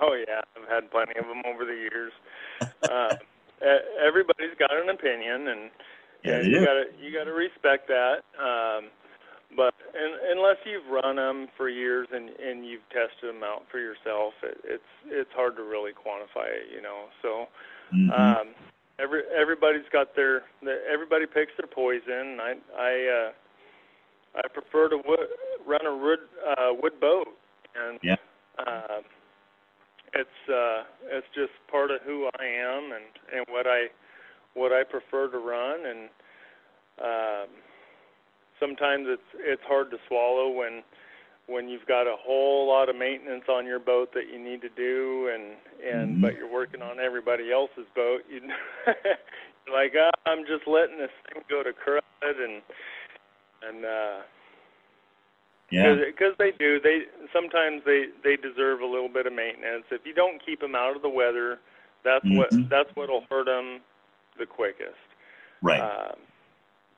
Oh 0.00 0.14
yeah, 0.14 0.40
I've 0.56 0.68
had 0.68 0.90
plenty 0.92 1.18
of 1.18 1.26
them 1.26 1.42
over 1.44 1.64
the 1.64 1.74
years. 1.74 2.12
uh, 2.88 3.14
everybody's 4.06 4.54
got 4.56 4.70
an 4.72 4.88
opinion, 4.88 5.48
and, 5.48 5.70
Yeah, 6.24 6.38
and 6.38 6.46
you 6.52 6.58
gotta 6.64 6.84
you 7.02 7.12
gotta 7.12 7.32
respect 7.32 7.88
that. 7.88 8.22
Um, 8.38 8.90
but 9.56 9.74
in, 9.92 10.36
unless 10.38 10.56
you've 10.64 10.86
run 10.86 11.16
them 11.16 11.48
for 11.56 11.68
years 11.68 12.06
and 12.12 12.30
and 12.30 12.64
you've 12.64 12.88
tested 12.90 13.34
them 13.34 13.42
out 13.42 13.64
for 13.72 13.80
yourself, 13.80 14.34
it, 14.44 14.58
it's 14.64 14.92
it's 15.06 15.32
hard 15.34 15.56
to 15.56 15.62
really 15.64 15.90
quantify 15.92 16.46
it, 16.46 16.70
you 16.72 16.80
know. 16.80 17.06
So 17.20 17.48
Mhm. 17.92 18.40
um, 18.40 18.48
every 19.02 19.22
everybody's 19.38 19.88
got 19.92 20.14
their, 20.14 20.42
everybody 20.92 21.26
picks 21.26 21.52
their 21.58 21.66
poison. 21.66 22.38
I 22.40 22.54
I 22.78 23.28
uh, 23.28 23.32
I 24.36 24.48
prefer 24.48 24.88
to 24.88 24.96
wood, 24.96 25.28
run 25.66 25.86
a 25.86 25.96
wood 25.96 26.20
uh, 26.46 26.72
wood 26.80 27.00
boat, 27.00 27.28
and 27.74 27.98
Yeah. 28.02 28.16
um, 28.58 29.02
it's 30.14 30.48
uh, 30.48 30.84
it's 31.10 31.26
just 31.34 31.52
part 31.70 31.90
of 31.90 32.00
who 32.02 32.28
I 32.38 32.44
am 32.44 32.92
and 32.92 33.04
and 33.34 33.44
what 33.48 33.66
I 33.66 33.88
what 34.54 34.72
I 34.72 34.84
prefer 34.84 35.28
to 35.28 35.38
run, 35.38 35.86
and 35.86 36.08
um, 37.02 37.48
sometimes 38.60 39.06
it's 39.08 39.30
it's 39.38 39.62
hard 39.66 39.90
to 39.90 39.98
swallow 40.08 40.50
when 40.50 40.82
when 41.52 41.68
you've 41.68 41.86
got 41.86 42.08
a 42.08 42.16
whole 42.16 42.66
lot 42.66 42.88
of 42.88 42.96
maintenance 42.96 43.44
on 43.48 43.66
your 43.66 43.78
boat 43.78 44.08
that 44.14 44.32
you 44.32 44.38
need 44.40 44.62
to 44.62 44.70
do 44.70 45.28
and 45.32 45.56
and 45.84 46.16
Mhm. 46.16 46.20
but 46.22 46.34
you're 46.34 46.48
working 46.50 46.80
on 46.80 46.98
everybody 46.98 47.52
else's 47.52 47.86
boat 47.94 48.24
you 48.28 48.40
you're 49.66 49.76
like 49.76 49.92
ah, 49.94 50.10
I'm 50.26 50.46
just 50.46 50.66
letting 50.66 50.98
this 50.98 51.10
thing 51.28 51.44
go 51.48 51.62
to 51.62 51.72
crud 51.72 52.00
and 52.22 52.62
and 53.62 53.84
uh 53.84 54.22
yeah. 55.70 55.94
because 55.94 56.34
they 56.38 56.52
do 56.52 56.80
they 56.80 57.06
sometimes 57.32 57.82
they 57.84 58.06
they 58.24 58.36
deserve 58.36 58.80
a 58.80 58.86
little 58.86 59.08
bit 59.08 59.26
of 59.26 59.32
maintenance 59.32 59.84
if 59.90 60.04
you 60.06 60.14
don't 60.14 60.44
keep 60.44 60.60
them 60.60 60.74
out 60.74 60.96
of 60.96 61.02
the 61.02 61.08
weather 61.08 61.60
that's 62.02 62.24
Mhm. 62.24 62.36
what 62.36 62.50
that's 62.70 62.90
what'll 62.96 63.24
hurt 63.30 63.46
them 63.46 63.80
the 64.38 64.46
quickest 64.46 64.96
Right. 65.60 65.80
um, 65.80 66.16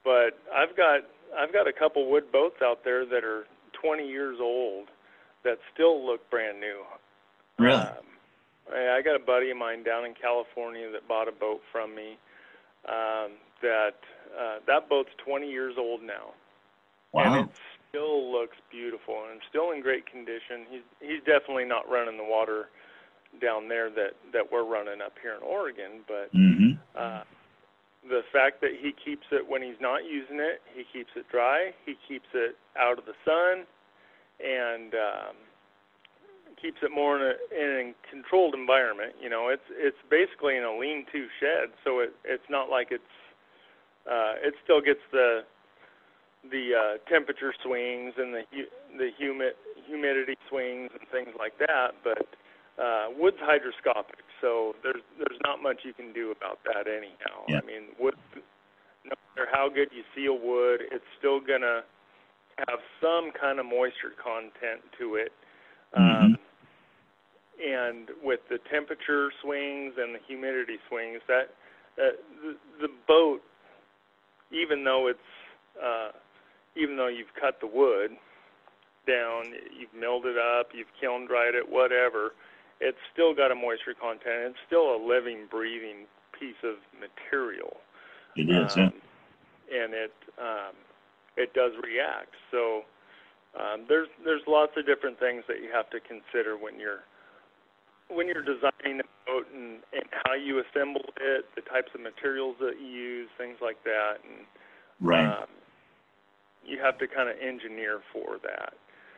but 0.04 0.38
I've 0.54 0.76
got 0.76 1.00
I've 1.36 1.52
got 1.52 1.66
a 1.66 1.72
couple 1.72 2.08
wood 2.08 2.30
boats 2.30 2.62
out 2.62 2.84
there 2.84 3.04
that 3.06 3.24
are 3.24 3.46
20 3.84 4.08
years 4.08 4.38
old 4.40 4.88
that 5.44 5.58
still 5.72 6.04
look 6.04 6.28
brand 6.30 6.60
new. 6.60 6.82
really. 7.58 7.74
Um, 7.74 8.04
I 8.72 9.02
got 9.04 9.14
a 9.14 9.24
buddy 9.24 9.50
of 9.50 9.58
mine 9.58 9.82
down 9.84 10.06
in 10.06 10.14
California 10.14 10.90
that 10.90 11.06
bought 11.06 11.28
a 11.28 11.32
boat 11.32 11.60
from 11.70 11.94
me. 11.94 12.16
Um, 12.88 13.32
that 13.62 13.96
uh, 14.38 14.58
that 14.66 14.88
boat's 14.88 15.10
20 15.24 15.50
years 15.50 15.74
old 15.78 16.02
now, 16.02 16.32
wow. 17.12 17.24
and 17.24 17.48
it 17.48 17.56
still 17.88 18.32
looks 18.32 18.56
beautiful 18.70 19.24
and 19.30 19.40
still 19.48 19.72
in 19.72 19.80
great 19.80 20.06
condition. 20.06 20.66
He's 20.70 20.82
he's 21.00 21.20
definitely 21.20 21.64
not 21.64 21.88
running 21.88 22.16
the 22.16 22.24
water 22.24 22.68
down 23.40 23.68
there 23.68 23.90
that 23.90 24.16
that 24.32 24.50
we're 24.50 24.64
running 24.64 25.00
up 25.00 25.14
here 25.22 25.34
in 25.34 25.42
Oregon, 25.42 26.04
but 26.06 26.28
hmm 26.32 26.72
uh, 26.96 27.22
the 28.08 28.20
fact 28.32 28.60
that 28.60 28.72
he 28.80 28.92
keeps 28.92 29.26
it 29.32 29.48
when 29.48 29.62
he's 29.62 29.80
not 29.80 30.04
using 30.04 30.38
it, 30.38 30.60
he 30.74 30.84
keeps 30.92 31.10
it 31.16 31.24
dry, 31.30 31.72
he 31.86 31.96
keeps 32.06 32.28
it 32.34 32.56
out 32.78 32.98
of 32.98 33.06
the 33.06 33.16
sun, 33.24 33.64
and 34.44 34.92
um, 34.94 35.36
keeps 36.60 36.78
it 36.82 36.90
more 36.92 37.16
in 37.16 37.22
a, 37.22 37.34
in 37.52 37.70
a 37.92 38.10
controlled 38.10 38.54
environment. 38.54 39.12
You 39.20 39.30
know, 39.30 39.48
it's 39.48 39.66
it's 39.72 39.98
basically 40.10 40.56
in 40.56 40.64
a 40.64 40.76
lean-to 40.76 41.26
shed, 41.40 41.72
so 41.84 42.00
it 42.00 42.12
it's 42.24 42.48
not 42.50 42.68
like 42.70 42.88
it's 42.90 43.14
uh, 44.06 44.34
it 44.44 44.54
still 44.62 44.80
gets 44.80 45.00
the 45.12 45.42
the 46.50 46.76
uh, 46.76 47.10
temperature 47.10 47.54
swings 47.64 48.14
and 48.16 48.34
the 48.34 48.42
hu- 48.52 48.98
the 48.98 49.10
humid 49.18 49.54
humidity 49.86 50.36
swings 50.48 50.90
and 50.92 51.08
things 51.10 51.34
like 51.38 51.56
that, 51.58 51.92
but 52.02 52.26
uh, 52.76 53.06
wood's 53.16 53.38
hygroscopic, 53.38 54.24
so 54.40 54.74
there's 54.82 55.02
there's 55.18 55.40
not 55.44 55.62
much 55.62 55.80
you 55.84 55.92
can 55.94 56.12
do 56.12 56.32
about 56.32 56.58
that 56.64 56.90
anyhow. 56.90 57.44
Yeah. 57.48 57.60
I 57.62 57.66
mean, 57.66 57.94
wood, 58.00 58.14
no 59.04 59.14
matter 59.36 59.48
how 59.52 59.68
good 59.68 59.88
you 59.92 60.02
seal 60.14 60.38
wood, 60.42 60.80
it's 60.90 61.04
still 61.18 61.40
gonna 61.40 61.82
have 62.58 62.78
some 63.00 63.30
kind 63.38 63.58
of 63.58 63.66
moisture 63.66 64.14
content 64.22 64.82
to 64.98 65.16
it. 65.16 65.32
Um, 65.96 66.38
and 67.62 68.08
with 68.22 68.40
the 68.50 68.58
temperature 68.70 69.30
swings 69.42 69.94
and 69.96 70.14
the 70.14 70.18
humidity 70.26 70.78
swings, 70.88 71.20
that 71.28 71.54
uh, 71.98 72.16
the, 72.42 72.56
the 72.80 72.88
boat, 73.06 73.42
even 74.50 74.84
though 74.84 75.06
it's 75.06 75.18
uh, 75.82 76.10
even 76.76 76.96
though 76.96 77.08
you've 77.08 77.32
cut 77.40 77.60
the 77.60 77.66
wood 77.66 78.10
down, 79.06 79.44
you've 79.78 79.94
milled 79.94 80.26
it 80.26 80.36
up, 80.36 80.68
you've 80.74 80.90
kiln 81.00 81.26
dried 81.26 81.54
it, 81.54 81.68
whatever, 81.68 82.32
it's 82.80 82.98
still 83.12 83.34
got 83.34 83.52
a 83.52 83.54
moisture 83.54 83.94
content. 83.94 84.54
It's 84.54 84.58
still 84.66 84.94
a 84.94 84.98
living, 84.98 85.46
breathing 85.50 86.06
piece 86.38 86.58
of 86.64 86.76
material. 86.98 87.78
It 88.36 88.50
is. 88.50 88.76
yeah. 88.76 88.86
Um, 88.86 88.92
and 89.72 89.94
it 89.94 90.12
um, 90.38 90.74
it 91.36 91.54
does 91.54 91.72
react. 91.82 92.34
So 92.50 92.82
um, 93.58 93.86
there's 93.88 94.08
there's 94.24 94.42
lots 94.46 94.72
of 94.76 94.86
different 94.86 95.18
things 95.18 95.44
that 95.48 95.62
you 95.62 95.70
have 95.72 95.90
to 95.90 96.00
consider 96.00 96.56
when 96.56 96.78
you're 96.78 97.04
when 98.08 98.26
you're 98.26 98.42
designing 98.42 99.00
a 99.00 99.08
boat 99.26 99.46
and, 99.54 99.80
and 99.92 100.04
how 100.24 100.34
you 100.34 100.60
assemble 100.60 101.06
it, 101.20 101.46
the 101.56 101.62
types 101.62 101.88
of 101.94 102.00
materials 102.00 102.56
that 102.60 102.74
you 102.80 102.86
use, 102.86 103.28
things 103.38 103.56
like 103.62 103.82
that, 103.84 104.20
and 104.22 104.46
right. 105.00 105.24
um, 105.24 105.48
you 106.66 106.78
have 106.82 106.98
to 106.98 107.06
kind 107.06 107.28
of 107.28 107.36
engineer 107.40 108.00
for 108.12 108.36
that. 108.42 108.74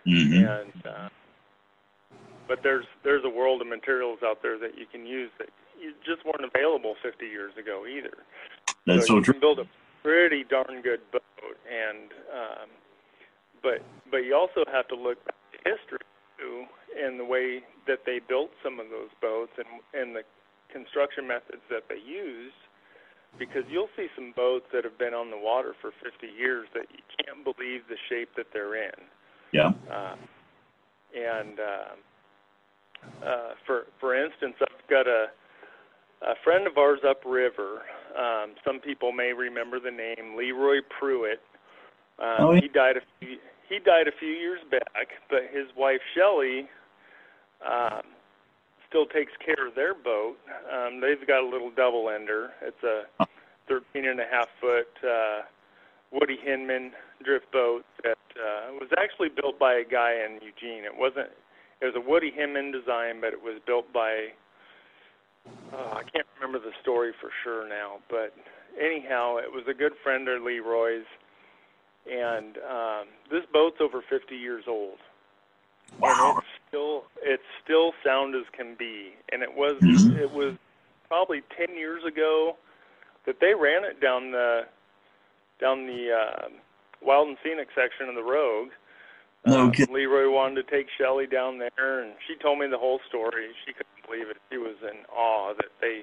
Mm-hmm. 0.06 0.46
And 0.46 0.86
uh, 0.86 1.08
but 2.46 2.62
there's 2.62 2.86
there's 3.02 3.24
a 3.24 3.30
world 3.30 3.60
of 3.60 3.68
materials 3.68 4.20
out 4.24 4.42
there 4.42 4.58
that 4.58 4.78
you 4.78 4.86
can 4.86 5.04
use 5.04 5.30
that 5.38 5.48
you 5.80 5.92
just 6.04 6.24
weren't 6.24 6.44
available 6.44 6.94
50 7.02 7.26
years 7.26 7.52
ago 7.58 7.84
either. 7.86 8.16
That's 8.86 9.02
so, 9.02 9.06
so 9.06 9.14
you 9.16 9.22
true. 9.22 9.34
can 9.34 9.40
build 9.40 9.58
a 9.60 9.66
pretty 10.06 10.44
darn 10.46 10.82
good 10.82 11.02
boat, 11.10 11.58
and 11.66 12.14
um, 12.30 12.68
but 13.60 13.82
but 14.08 14.18
you 14.18 14.36
also 14.38 14.62
have 14.70 14.86
to 14.86 14.94
look 14.94 15.18
back 15.26 15.34
to 15.50 15.58
history 15.66 16.06
too, 16.38 16.62
and 16.94 17.18
the 17.18 17.24
way 17.24 17.58
that 17.88 18.06
they 18.06 18.20
built 18.22 18.50
some 18.62 18.78
of 18.78 18.86
those 18.86 19.10
boats 19.20 19.50
and 19.58 19.66
and 19.90 20.14
the 20.14 20.22
construction 20.70 21.26
methods 21.26 21.66
that 21.70 21.90
they 21.90 21.98
used. 21.98 22.54
Because 23.36 23.64
you'll 23.68 23.90
see 23.96 24.06
some 24.14 24.32
boats 24.34 24.64
that 24.72 24.82
have 24.84 24.96
been 24.96 25.12
on 25.12 25.30
the 25.30 25.36
water 25.36 25.74
for 25.82 25.90
50 26.00 26.24
years 26.24 26.68
that 26.72 26.86
you 26.88 27.04
can't 27.20 27.44
believe 27.44 27.82
the 27.86 28.00
shape 28.08 28.30
that 28.34 28.46
they're 28.54 28.76
in. 28.82 28.96
Yeah. 29.52 29.72
Uh, 29.92 30.16
and 31.12 31.60
uh, 31.60 33.26
uh, 33.26 33.50
for 33.66 33.86
for 34.00 34.14
instance, 34.16 34.54
I've 34.62 34.88
got 34.88 35.06
a 35.06 35.26
a 36.22 36.34
friend 36.44 36.66
of 36.66 36.78
ours 36.78 37.00
upriver. 37.04 37.82
Um, 38.16 38.54
some 38.64 38.80
people 38.80 39.12
may 39.12 39.32
remember 39.32 39.80
the 39.80 39.90
name 39.90 40.36
Leroy 40.36 40.80
Pruitt. 40.98 41.40
Um, 42.18 42.26
Oh, 42.38 42.52
yeah. 42.52 42.60
He 42.62 42.68
died 42.68 42.96
a 42.96 43.00
few 43.20 43.36
he 43.68 43.78
died 43.80 44.06
a 44.06 44.12
few 44.18 44.28
years 44.28 44.60
back, 44.70 45.08
but 45.28 45.42
his 45.52 45.66
wife 45.76 46.00
Shelley 46.14 46.68
um, 47.66 48.02
still 48.88 49.06
takes 49.06 49.32
care 49.44 49.66
of 49.66 49.74
their 49.74 49.92
boat. 49.92 50.36
Um, 50.72 51.00
they've 51.00 51.26
got 51.26 51.42
a 51.42 51.48
little 51.48 51.70
double 51.70 52.08
ender. 52.08 52.50
It's 52.62 52.82
a 52.84 53.26
13 53.68 54.06
and 54.06 54.20
a 54.20 54.24
half 54.30 54.48
foot 54.60 54.88
uh, 55.02 55.42
Woody 56.12 56.38
Hinman 56.42 56.92
drift 57.24 57.50
boat 57.50 57.84
that 58.04 58.18
uh, 58.38 58.72
was 58.74 58.88
actually 58.98 59.30
built 59.30 59.58
by 59.58 59.74
a 59.74 59.84
guy 59.84 60.12
in 60.24 60.34
Eugene. 60.34 60.84
It 60.84 60.96
wasn't. 60.96 61.30
It 61.80 61.86
was 61.86 61.94
a 61.96 62.00
Woody 62.08 62.30
Hinman 62.30 62.70
design, 62.72 63.20
but 63.20 63.32
it 63.32 63.42
was 63.42 63.60
built 63.66 63.92
by. 63.92 64.28
Uh, 65.72 65.94
I 65.96 66.02
can't 66.12 66.26
remember 66.40 66.58
the 66.58 66.74
story 66.82 67.12
for 67.20 67.30
sure 67.42 67.68
now, 67.68 67.98
but 68.08 68.32
anyhow, 68.80 69.36
it 69.38 69.50
was 69.52 69.64
a 69.68 69.74
good 69.74 69.92
friend 70.02 70.28
of 70.28 70.42
Leroy's, 70.42 71.04
and 72.10 72.56
um, 72.58 73.06
this 73.30 73.42
boat's 73.52 73.80
over 73.80 74.02
50 74.08 74.36
years 74.36 74.64
old, 74.68 74.98
and 75.90 76.00
Wow. 76.02 76.36
it's 76.38 76.46
still 76.68 77.04
it's 77.22 77.42
still 77.64 77.92
sound 78.04 78.34
as 78.34 78.44
can 78.52 78.74
be. 78.74 79.14
And 79.32 79.42
it 79.42 79.52
was 79.54 79.76
Mhm. 79.82 80.16
it 80.18 80.30
was 80.30 80.54
probably 81.08 81.42
10 81.56 81.74
years 81.76 82.04
ago 82.04 82.56
that 83.26 83.40
they 83.40 83.54
ran 83.54 83.84
it 83.84 84.00
down 84.00 84.30
the 84.30 84.66
down 85.60 85.86
the 85.86 86.12
uh, 86.12 86.48
Wild 87.02 87.28
and 87.28 87.38
Scenic 87.42 87.68
section 87.74 88.08
of 88.08 88.14
the 88.14 88.22
Rogue. 88.22 88.70
No 89.44 89.68
Uh. 89.68 89.86
Leroy 89.90 90.28
wanted 90.30 90.66
to 90.66 90.70
take 90.70 90.88
Shelley 90.98 91.26
down 91.26 91.58
there, 91.58 92.00
and 92.00 92.14
she 92.26 92.34
told 92.36 92.58
me 92.58 92.66
the 92.66 92.78
whole 92.78 93.00
story. 93.08 93.54
She 93.64 93.72
couldn't 93.72 93.95
believe 94.06 94.28
it. 94.30 94.36
She 94.50 94.58
was 94.58 94.76
in 94.82 95.04
awe 95.14 95.52
that 95.54 95.70
they, 95.80 96.02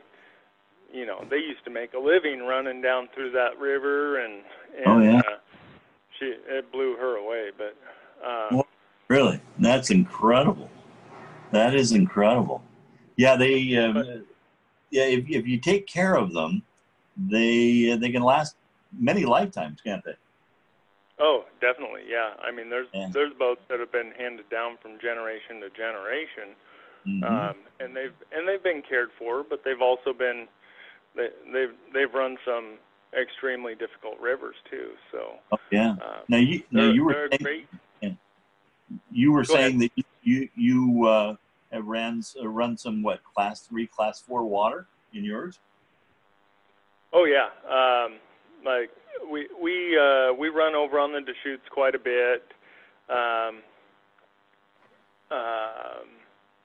you 0.93 1.05
know, 1.05 1.25
they 1.29 1.37
used 1.37 1.63
to 1.65 1.71
make 1.71 1.93
a 1.93 1.99
living 1.99 2.39
running 2.45 2.81
down 2.81 3.09
through 3.13 3.31
that 3.31 3.57
river, 3.59 4.23
and, 4.23 4.43
and 4.77 4.87
Oh, 4.87 4.99
yeah. 4.99 5.19
uh, 5.19 5.37
she 6.19 6.25
it 6.47 6.71
blew 6.71 6.95
her 6.97 7.15
away. 7.17 7.49
But 7.57 7.75
uh, 8.25 8.47
Well, 8.51 8.67
Really, 9.09 9.39
that's 9.59 9.89
incredible. 9.91 10.69
That 11.51 11.75
is 11.75 11.91
incredible. 11.91 12.63
Yeah, 13.15 13.35
they. 13.35 13.75
Uh, 13.77 13.93
But- 13.93 14.07
yeah, 14.91 15.05
if 15.05 15.27
if 15.29 15.47
you 15.47 15.57
take 15.59 15.87
care 15.87 16.15
of 16.15 16.33
them, 16.33 16.61
they 17.17 17.95
they 17.99 18.09
can 18.11 18.21
last 18.23 18.55
many 18.97 19.25
lifetimes, 19.25 19.81
can't 19.81 20.03
they? 20.05 20.15
oh, 21.19 21.45
definitely, 21.61 22.01
yeah. 22.09 22.33
I 22.43 22.51
mean, 22.51 22.69
there's 22.69 22.87
Yeah. 22.93 23.09
there's 23.11 23.33
boats 23.33 23.61
that 23.69 23.79
have 23.79 23.91
been 23.91 24.11
handed 24.17 24.49
down 24.49 24.77
from 24.81 24.99
generation 24.99 25.61
to 25.61 25.69
generation. 25.71 26.49
Mhm. 27.07 27.23
um, 27.23 27.55
and 27.79 27.95
they've 27.95 28.13
and 28.31 28.47
they've 28.47 28.63
been 28.63 28.81
cared 28.81 29.09
for, 29.17 29.43
but 29.43 29.63
they've 29.63 29.81
also 29.81 30.13
been 30.13 30.47
they, 31.15 31.29
they've 31.51 31.73
they've 31.93 32.13
run 32.13 32.37
some 32.45 32.77
extremely 33.19 33.75
difficult 33.75 34.19
rivers 34.19 34.55
too. 34.69 34.91
So 35.11 35.35
oh, 35.51 35.57
yeah. 35.71 35.95
uh, 36.01 36.21
Now 36.27 36.37
you 36.37 36.63
now 36.71 36.91
you 36.91 37.03
were 37.03 37.27
saying, 37.31 37.41
great. 37.41 37.67
you 39.11 39.31
were 39.31 39.43
Go 39.43 39.55
ahead. 39.55 39.71
saying 39.71 39.79
that 39.79 40.05
you 40.21 40.49
you 40.55 41.05
uh, 41.07 41.35
have 41.71 41.85
ran 41.85 42.21
uh, 42.41 42.47
run 42.47 42.77
some 42.77 43.03
what 43.03 43.23
class 43.23 43.67
three, 43.67 43.87
class 43.87 44.21
four 44.21 44.45
water 44.45 44.87
in 45.13 45.23
yours. 45.23 45.59
Oh 47.11 47.25
yeah, 47.25 47.49
um, 47.69 48.19
like 48.65 48.89
we 49.31 49.47
we 49.61 49.97
uh, 49.97 50.33
we 50.33 50.49
run 50.49 50.75
over 50.75 50.99
on 50.99 51.11
the 51.11 51.21
Deschutes 51.21 51.67
quite 51.69 51.95
a 51.95 51.99
bit. 51.99 52.43
Um, 53.09 53.61
um, 55.29 56.07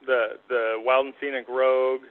the 0.07 0.38
the 0.49 0.76
Wild 0.84 1.07
and 1.07 1.14
Scenic 1.20 1.49
Rogue, 1.49 2.03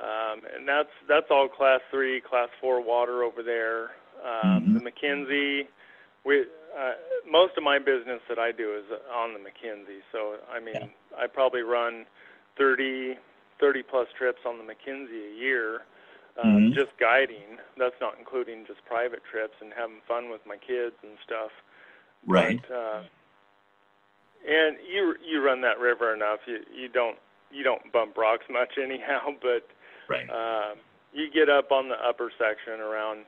um, 0.00 0.42
and 0.54 0.66
that's 0.66 0.92
that's 1.08 1.26
all 1.30 1.48
class 1.48 1.80
three, 1.90 2.20
class 2.20 2.48
four 2.60 2.80
water 2.82 3.22
over 3.22 3.42
there. 3.42 3.92
Um, 4.24 4.66
Mhm. 4.66 4.74
The 4.74 4.90
McKenzie, 4.90 5.68
we 6.24 6.46
uh, 6.76 6.94
most 7.30 7.56
of 7.56 7.62
my 7.62 7.78
business 7.78 8.20
that 8.28 8.38
I 8.38 8.52
do 8.52 8.74
is 8.76 8.84
on 9.12 9.32
the 9.32 9.40
McKenzie. 9.40 10.02
So 10.12 10.38
I 10.50 10.60
mean, 10.60 10.74
Yeah. 10.74 10.86
I 11.16 11.26
probably 11.26 11.62
run 11.62 12.06
30, 12.56 13.16
30 13.58 13.82
plus 13.82 14.08
trips 14.16 14.44
on 14.44 14.58
the 14.58 14.64
McKenzie 14.64 15.32
a 15.32 15.34
year 15.34 15.82
um, 16.38 16.70
Mhm. 16.70 16.74
just 16.74 16.96
guiding. 16.98 17.58
That's 17.76 17.98
not 18.00 18.16
including 18.18 18.64
just 18.66 18.84
private 18.84 19.24
trips 19.24 19.60
and 19.60 19.72
having 19.72 20.00
fun 20.02 20.30
with 20.30 20.44
my 20.46 20.56
kids 20.56 20.94
and 21.02 21.18
stuff. 21.24 21.50
Right. 22.26 22.60
But, 22.68 22.74
uh, 22.74 23.02
and 24.46 24.76
you 24.86 25.14
you 25.24 25.42
run 25.44 25.60
that 25.62 25.78
river 25.78 26.14
enough. 26.14 26.40
You 26.46 26.58
you 26.74 26.88
don't 26.88 27.18
you 27.50 27.62
don't 27.64 27.90
bump 27.92 28.16
rocks 28.16 28.44
much 28.50 28.78
anyhow. 28.82 29.30
But 29.40 29.66
Right. 30.08 30.28
um, 30.30 30.78
you 31.12 31.30
get 31.30 31.50
up 31.50 31.70
on 31.70 31.88
the 31.88 31.96
upper 31.96 32.30
section 32.38 32.80
around 32.80 33.26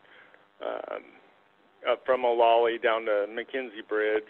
um, 0.65 1.03
up 1.89 2.05
from 2.07 2.23
Olallie 2.23 2.83
down 2.83 3.05
to 3.05 3.27
McKenzie 3.29 3.87
Bridge. 3.87 4.25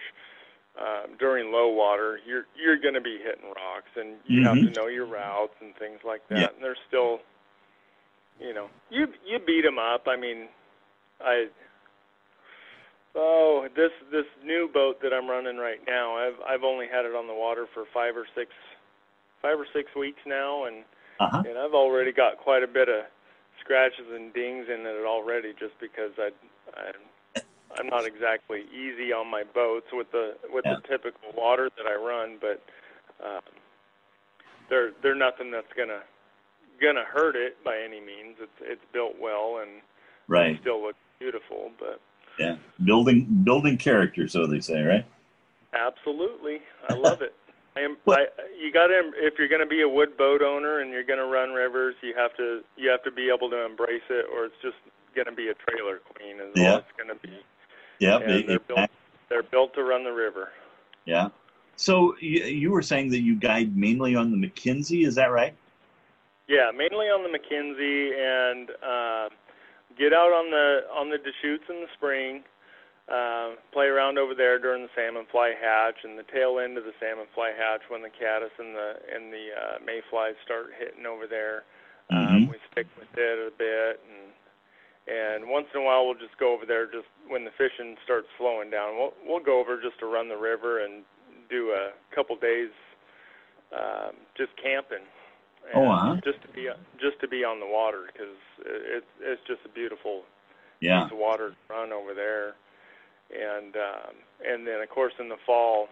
Um, 0.80 1.16
during 1.18 1.52
low 1.52 1.68
water, 1.68 2.20
you're 2.26 2.46
you're 2.56 2.76
going 2.78 2.94
to 2.94 3.00
be 3.00 3.18
hitting 3.18 3.50
rocks, 3.54 3.90
and 3.96 4.16
you 4.24 4.42
have 4.42 4.54
to 4.54 4.70
Mhm. 4.70 4.74
know 4.76 4.86
your 4.86 5.06
routes 5.06 5.54
and 5.60 5.74
things 5.76 5.98
like 6.04 6.26
that. 6.28 6.38
Yeah. 6.38 6.46
And 6.54 6.62
there's 6.62 6.78
still, 6.88 7.20
you 8.40 8.54
know, 8.54 8.68
you 8.88 9.12
you 9.26 9.38
beat 9.40 9.62
them 9.62 9.78
up. 9.78 10.06
I 10.06 10.16
mean, 10.16 10.48
I 11.20 11.48
oh 13.16 13.68
this 13.76 13.92
this 14.12 14.26
new 14.44 14.70
boat 14.72 15.00
that 15.02 15.12
I'm 15.12 15.28
running 15.28 15.56
right 15.58 15.80
now, 15.86 16.16
I've 16.16 16.40
I've 16.46 16.64
only 16.64 16.86
had 16.86 17.04
it 17.06 17.14
on 17.14 17.26
the 17.26 17.34
water 17.34 17.66
for 17.74 17.84
five 17.94 18.16
or 18.16 18.26
six 18.36 18.50
five 19.42 19.58
or 19.58 19.66
six 19.74 19.90
weeks 19.96 20.20
now, 20.26 20.64
and 20.66 20.84
Uh 21.20 21.28
huh. 21.30 21.44
and 21.44 21.58
I've 21.58 21.74
already 21.74 22.12
got 22.12 22.38
quite 22.38 22.62
a 22.62 22.68
bit 22.68 22.88
of 22.88 23.04
scratches 23.60 24.06
and 24.12 24.32
dings 24.34 24.66
in 24.68 24.86
it 24.86 25.06
already, 25.06 25.52
just 25.58 25.74
because 25.80 26.12
I, 26.18 26.30
I 26.76 26.92
I'm 27.78 27.88
not 27.88 28.06
exactly 28.06 28.62
easy 28.72 29.12
on 29.12 29.30
my 29.30 29.44
boats 29.54 29.86
with 29.92 30.10
the 30.12 30.34
with 30.52 30.66
Yeah. 30.66 30.76
the 30.76 30.78
typical 30.88 31.32
water 31.36 31.70
that 31.76 31.86
I 31.86 31.94
run, 31.96 32.38
but 32.40 32.62
um, 33.24 33.42
they're 34.70 34.92
they're 35.02 35.16
nothing 35.16 35.50
that's 35.50 35.72
gonna 35.76 36.02
gonna 36.82 37.04
hurt 37.04 37.36
it 37.36 37.62
by 37.64 37.78
any 37.78 38.00
means. 38.00 38.36
It's 38.40 38.60
it's 38.62 38.84
built 38.92 39.14
well 39.20 39.60
and 39.62 39.82
Right. 40.28 40.60
still 40.60 40.82
looks 40.82 40.98
beautiful, 41.18 41.70
but 41.78 42.00
Yeah. 42.40 42.56
Building 42.84 43.26
building 43.44 43.76
character, 43.76 44.26
so 44.26 44.46
they 44.46 44.60
say, 44.60 44.82
right? 44.82 45.04
Absolutely, 45.74 46.60
I 46.88 46.94
love 46.94 47.22
it. 47.22 47.34
I 47.76 47.80
am. 47.80 47.96
I, 48.08 48.26
you 48.60 48.72
got 48.72 48.88
to 48.88 49.12
if 49.16 49.34
you're 49.38 49.46
going 49.48 49.60
to 49.60 49.66
be 49.66 49.82
a 49.82 49.88
wood 49.88 50.16
boat 50.16 50.42
owner 50.42 50.80
and 50.80 50.90
you're 50.90 51.04
going 51.04 51.18
to 51.20 51.26
run 51.26 51.50
rivers, 51.50 51.94
you 52.02 52.14
have 52.16 52.34
to 52.38 52.62
you 52.76 52.88
have 52.90 53.02
to 53.04 53.10
be 53.12 53.30
able 53.32 53.48
to 53.50 53.64
embrace 53.64 54.02
it, 54.10 54.26
or 54.34 54.46
it's 54.46 54.54
just 54.62 54.76
going 55.14 55.26
to 55.26 55.32
be 55.32 55.48
a 55.48 55.54
trailer 55.54 55.98
queen. 56.14 56.36
Is 56.40 56.50
Yeah. 56.56 56.72
all 56.72 56.78
it's 56.78 56.88
going 56.96 57.08
to 57.16 57.26
be. 57.26 57.38
Yeah, 58.00 58.18
it- 58.18 58.46
they're 58.46 58.56
it- 58.56 58.66
built. 58.68 58.90
They're 59.28 59.42
built 59.44 59.74
to 59.74 59.84
run 59.84 60.02
the 60.02 60.10
river. 60.12 60.50
yeah. 61.04 61.28
So 61.76 62.14
you, 62.20 62.42
you 62.44 62.70
were 62.72 62.82
saying 62.82 63.10
that 63.10 63.20
you 63.20 63.36
guide 63.36 63.74
mainly 63.76 64.14
on 64.16 64.30
the 64.32 64.36
McKenzie, 64.36 65.06
is 65.06 65.14
that 65.14 65.30
right? 65.30 65.54
Yeah, 66.48 66.72
mainly 66.76 67.06
on 67.06 67.22
the 67.22 67.38
McKenzie 67.38 68.12
and 68.18 68.70
uh, 68.82 69.28
get 69.98 70.12
out 70.12 70.32
on 70.32 70.50
the 70.50 70.86
on 70.92 71.10
the 71.10 71.18
Deschutes 71.18 71.64
in 71.68 71.80
the 71.80 71.90
spring. 71.96 72.42
Uh, 73.10 73.58
play 73.72 73.86
around 73.86 74.18
over 74.18 74.36
there 74.38 74.58
during 74.60 74.82
the 74.86 74.92
salmon 74.94 75.26
fly 75.32 75.50
hatch 75.50 75.98
and 76.04 76.14
the 76.16 76.22
tail 76.30 76.60
end 76.62 76.78
of 76.78 76.84
the 76.84 76.94
salmon 77.02 77.26
fly 77.34 77.50
hatch 77.50 77.82
when 77.90 78.02
the 78.02 78.10
caddis 78.12 78.54
and 78.58 78.70
the 78.76 78.94
and 79.10 79.32
the 79.32 79.50
uh, 79.50 79.76
mayflies 79.84 80.38
start 80.44 80.70
hitting 80.78 81.06
over 81.06 81.26
there. 81.26 81.64
Um, 82.10 82.46
Mhm. 82.46 82.50
we 82.50 82.56
stick 82.70 82.86
with 82.98 83.10
it 83.18 83.38
a 83.38 83.50
bit 83.50 83.98
and 84.06 84.30
and 85.10 85.50
once 85.50 85.66
in 85.74 85.80
a 85.80 85.84
while 85.84 86.06
we'll 86.06 86.14
just 86.14 86.38
go 86.38 86.52
over 86.52 86.64
there 86.66 86.86
just 86.86 87.08
when 87.26 87.42
the 87.44 87.50
fishing 87.58 87.96
starts 88.04 88.28
slowing 88.38 88.70
down. 88.70 88.96
We'll 88.96 89.14
we'll 89.26 89.40
go 89.42 89.58
over 89.58 89.80
just 89.82 89.98
to 90.00 90.06
run 90.06 90.28
the 90.28 90.36
river 90.38 90.78
and 90.78 91.02
do 91.48 91.72
a 91.72 91.90
couple 92.14 92.36
days 92.36 92.70
um, 93.74 94.14
just 94.36 94.54
camping. 94.56 95.02
And 95.68 95.84
oh, 95.84 95.90
uh-huh. 95.90 96.16
just 96.24 96.42
to 96.42 96.48
be 96.48 96.68
just 97.00 97.20
to 97.20 97.28
be 97.28 97.44
on 97.44 97.60
the 97.60 97.66
water 97.66 98.08
because 98.12 98.34
it's 98.64 99.06
it's 99.20 99.42
just 99.46 99.60
a 99.64 99.68
beautiful 99.68 100.22
yeah. 100.80 101.04
piece 101.04 101.12
of 101.12 101.18
water 101.18 101.50
to 101.50 101.56
run 101.72 101.92
over 101.92 102.14
there, 102.14 102.54
and 103.30 103.76
um, 103.76 104.14
and 104.44 104.66
then 104.66 104.80
of 104.80 104.88
course 104.88 105.12
in 105.20 105.28
the 105.28 105.38
fall, 105.46 105.88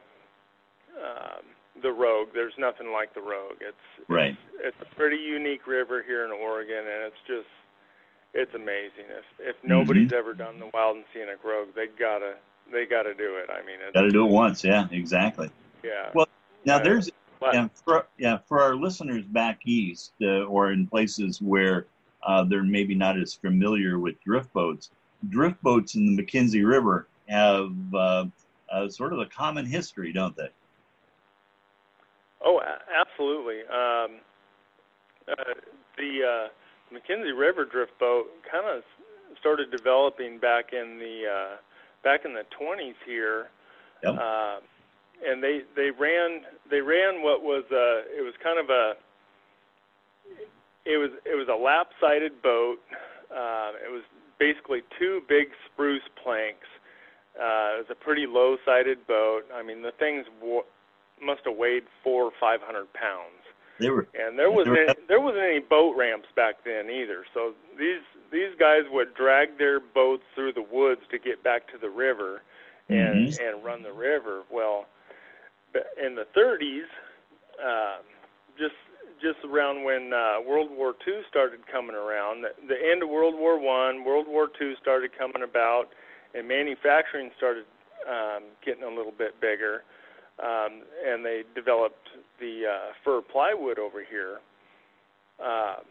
um, 0.96 1.44
the 1.82 1.92
Rogue. 1.92 2.28
There's 2.34 2.54
nothing 2.58 2.92
like 2.92 3.14
the 3.14 3.20
Rogue. 3.20 3.60
It's 3.60 4.08
right. 4.08 4.36
It's, 4.58 4.74
it's 4.80 4.90
a 4.90 4.94
pretty 4.96 5.18
unique 5.18 5.66
river 5.66 6.02
here 6.02 6.24
in 6.24 6.32
Oregon, 6.32 6.78
and 6.78 7.04
it's 7.06 7.22
just 7.26 7.48
it's 8.34 8.54
amazing. 8.54 9.06
If 9.10 9.24
if 9.38 9.56
nobody's 9.62 10.08
mm-hmm. 10.08 10.18
ever 10.18 10.34
done 10.34 10.58
the 10.58 10.70
wild 10.72 10.96
and 10.96 11.04
scenic 11.12 11.44
Rogue, 11.44 11.68
they 11.74 11.86
gotta 11.86 12.34
they 12.72 12.84
gotta 12.86 13.14
do 13.14 13.36
it. 13.36 13.50
I 13.50 13.64
mean, 13.64 13.78
gotta 13.94 14.10
do 14.10 14.26
it 14.26 14.30
once. 14.30 14.64
Yeah, 14.64 14.86
exactly. 14.90 15.50
Yeah. 15.82 16.10
Well, 16.14 16.28
now 16.64 16.78
there's 16.78 17.10
but, 17.40 17.54
yeah 17.54 17.68
for 17.84 18.06
yeah 18.18 18.38
for 18.46 18.60
our 18.60 18.74
listeners 18.74 19.24
back 19.26 19.60
east 19.64 20.12
uh, 20.22 20.44
or 20.44 20.72
in 20.72 20.86
places 20.86 21.40
where 21.40 21.86
uh, 22.26 22.44
they're 22.44 22.62
maybe 22.62 22.94
not 22.94 23.18
as 23.18 23.34
familiar 23.34 23.98
with 23.98 24.22
drift 24.24 24.52
boats. 24.52 24.90
Drift 25.28 25.60
boats 25.62 25.94
in 25.94 26.14
the 26.16 26.22
McKenzie 26.22 26.66
River 26.66 27.06
have 27.28 27.72
uh, 27.94 28.26
uh, 28.70 28.88
sort 28.88 29.12
of 29.12 29.20
a 29.20 29.26
common 29.26 29.66
history, 29.66 30.12
don't 30.12 30.36
they? 30.36 30.48
Oh, 32.44 32.60
absolutely. 32.94 33.60
Um, 33.62 34.20
uh, 35.28 35.54
the 35.96 36.20
uh, 36.22 36.94
McKenzie 36.94 37.36
River 37.36 37.64
drift 37.64 37.98
boat 37.98 38.26
kind 38.50 38.66
of 38.66 38.82
started 39.40 39.70
developing 39.70 40.38
back 40.38 40.72
in 40.72 40.98
the 40.98 41.24
uh, 41.26 41.56
back 42.04 42.24
in 42.24 42.34
the 42.34 42.44
20s 42.60 42.94
here. 43.04 43.48
Yep. 44.02 44.14
And 45.26 45.42
they 45.42 45.62
they 45.74 45.90
ran 45.90 46.42
they 46.70 46.80
ran 46.80 47.22
what 47.22 47.42
was 47.42 47.64
uh 47.70 48.06
it 48.16 48.22
was 48.22 48.34
kind 48.42 48.58
of 48.58 48.70
a 48.70 48.94
it 50.84 50.96
was 50.96 51.10
it 51.24 51.36
was 51.36 51.48
a 51.48 51.56
lap 51.56 51.90
sided 52.00 52.40
boat. 52.42 52.78
Uh 53.30 53.72
it 53.84 53.90
was 53.90 54.02
basically 54.38 54.82
two 54.98 55.22
big 55.28 55.48
spruce 55.66 56.06
planks. 56.22 56.66
Uh 57.36 57.78
it 57.78 57.88
was 57.88 57.90
a 57.90 57.94
pretty 57.94 58.26
low 58.26 58.56
sided 58.64 59.06
boat. 59.06 59.42
I 59.54 59.62
mean 59.62 59.82
the 59.82 59.92
things 59.92 60.26
w- 60.40 60.62
must 61.20 61.40
have 61.46 61.56
weighed 61.56 61.84
four 62.04 62.24
or 62.24 62.32
five 62.40 62.60
hundred 62.62 62.92
pounds. 62.92 63.42
They 63.80 63.90
were 63.90 64.08
and 64.14 64.38
there 64.38 64.50
wasn't 64.50 64.78
any, 64.78 64.94
there 65.08 65.20
wasn't 65.20 65.42
any 65.42 65.60
boat 65.60 65.96
ramps 65.96 66.28
back 66.34 66.64
then 66.64 66.90
either. 66.90 67.24
So 67.34 67.54
these 67.78 68.02
these 68.30 68.54
guys 68.58 68.82
would 68.90 69.14
drag 69.14 69.58
their 69.58 69.80
boats 69.80 70.24
through 70.34 70.52
the 70.52 70.62
woods 70.62 71.02
to 71.10 71.18
get 71.18 71.42
back 71.42 71.66
to 71.72 71.78
the 71.78 71.90
river 71.90 72.42
and 72.88 73.28
mm-hmm. 73.28 73.42
and 73.42 73.64
run 73.64 73.82
the 73.82 73.92
river. 73.92 74.42
Well 74.50 74.86
in 76.02 76.14
the 76.14 76.26
30s, 76.36 76.88
uh, 77.62 78.02
just 78.58 78.74
just 79.20 79.38
around 79.44 79.82
when 79.82 80.12
uh, 80.12 80.40
World 80.46 80.70
War 80.70 80.94
II 81.06 81.22
started 81.28 81.60
coming 81.66 81.96
around, 81.96 82.42
the, 82.42 82.50
the 82.68 82.78
end 82.78 83.02
of 83.02 83.08
World 83.08 83.34
War 83.36 83.58
One, 83.58 84.04
World 84.04 84.26
War 84.28 84.48
II 84.60 84.74
started 84.80 85.10
coming 85.18 85.42
about, 85.42 85.86
and 86.34 86.46
manufacturing 86.46 87.30
started 87.36 87.64
um, 88.08 88.44
getting 88.64 88.84
a 88.84 88.88
little 88.88 89.10
bit 89.10 89.40
bigger, 89.40 89.82
um, 90.38 90.82
and 91.04 91.24
they 91.24 91.42
developed 91.54 92.08
the 92.38 92.62
uh, 92.70 92.92
fir 93.04 93.20
plywood 93.22 93.78
over 93.78 94.04
here. 94.08 94.38
Uh, 95.42 95.82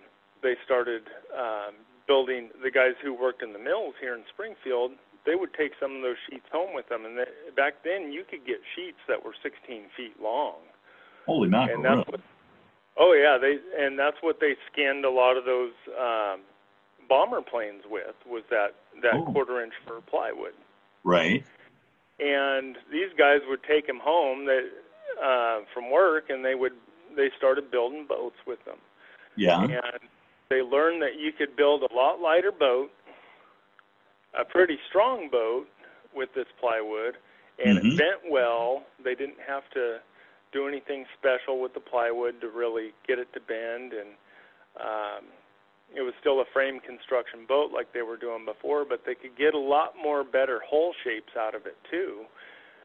they 0.42 0.56
started 0.66 1.04
um, 1.38 1.76
building. 2.08 2.50
The 2.64 2.72
guys 2.72 2.96
who 3.04 3.14
worked 3.14 3.44
in 3.44 3.52
the 3.52 3.60
mills 3.60 3.94
here 4.00 4.16
in 4.16 4.24
Springfield 4.34 4.92
they 5.28 5.36
would 5.36 5.54
take 5.54 5.74
some 5.80 5.98
of 5.98 6.02
those 6.02 6.16
sheets 6.30 6.48
home 6.52 6.74
with 6.74 6.88
them. 6.88 7.06
And 7.06 7.20
they, 7.20 7.28
back 7.56 7.84
then, 7.84 8.12
you 8.12 8.24
could 8.24 8.48
get 8.48 8.58
sheets 8.76 8.98
that 9.08 9.24
were 9.24 9.36
16 9.44 9.84
feet 9.96 10.16
long. 10.24 10.56
Holy 11.28 11.50
mackerel! 11.50 11.76
And 11.76 11.86
that's 11.86 12.10
what, 12.10 12.22
oh 12.96 13.12
yeah, 13.12 13.38
they 13.38 13.60
and 13.78 14.00
that's 14.00 14.16
what 14.22 14.40
they 14.40 14.56
skinned 14.72 15.04
a 15.04 15.12
lot 15.12 15.36
of 15.36 15.44
those 15.44 15.74
um, 16.00 16.40
bomber 17.10 17.42
planes 17.42 17.84
with 17.90 18.16
was 18.26 18.44
that 18.50 18.76
that 19.04 19.14
oh. 19.14 19.26
quarter 19.34 19.62
inch 19.62 19.74
fir 19.86 20.00
plywood. 20.10 20.54
Right. 21.04 21.44
And 22.20 22.78
these 22.90 23.12
guys 23.18 23.42
would 23.50 23.62
take 23.64 23.86
them 23.86 24.00
home 24.02 24.46
that 24.46 24.70
uh, 25.22 25.60
from 25.74 25.92
work, 25.92 26.30
and 26.30 26.46
they 26.46 26.56
would 26.56 26.74
they 27.18 27.30
started 27.38 27.70
building 27.70 28.06
boats 28.08 28.38
with 28.48 28.64
them. 28.64 28.78
Yeah. 29.36 29.64
And 29.64 30.00
they 30.50 30.62
learned 30.62 31.02
that 31.02 31.20
you 31.20 31.34
could 31.34 31.58
build 31.58 31.84
a 31.84 31.94
lot 31.94 32.22
lighter 32.22 32.54
boat 32.54 32.90
a 34.40 34.46
pretty 34.46 34.78
strong 34.90 35.30
boat 35.32 35.68
with 36.16 36.30
this 36.36 36.48
plywood, 36.60 37.18
and 37.64 37.78
mm-hmm. 37.78 37.88
it 37.88 37.98
bent 37.98 38.32
well. 38.32 38.84
They 39.04 39.16
didn't 39.16 39.42
have 39.48 39.64
to 39.74 40.00
do 40.54 40.68
anything 40.68 41.06
special 41.20 41.62
with 41.62 41.74
the 41.74 41.80
plywood 41.80 42.40
to 42.42 42.50
really 42.50 42.92
get 43.08 43.20
it 43.20 43.28
to 43.34 43.40
bend, 43.40 43.94
and 43.94 44.10
um, 44.80 45.26
it 45.96 46.02
was 46.02 46.14
still 46.20 46.42
a 46.42 46.46
frame 46.54 46.80
construction 46.80 47.46
boat 47.48 47.72
like 47.74 47.94
they 47.94 48.02
were 48.02 48.18
doing 48.18 48.46
before, 48.46 48.86
but 48.86 49.04
they 49.06 49.16
could 49.16 49.38
get 49.38 49.54
a 49.54 49.60
lot 49.60 49.94
more 50.02 50.24
better 50.24 50.62
hull 50.68 50.94
shapes 51.04 51.34
out 51.38 51.56
of 51.56 51.66
it 51.66 51.78
too. 51.90 52.24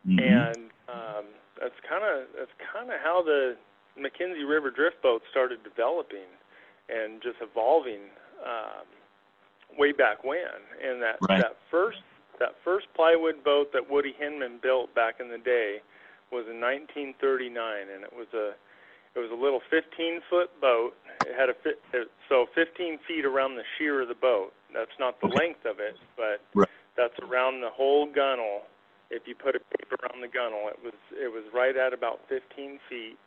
Mm-hmm. 0.07 0.18
And 0.18 0.57
um, 0.88 1.24
that's 1.61 1.78
kind 1.88 2.05
of 2.05 2.26
that's 2.36 2.55
kind 2.72 2.90
of 2.90 2.98
how 3.03 3.22
the 3.22 3.57
McKenzie 3.98 4.48
River 4.48 4.70
drift 4.70 5.03
boat 5.03 5.22
started 5.30 5.62
developing 5.62 6.30
and 6.88 7.22
just 7.22 7.36
evolving. 7.40 8.11
Um, 8.42 8.86
way 9.79 9.93
back 9.93 10.25
when. 10.25 10.61
And 10.83 11.03
that 11.03 11.16
right. 11.20 11.41
that 11.41 11.57
first 11.70 12.03
that 12.39 12.55
first 12.64 12.87
plywood 12.95 13.45
boat 13.45 13.73
that 13.73 13.89
Woody 13.89 14.14
Hinman 14.18 14.59
built 14.62 14.95
back 14.95 15.20
in 15.20 15.31
the 15.31 15.39
day 15.39 15.79
was 16.33 16.49
in 16.49 16.59
1939, 16.59 17.55
and 17.93 18.03
it 18.03 18.12
was 18.12 18.27
a 18.35 18.57
it 19.14 19.20
was 19.20 19.31
a 19.31 19.37
little 19.37 19.61
15 19.70 20.20
foot 20.31 20.49
boat. 20.61 20.97
It 21.27 21.37
had 21.37 21.51
a 21.51 21.55
fit, 21.62 21.79
uh, 21.93 22.09
so 22.29 22.47
15 22.55 22.99
feet 23.07 23.25
around 23.25 23.57
the 23.57 23.64
sheer 23.77 24.01
of 24.01 24.09
the 24.09 24.16
boat. 24.16 24.53
That's 24.73 24.97
not 24.99 25.20
the 25.20 25.29
okay. 25.29 25.37
length 25.37 25.66
of 25.68 25.79
it, 25.81 26.01
but 26.16 26.41
right. 26.55 26.68
that's 26.97 27.14
around 27.20 27.61
the 27.61 27.68
whole 27.68 28.07
gunnel. 28.07 28.64
If 29.11 29.29
you 29.29 29.37
put 29.37 29.55
a 29.55 29.61
paper 29.77 30.01
around 30.01 30.23
the 30.25 30.33
gunnel, 30.33 30.73
it 30.73 30.81
was 30.83 30.97
it 31.12 31.31
was 31.31 31.45
right 31.53 31.77
at 31.77 31.93
about 31.93 32.20
15 32.29 32.81
feet, 32.89 33.20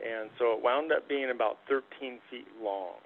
and 0.00 0.30
so 0.38 0.56
it 0.56 0.64
wound 0.64 0.90
up 0.90 1.06
being 1.06 1.30
about 1.30 1.58
13 1.68 2.18
feet 2.30 2.48
long 2.58 2.96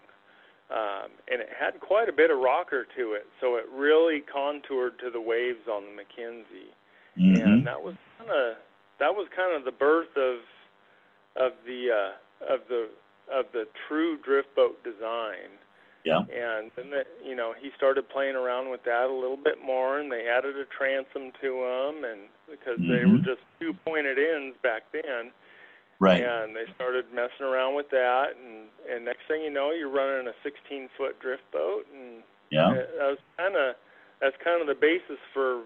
um, 0.70 1.10
and 1.26 1.40
it 1.40 1.48
had 1.58 1.80
quite 1.80 2.08
a 2.08 2.12
bit 2.12 2.30
of 2.30 2.38
rocker 2.38 2.86
to 2.96 3.12
it, 3.18 3.26
so 3.40 3.56
it 3.56 3.64
really 3.74 4.22
contoured 4.22 4.98
to 5.00 5.10
the 5.10 5.20
waves 5.20 5.66
on 5.66 5.82
the 5.82 5.94
McKenzie, 5.98 6.70
mm-hmm. 7.18 7.42
and 7.42 7.66
that 7.66 7.82
was 7.82 7.96
kind 8.18 8.30
of 8.30 8.56
that 9.00 9.10
was 9.10 9.26
kind 9.34 9.56
of 9.56 9.64
the 9.64 9.74
birth 9.74 10.14
of 10.16 10.38
of 11.34 11.58
the 11.66 11.90
uh, 11.90 12.54
of 12.54 12.60
the 12.68 12.86
of 13.34 13.46
the 13.52 13.66
true 13.88 14.16
drift 14.22 14.54
boat 14.54 14.78
design. 14.84 15.58
Yeah. 16.04 16.20
And 16.20 16.70
then 16.76 16.90
the, 16.90 17.02
you 17.26 17.34
know 17.34 17.52
he 17.60 17.70
started 17.76 18.08
playing 18.08 18.36
around 18.36 18.70
with 18.70 18.84
that 18.84 19.10
a 19.10 19.12
little 19.12 19.36
bit 19.36 19.58
more, 19.58 19.98
and 19.98 20.10
they 20.10 20.28
added 20.30 20.54
a 20.54 20.64
transom 20.70 21.32
to 21.42 21.50
them, 21.50 22.04
and 22.06 22.20
because 22.48 22.78
mm-hmm. 22.78 22.94
they 22.94 23.04
were 23.10 23.18
just 23.18 23.42
two 23.58 23.74
pointed 23.84 24.18
ends 24.18 24.56
back 24.62 24.84
then 24.92 25.34
Right. 26.00 26.24
And 26.24 26.56
they 26.56 26.64
started 26.74 27.04
messing 27.14 27.44
around 27.44 27.76
with 27.76 27.90
that, 27.90 28.32
and 28.32 28.72
and 28.90 29.04
next 29.04 29.28
thing 29.28 29.42
you 29.42 29.52
know, 29.52 29.70
you're 29.70 29.92
running 29.92 30.26
a 30.28 30.36
16 30.42 30.88
foot 30.96 31.20
drift 31.20 31.44
boat, 31.52 31.84
and 31.92 32.24
yeah, 32.50 32.72
that 32.72 33.14
was 33.14 33.18
kind 33.36 33.54
of 33.54 33.76
that's 34.20 34.36
kind 34.42 34.60
of 34.62 34.66
the 34.66 34.74
basis 34.74 35.20
for 35.34 35.62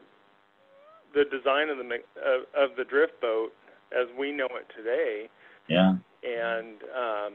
the 1.15 1.25
design 1.31 1.71
of 1.71 1.79
the 1.79 1.87
of, 2.19 2.41
of 2.59 2.77
the 2.77 2.83
drift 2.83 3.21
boat 3.21 3.55
as 3.95 4.11
we 4.19 4.33
know 4.33 4.51
it 4.59 4.67
today. 4.77 5.31
Yeah. 5.69 5.95
And 6.27 6.83
um, 6.91 7.33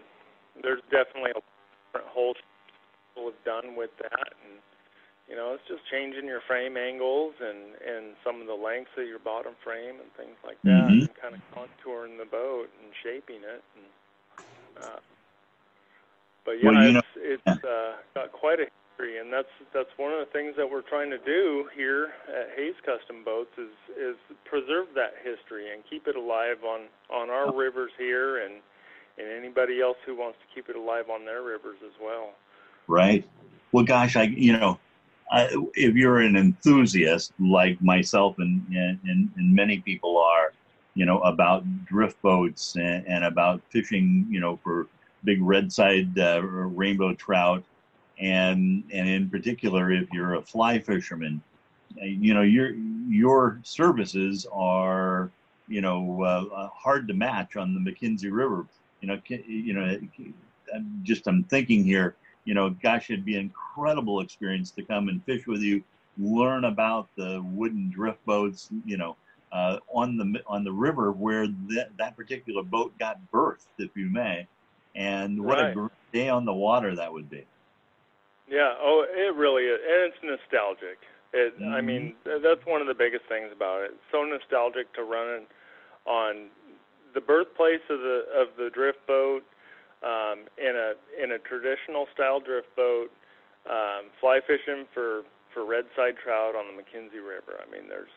there's 0.62 0.82
definitely 0.91 1.32
a 1.32 1.39
different 1.88 2.12
whole 2.12 2.36
people 2.36 3.32
have 3.32 3.43
done 3.45 3.76
with 3.78 3.91
that, 4.02 4.34
and 4.43 4.60
you 5.30 5.36
know, 5.36 5.53
it's 5.53 5.67
just 5.67 5.86
changing 5.91 6.25
your 6.25 6.41
frame 6.41 6.75
angles 6.75 7.36
and 7.39 7.77
and 7.86 8.17
some 8.25 8.41
of 8.41 8.47
the 8.47 8.57
lengths 8.57 8.91
of 8.97 9.05
your 9.05 9.19
bottom 9.19 9.53
frame 9.63 10.01
and 10.01 10.09
things 10.17 10.36
like 10.43 10.57
that, 10.63 10.89
mm-hmm. 10.89 11.05
and 11.05 11.09
kind 11.21 11.36
of 11.38 11.41
contouring 11.53 12.17
the 12.17 12.25
boat 12.25 12.67
and 12.82 12.89
shaping 13.03 13.45
it. 13.45 13.61
And, 13.77 14.84
uh, 14.84 14.99
but 16.45 16.57
yeah, 16.57 16.71
well, 16.71 16.84
you 16.84 16.97
it's 16.97 17.45
know, 17.45 17.53
it's 17.53 17.63
uh, 17.63 18.01
got 18.15 18.32
quite 18.32 18.59
a 18.59 18.65
history, 18.73 19.19
and 19.19 19.32
that's 19.32 19.53
that's 19.71 19.93
one 19.97 20.11
of 20.11 20.17
the 20.17 20.32
things 20.34 20.55
that 20.57 20.65
we're 20.65 20.82
trying 20.82 21.11
to 21.11 21.19
do 21.19 21.69
here 21.77 22.09
at 22.27 22.49
Hayes 22.57 22.75
Custom 22.82 23.23
Boats 23.23 23.53
is 23.57 23.69
is 23.93 24.17
preserve 24.45 24.88
that 24.95 25.13
history 25.21 25.71
and 25.71 25.84
keep 25.88 26.07
it 26.07 26.15
alive 26.15 26.65
on 26.65 26.89
on 27.13 27.30
our 27.30 27.53
rivers 27.53 27.91
here 27.99 28.41
and 28.43 28.55
and 29.19 29.27
anybody 29.30 29.80
else 29.80 29.97
who 30.07 30.15
wants 30.15 30.39
to 30.41 30.55
keep 30.55 30.69
it 30.69 30.75
alive 30.75 31.05
on 31.13 31.25
their 31.25 31.43
rivers 31.43 31.77
as 31.86 31.93
well. 32.01 32.32
Right. 32.88 33.30
Well, 33.71 33.86
gosh, 33.86 34.15
I 34.15 34.23
you 34.23 34.57
know 34.57 34.80
uh, 35.32 35.47
if 35.75 35.95
you're 35.95 36.19
an 36.19 36.36
enthusiast 36.36 37.34
like 37.39 37.82
myself 37.82 38.36
and, 38.39 38.65
and, 38.69 38.99
and 39.03 39.55
many 39.55 39.80
people 39.80 40.17
are, 40.17 40.53
you 40.95 41.05
know, 41.05 41.19
about 41.19 41.63
drift 41.86 42.21
boats 42.21 42.75
and, 42.75 43.05
and 43.07 43.23
about 43.23 43.61
fishing, 43.69 44.25
you 44.30 44.39
know, 44.39 44.57
for 44.63 44.88
big 45.23 45.41
red 45.41 45.71
side 45.71 46.17
uh, 46.17 46.41
rainbow 46.41 47.13
trout, 47.13 47.63
and 48.19 48.84
and 48.91 49.07
in 49.07 49.30
particular, 49.30 49.91
if 49.91 50.11
you're 50.11 50.36
a 50.36 50.41
fly 50.41 50.80
fisherman, 50.80 51.41
uh, 52.01 52.05
you 52.05 52.34
know, 52.34 52.41
your 52.41 52.71
your 53.07 53.59
services 53.63 54.45
are, 54.51 55.32
you 55.67 55.82
know, 55.82 56.23
uh, 56.23 56.67
hard 56.69 57.07
to 57.07 57.13
match 57.13 57.55
on 57.55 57.73
the 57.73 57.80
McKenzie 57.91 58.32
River. 58.32 58.65
You 59.01 59.07
know, 59.07 59.19
you 59.27 59.73
know, 59.73 59.99
I'm 60.75 60.99
just 61.03 61.27
I'm 61.27 61.43
thinking 61.45 61.84
here, 61.84 62.15
you 62.50 62.56
know, 62.56 62.72
gosh, 62.82 63.12
it'd 63.12 63.26
be 63.26 63.36
an 63.36 63.41
incredible 63.41 64.22
experience 64.22 64.72
to 64.72 64.82
come 64.84 65.08
and 65.08 65.24
fish 65.24 65.45
with 65.45 65.62
you, 65.62 65.84
learn 66.18 66.66
about 66.66 67.08
the 67.16 67.39
wooden 67.45 67.91
drift 67.91 68.26
boats, 68.26 68.70
you 68.86 68.97
know, 68.97 69.16
uh, 69.52 69.78
on 69.93 70.18
the 70.18 70.41
on 70.47 70.64
the 70.64 70.74
river 70.74 71.12
where 71.12 71.45
that 71.76 71.89
that 72.00 72.18
particular 72.18 72.64
boat 72.64 72.97
got 72.97 73.18
birthed, 73.32 73.68
if 73.78 73.95
you 73.95 74.10
may, 74.10 74.47
and 74.95 75.39
what 75.45 75.60
Right. 75.60 75.70
a 75.70 75.74
great 75.76 75.91
day 76.12 76.30
on 76.30 76.45
the 76.45 76.54
water 76.54 76.95
that 76.95 77.14
would 77.14 77.30
be. 77.30 77.45
Yeah. 78.50 78.74
Oh, 78.82 79.06
it 79.08 79.36
really 79.36 79.66
is, 79.66 79.80
and 79.88 80.12
it's 80.12 80.24
nostalgic. 80.24 80.97
It. 81.34 81.54
I 81.72 81.82
Mhm. 81.82 81.82
mean, 81.82 82.16
that's 82.26 82.66
one 82.66 82.82
of 82.82 82.88
the 82.88 82.95
biggest 82.95 83.26
things 83.30 83.52
about 83.56 83.84
it. 83.84 83.91
It's 83.93 84.10
so 84.12 84.24
nostalgic 84.24 84.91
to 84.93 85.04
run 85.04 85.45
on 86.08 86.50
the 87.14 87.22
birthplace 87.22 87.86
of 87.89 88.00
the 88.00 88.26
of 88.34 88.47
the 88.58 88.72
drift 88.74 89.06
boat 89.08 89.43
um, 90.04 90.47
in 90.58 90.76
a 90.76 90.93
in 91.22 91.32
a 91.32 91.39
traditional 91.39 92.08
style 92.14 92.39
drift 92.39 92.74
boat, 92.76 93.12
um, 93.70 94.10
fly 94.20 94.39
fishing 94.45 94.86
for 94.93 95.24
for 95.54 95.66
red 95.66 95.86
side 95.95 96.16
trout 96.24 96.56
on 96.56 96.66
the 96.68 96.76
McKenzie 96.82 97.24
River. 97.26 97.60
I 97.60 97.70
mean, 97.72 97.89
there's 97.89 98.16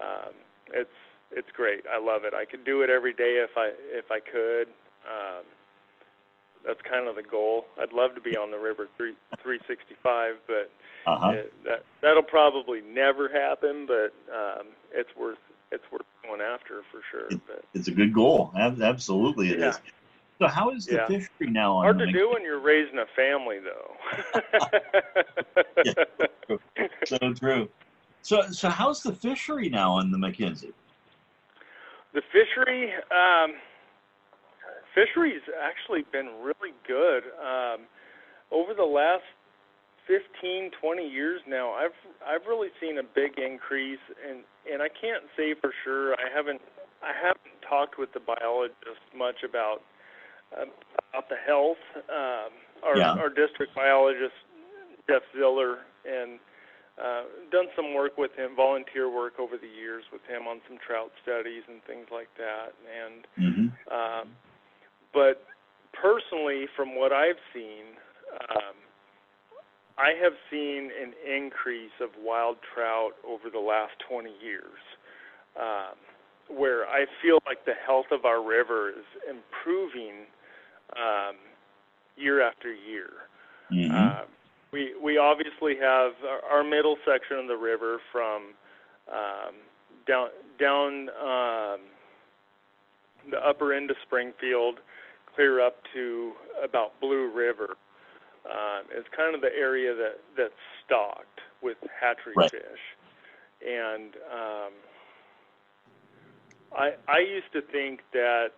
um, 0.00 0.34
it's 0.72 0.94
it's 1.32 1.50
great. 1.54 1.84
I 1.90 1.98
love 1.98 2.24
it. 2.24 2.34
I 2.34 2.44
could 2.44 2.64
do 2.64 2.82
it 2.82 2.90
every 2.90 3.12
day 3.12 3.42
if 3.42 3.50
I 3.56 3.70
if 3.92 4.10
I 4.10 4.20
could. 4.20 4.68
Um, 5.06 5.44
that's 6.64 6.80
kind 6.82 7.08
of 7.08 7.16
the 7.16 7.22
goal. 7.22 7.64
I'd 7.80 7.92
love 7.92 8.14
to 8.14 8.20
be 8.20 8.36
on 8.36 8.50
the 8.50 8.58
river 8.58 8.86
three 8.96 9.14
365, 9.42 10.34
but 10.46 10.70
Uh 11.06 11.16
huh. 11.18 11.30
it, 11.32 11.52
that 11.64 11.84
that'll 12.02 12.22
probably 12.22 12.82
never 12.82 13.28
happen. 13.28 13.86
But 13.86 14.12
um, 14.32 14.66
it's 14.92 15.10
worth 15.18 15.38
it's 15.72 15.84
worth 15.90 16.02
going 16.22 16.40
after 16.40 16.82
for 16.92 17.00
sure. 17.10 17.28
But 17.46 17.64
It's 17.74 17.88
a 17.88 17.92
good 17.92 18.12
goal. 18.12 18.52
Ab- 18.56 18.82
Absolutely, 18.82 19.50
it 19.50 19.60
is. 19.60 19.80
Yeah. 20.40 20.48
So, 20.48 20.54
how 20.54 20.70
is 20.70 20.86
the 20.86 20.96
Yeah. 20.96 21.06
fishery 21.06 21.50
now 21.50 21.76
on 21.76 21.84
hard 21.84 21.98
to 21.98 22.06
do 22.12 22.30
when 22.30 22.42
you're 22.42 22.60
raising 22.60 22.98
a 22.98 23.06
family, 23.06 23.58
though. 23.58 23.96
So 27.04 27.32
true. 27.34 27.68
So, 28.22 28.42
so 28.50 28.68
how's 28.68 29.02
the 29.02 29.12
fishery 29.12 29.68
now 29.68 29.92
on 29.92 30.10
the 30.10 30.18
McKenzie? 30.18 30.72
The 32.12 32.22
fishery, 32.32 32.92
um, 33.10 33.54
fishery's 34.94 35.42
actually 35.62 36.02
been 36.12 36.28
really 36.42 36.74
good. 36.86 37.24
Um, 37.40 37.82
over 38.50 38.74
the 38.74 38.84
last 38.84 39.24
15, 40.06 40.70
20 40.80 41.08
years 41.08 41.40
now, 41.46 41.70
I've 41.70 41.94
I've 42.26 42.46
really 42.46 42.68
seen 42.80 42.98
a 42.98 43.02
big 43.02 43.38
increase, 43.38 44.00
and 44.28 44.40
and 44.70 44.82
I 44.82 44.88
can't 44.88 45.24
say 45.36 45.54
for 45.54 45.72
sure. 45.84 46.14
I 46.14 46.28
haven't 46.34 46.60
I 47.02 47.12
haven't 47.14 47.62
talked 47.66 47.98
with 47.98 48.12
the 48.12 48.20
biologist 48.20 49.00
much 49.16 49.42
about 49.48 49.82
about 50.52 51.28
the 51.28 51.36
health. 51.46 51.80
Um, 52.08 52.50
our 52.82 52.96
Yeah. 52.96 53.12
our 53.20 53.28
district 53.28 53.74
biologist 53.74 54.34
Jeff 55.08 55.22
Ziller 55.36 55.78
and 56.04 56.38
uh, 57.00 57.22
done 57.50 57.66
some 57.76 57.94
work 57.94 58.18
with 58.18 58.32
him, 58.36 58.54
volunteer 58.56 59.08
work 59.10 59.38
over 59.38 59.56
the 59.56 59.68
years 59.68 60.04
with 60.12 60.22
him 60.28 60.46
on 60.46 60.60
some 60.68 60.78
trout 60.84 61.10
studies 61.22 61.62
and 61.68 61.82
things 61.84 62.06
like 62.12 62.28
that. 62.36 62.72
And 62.88 63.26
Mm-hmm. 63.38 63.68
um, 63.92 64.28
but 65.12 65.42
personally, 65.92 66.66
from 66.76 66.94
what 66.96 67.12
I've 67.12 67.40
seen, 67.52 67.96
um, 68.50 68.76
I 69.98 70.12
have 70.22 70.32
seen 70.50 70.90
an 71.00 71.12
increase 71.26 71.94
of 72.00 72.10
wild 72.22 72.56
trout 72.74 73.12
over 73.26 73.50
the 73.50 73.58
last 73.58 73.92
20 74.08 74.30
years, 74.42 74.80
um, 75.58 75.96
where 76.48 76.86
I 76.86 77.06
feel 77.22 77.38
like 77.46 77.64
the 77.64 77.74
health 77.74 78.06
of 78.12 78.24
our 78.24 78.42
river 78.42 78.90
is 78.90 79.04
improving 79.28 80.26
um, 80.96 81.36
year 82.16 82.42
after 82.42 82.72
year. 82.72 83.10
Mm-hmm. 83.72 83.94
Uh, 83.94 84.24
we 84.72 84.94
we 85.02 85.18
obviously 85.18 85.74
have 85.76 86.12
our, 86.26 86.58
our 86.58 86.64
middle 86.64 86.96
section 87.04 87.38
of 87.38 87.48
the 87.48 87.56
river 87.56 88.00
from 88.12 88.54
um, 89.12 89.54
down 90.06 90.28
down 90.58 91.08
um, 91.20 91.80
the 93.30 93.38
upper 93.44 93.72
end 93.72 93.90
of 93.90 93.96
Springfield, 94.02 94.78
clear 95.34 95.60
up 95.64 95.76
to 95.94 96.32
about 96.62 96.98
Blue 97.00 97.30
River. 97.32 97.76
Um, 98.46 98.86
is 98.96 99.04
kind 99.14 99.34
of 99.34 99.42
the 99.42 99.54
area 99.54 99.94
that 99.94 100.20
that's 100.36 100.52
stocked 100.84 101.40
with 101.62 101.76
hatchery 102.00 102.32
Right. 102.34 102.50
fish, 102.50 102.80
and 103.66 104.14
um, 104.32 104.72
I 106.76 106.94
I 107.06 107.18
used 107.18 107.52
to 107.52 107.60
think 107.60 108.00
that 108.12 108.52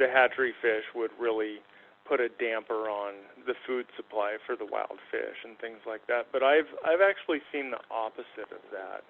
the 0.00 0.08
hatchery 0.08 0.54
fish 0.64 0.84
would 0.96 1.12
really 1.20 1.60
put 2.08 2.18
a 2.18 2.28
damper 2.42 2.90
on 2.90 3.14
the 3.46 3.54
food 3.68 3.86
supply 3.94 4.34
for 4.48 4.56
the 4.56 4.66
wild 4.66 4.98
fish 5.12 5.38
and 5.44 5.54
things 5.60 5.78
like 5.86 6.02
that. 6.08 6.26
But 6.32 6.42
I've 6.42 6.66
I've 6.82 7.04
actually 7.04 7.38
seen 7.52 7.70
the 7.70 7.78
opposite 7.92 8.50
of 8.50 8.64
that 8.74 9.04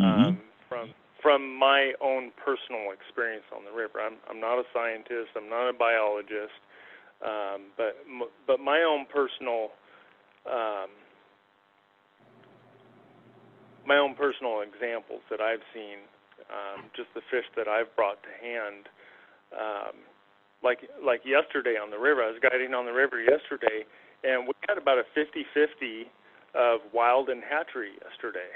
Mm-hmm. 0.00 0.30
um, 0.30 0.38
from 0.70 0.94
from 1.20 1.42
my 1.58 1.92
own 2.00 2.30
personal 2.38 2.94
experience 2.94 3.44
on 3.54 3.66
the 3.66 3.74
river. 3.74 4.00
I'm 4.00 4.16
I'm 4.30 4.40
not 4.40 4.56
a 4.56 4.64
scientist. 4.72 5.34
I'm 5.36 5.50
not 5.50 5.68
a 5.68 5.74
biologist. 5.74 6.56
Um, 7.20 7.74
but 7.76 7.98
m- 8.06 8.32
but 8.46 8.60
my 8.60 8.80
own 8.86 9.04
personal 9.12 9.74
um, 10.46 10.88
my 13.84 13.98
own 13.98 14.14
personal 14.14 14.60
examples 14.60 15.20
that 15.30 15.40
I've 15.40 15.64
seen, 15.74 16.04
um, 16.48 16.88
just 16.94 17.08
the 17.14 17.22
fish 17.30 17.44
that 17.56 17.66
I've 17.68 17.90
brought 17.96 18.22
to 18.22 18.32
hand. 18.40 18.88
Um, 19.52 19.96
like 20.62 20.88
like 21.04 21.22
yesterday 21.24 21.76
on 21.80 21.90
the 21.90 21.98
river, 21.98 22.22
I 22.22 22.30
was 22.30 22.40
guiding 22.42 22.74
on 22.74 22.84
the 22.84 22.92
river 22.92 23.20
yesterday, 23.20 23.84
and 24.24 24.46
we 24.46 24.52
had 24.68 24.78
about 24.78 24.98
a 24.98 25.06
50-50 25.18 26.06
of 26.54 26.80
wild 26.92 27.28
and 27.28 27.42
hatchery 27.42 27.92
yesterday. 28.02 28.50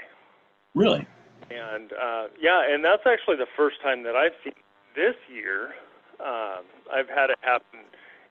Really? 0.75 1.05
And 1.51 1.91
uh, 1.93 2.27
yeah, 2.39 2.61
and 2.67 2.83
that's 2.83 3.03
actually 3.05 3.37
the 3.37 3.51
first 3.55 3.77
time 3.81 4.03
that 4.03 4.15
I've 4.15 4.35
seen 4.43 4.53
this 4.95 5.15
year. 5.31 5.75
Um, 6.19 6.63
I've 6.91 7.09
had 7.09 7.29
it 7.29 7.37
happen 7.41 7.79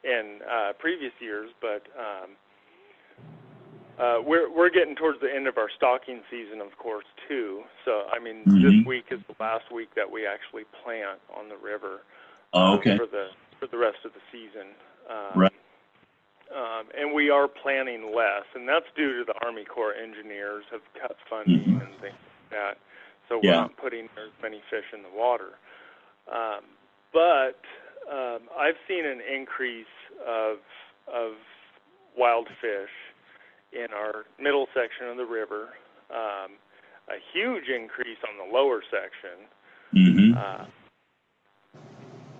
in 0.04 0.40
uh, 0.48 0.72
previous 0.78 1.12
years, 1.20 1.50
but 1.60 1.86
um, 1.98 2.30
uh, 3.98 4.18
we're 4.24 4.50
we're 4.50 4.70
getting 4.70 4.96
towards 4.96 5.20
the 5.20 5.32
end 5.32 5.46
of 5.46 5.58
our 5.58 5.68
stocking 5.76 6.20
season, 6.30 6.60
of 6.60 6.76
course, 6.78 7.04
too. 7.28 7.62
So 7.84 8.04
I 8.12 8.18
mean, 8.18 8.44
this 8.44 8.74
Mhm. 8.74 8.86
week 8.86 9.06
is 9.10 9.20
the 9.28 9.36
last 9.38 9.70
week 9.70 9.94
that 9.94 10.10
we 10.10 10.26
actually 10.26 10.64
plant 10.82 11.20
on 11.34 11.48
the 11.48 11.56
river 11.56 12.02
Oh, 12.54 12.74
um, 12.74 12.82
for 12.82 13.06
the 13.06 13.30
for 13.62 13.68
the 13.70 13.78
rest 13.78 14.02
of 14.04 14.10
the 14.12 14.24
season. 14.34 14.74
Um, 15.08 15.40
Right. 15.40 15.52
Um, 16.50 16.84
and 16.98 17.14
we 17.14 17.30
are 17.30 17.48
planning 17.48 18.12
less, 18.14 18.44
and 18.54 18.68
that's 18.68 18.84
due 18.94 19.20
to 19.20 19.24
the 19.24 19.34
Army 19.46 19.64
Corps 19.64 19.94
engineers 19.94 20.64
have 20.70 20.82
cut 21.00 21.16
funding 21.30 21.64
Mhm. 21.64 21.80
and 21.80 22.00
things 22.00 22.12
like 22.12 22.50
that. 22.50 22.78
So 23.28 23.38
we're 23.38 23.52
not 23.52 23.76
putting 23.76 24.10
as 24.18 24.30
many 24.42 24.60
fish 24.68 24.84
in 24.92 25.02
the 25.02 25.08
water. 25.08 25.56
Um, 26.28 26.64
but 27.12 27.58
um, 28.10 28.50
I've 28.54 28.76
seen 28.86 29.06
an 29.06 29.20
increase 29.20 29.86
of 30.26 30.58
of 31.06 31.36
wild 32.16 32.48
fish 32.60 32.90
in 33.72 33.92
our 33.94 34.26
middle 34.38 34.68
section 34.74 35.08
of 35.08 35.16
the 35.16 35.24
river. 35.24 35.74
Um, 36.10 36.58
a 37.08 37.18
huge 37.32 37.68
increase 37.68 38.18
on 38.28 38.36
the 38.36 38.52
lower 38.52 38.82
section. 38.90 39.48
Mm-hmm. 39.94 40.36
Uh, 40.36 40.66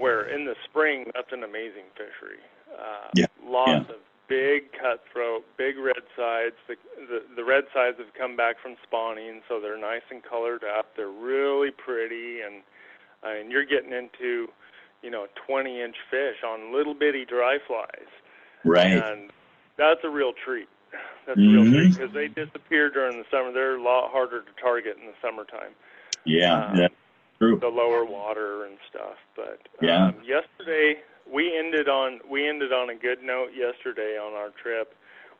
where 0.03 0.23
in 0.27 0.45
the 0.45 0.57
spring, 0.69 1.07
that's 1.15 1.31
an 1.33 1.45
amazing 1.45 1.87
fishery. 1.95 2.43
Uh, 2.75 3.09
Yeah, 3.15 3.27
Lots 3.47 3.89
of 3.89 3.97
big 4.29 4.73
cutthroat, 4.73 5.45
big 5.57 5.79
red 5.79 6.03
sides. 6.17 6.57
The, 6.67 6.75
the 7.07 7.23
the 7.37 7.45
red 7.45 7.65
sides 7.73 7.99
have 7.99 8.13
come 8.19 8.37
back 8.37 8.57
from 8.61 8.75
spawning, 8.83 9.43
so 9.49 9.61
they're 9.61 9.79
nice 9.79 10.03
and 10.11 10.21
colored 10.23 10.65
up. 10.65 10.97
They're 10.97 11.09
really 11.09 11.71
pretty, 11.71 12.41
and 12.41 12.63
I 13.23 13.35
mean, 13.39 13.51
you're 13.53 13.65
getting 13.65 13.93
into, 13.93 14.49
you 15.03 15.11
know, 15.11 15.27
20-inch 15.49 15.97
fish 16.11 16.43
on 16.45 16.75
little 16.75 16.95
bitty 16.95 17.25
dry 17.25 17.59
flies, 17.67 18.11
Right. 18.65 18.91
and 18.99 19.31
that's 19.77 20.01
a 20.03 20.11
real 20.11 20.33
treat. 20.33 20.69
That's 21.27 21.39
a 21.39 21.43
real 21.43 21.63
Mhm. 21.65 21.73
treat 21.79 21.95
because 21.95 22.13
they 22.13 22.27
disappear 22.27 22.91
during 22.91 23.19
the 23.19 23.25
summer. 23.31 23.53
They're 23.53 23.77
a 23.77 23.83
lot 23.83 24.11
harder 24.11 24.41
to 24.43 24.53
target 24.61 24.97
in 24.99 25.07
the 25.07 25.15
summertime 25.23 25.75
yeah, 26.25 26.67
um, 26.67 26.77
true. 27.43 27.59
the 27.59 27.69
lower 27.69 28.05
water 28.05 28.65
and 28.67 28.79
stuff. 28.89 29.17
But 29.37 29.61
Yeah. 29.81 30.07
um, 30.09 30.23
yesterday 30.25 31.03
we 31.27 31.57
ended 31.57 31.89
on 31.89 32.21
we 32.29 32.49
ended 32.49 32.73
on 32.73 32.91
a 32.91 32.95
good 32.95 33.23
note 33.23 33.53
yesterday 33.55 34.17
on 34.19 34.33
our 34.35 34.51
trip 34.51 34.95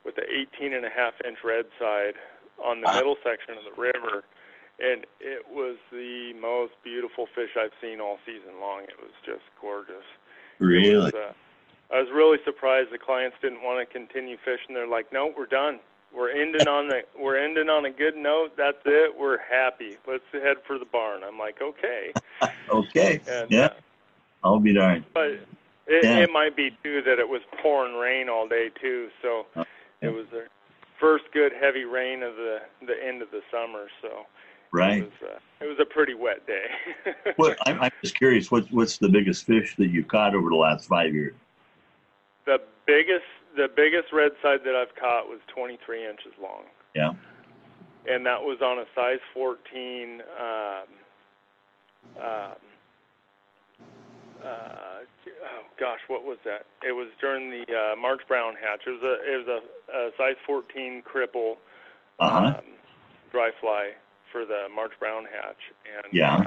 with 0.05 0.15
the 0.15 0.23
18 0.29 0.73
and 0.73 0.85
a 0.85 0.89
half 0.89 1.13
inch 1.25 1.39
red 1.43 1.65
side 1.79 2.15
on 2.63 2.81
the 2.81 2.87
Wow. 2.87 2.95
middle 2.95 3.17
section 3.23 3.57
of 3.57 3.63
the 3.63 3.81
river, 3.81 4.23
and 4.79 5.05
it 5.19 5.47
was 5.49 5.77
the 5.91 6.33
most 6.33 6.73
beautiful 6.83 7.25
fish 7.27 7.55
I've 7.57 7.73
seen 7.81 7.99
all 8.01 8.19
season 8.25 8.59
long. 8.59 8.83
It 8.83 8.99
was 9.01 9.11
just 9.25 9.43
gorgeous. 9.61 10.03
Really? 10.59 10.95
was, 10.95 11.13
uh, 11.13 11.33
I 11.91 11.99
was 12.01 12.09
really 12.11 12.37
surprised 12.43 12.89
the 12.91 12.97
clients 12.97 13.37
didn't 13.41 13.61
want 13.63 13.79
to 13.79 13.85
continue 13.91 14.37
fishing. 14.37 14.73
They're 14.75 14.87
like, 14.87 15.11
"No, 15.11 15.27
we're 15.27 15.45
done. 15.45 15.79
We're 16.15 16.29
ending 16.31 16.67
on 16.67 16.87
the 16.89 17.01
we're 17.19 17.37
ending 17.37 17.69
on 17.69 17.85
a 17.85 17.89
good 17.91 18.15
note. 18.15 18.55
That's 18.57 18.77
it. 18.85 19.15
We're 19.17 19.39
happy. 19.39 19.97
Let's 20.07 20.23
head 20.31 20.57
for 20.67 20.77
the 20.77 20.85
barn." 20.85 21.23
I'm 21.23 21.37
like, 21.39 21.61
"Okay." 21.61 22.13
Okay. 22.69 23.21
And, 23.27 23.51
Yeah. 23.51 23.65
uh, 23.65 23.73
I'll 24.43 24.59
be 24.59 24.73
darned. 24.73 25.05
but 25.13 25.31
It, 25.87 26.03
Yeah. 26.03 26.19
it 26.19 26.29
might 26.31 26.55
be 26.55 26.71
too 26.83 27.01
that 27.03 27.19
it 27.19 27.27
was 27.27 27.41
pouring 27.61 27.95
rain 27.95 28.29
all 28.29 28.47
day 28.47 28.69
too, 28.81 29.09
so 29.21 29.45
Uh, 29.55 29.63
it 30.01 30.09
was 30.09 30.25
the 30.31 30.47
first 30.99 31.25
good 31.33 31.51
heavy 31.53 31.83
rain 31.85 32.23
of 32.23 32.35
the 32.35 32.61
the 32.85 32.95
end 33.05 33.21
of 33.21 33.31
the 33.31 33.41
summer. 33.51 33.87
So 34.01 34.25
Right. 34.71 34.99
it 35.03 35.03
was 35.03 35.29
uh, 35.29 35.39
it 35.65 35.67
was 35.67 35.79
a 35.79 35.85
pretty 35.85 36.13
wet 36.13 36.45
day. 36.47 36.67
What 37.35 37.57
I'm, 37.67 37.79
I'm 37.81 37.91
just 38.01 38.15
curious. 38.17 38.49
What 38.51 38.65
what's 38.71 38.97
the 38.97 39.09
biggest 39.09 39.45
fish 39.45 39.75
that 39.77 39.87
you've 39.89 40.07
caught 40.07 40.35
over 40.35 40.49
the 40.49 40.55
last 40.55 40.87
five 40.87 41.13
years? 41.13 41.35
the 42.45 42.59
biggest 42.85 43.25
the 43.55 43.67
biggest 43.75 44.11
red 44.13 44.31
side 44.41 44.59
that 44.65 44.75
I've 44.75 44.95
caught 44.99 45.27
was 45.27 45.39
23 45.53 46.05
inches 46.07 46.33
long. 46.41 46.63
Yeah. 46.95 47.11
and 48.07 48.25
that 48.25 48.41
was 48.41 48.59
on 48.61 48.79
a 48.79 48.85
size 48.95 49.19
14. 49.33 50.21
Um, 50.39 50.89
um, 52.19 52.55
uh, 54.43 54.99
oh 55.07 55.63
gosh, 55.79 55.99
what 56.07 56.23
was 56.23 56.37
that? 56.45 56.65
It 56.85 56.91
was 56.91 57.07
during 57.21 57.49
the 57.49 57.63
uh, 57.71 57.95
March 57.99 58.21
Brown 58.27 58.53
hatch. 58.59 58.81
It 58.85 58.91
was 58.91 59.03
a 59.03 59.15
it 59.23 59.47
was 59.47 59.47
a, 59.47 59.97
a 59.97 60.09
size 60.17 60.35
14 60.45 61.01
cripple 61.07 61.55
Uh 62.19 62.29
huh. 62.29 62.45
um, 62.59 62.65
dry 63.31 63.51
fly 63.61 63.91
for 64.31 64.45
the 64.45 64.67
March 64.75 64.91
Brown 64.99 65.23
hatch, 65.23 65.61
and 65.87 66.13
Yeah. 66.13 66.35
uh, 66.35 66.43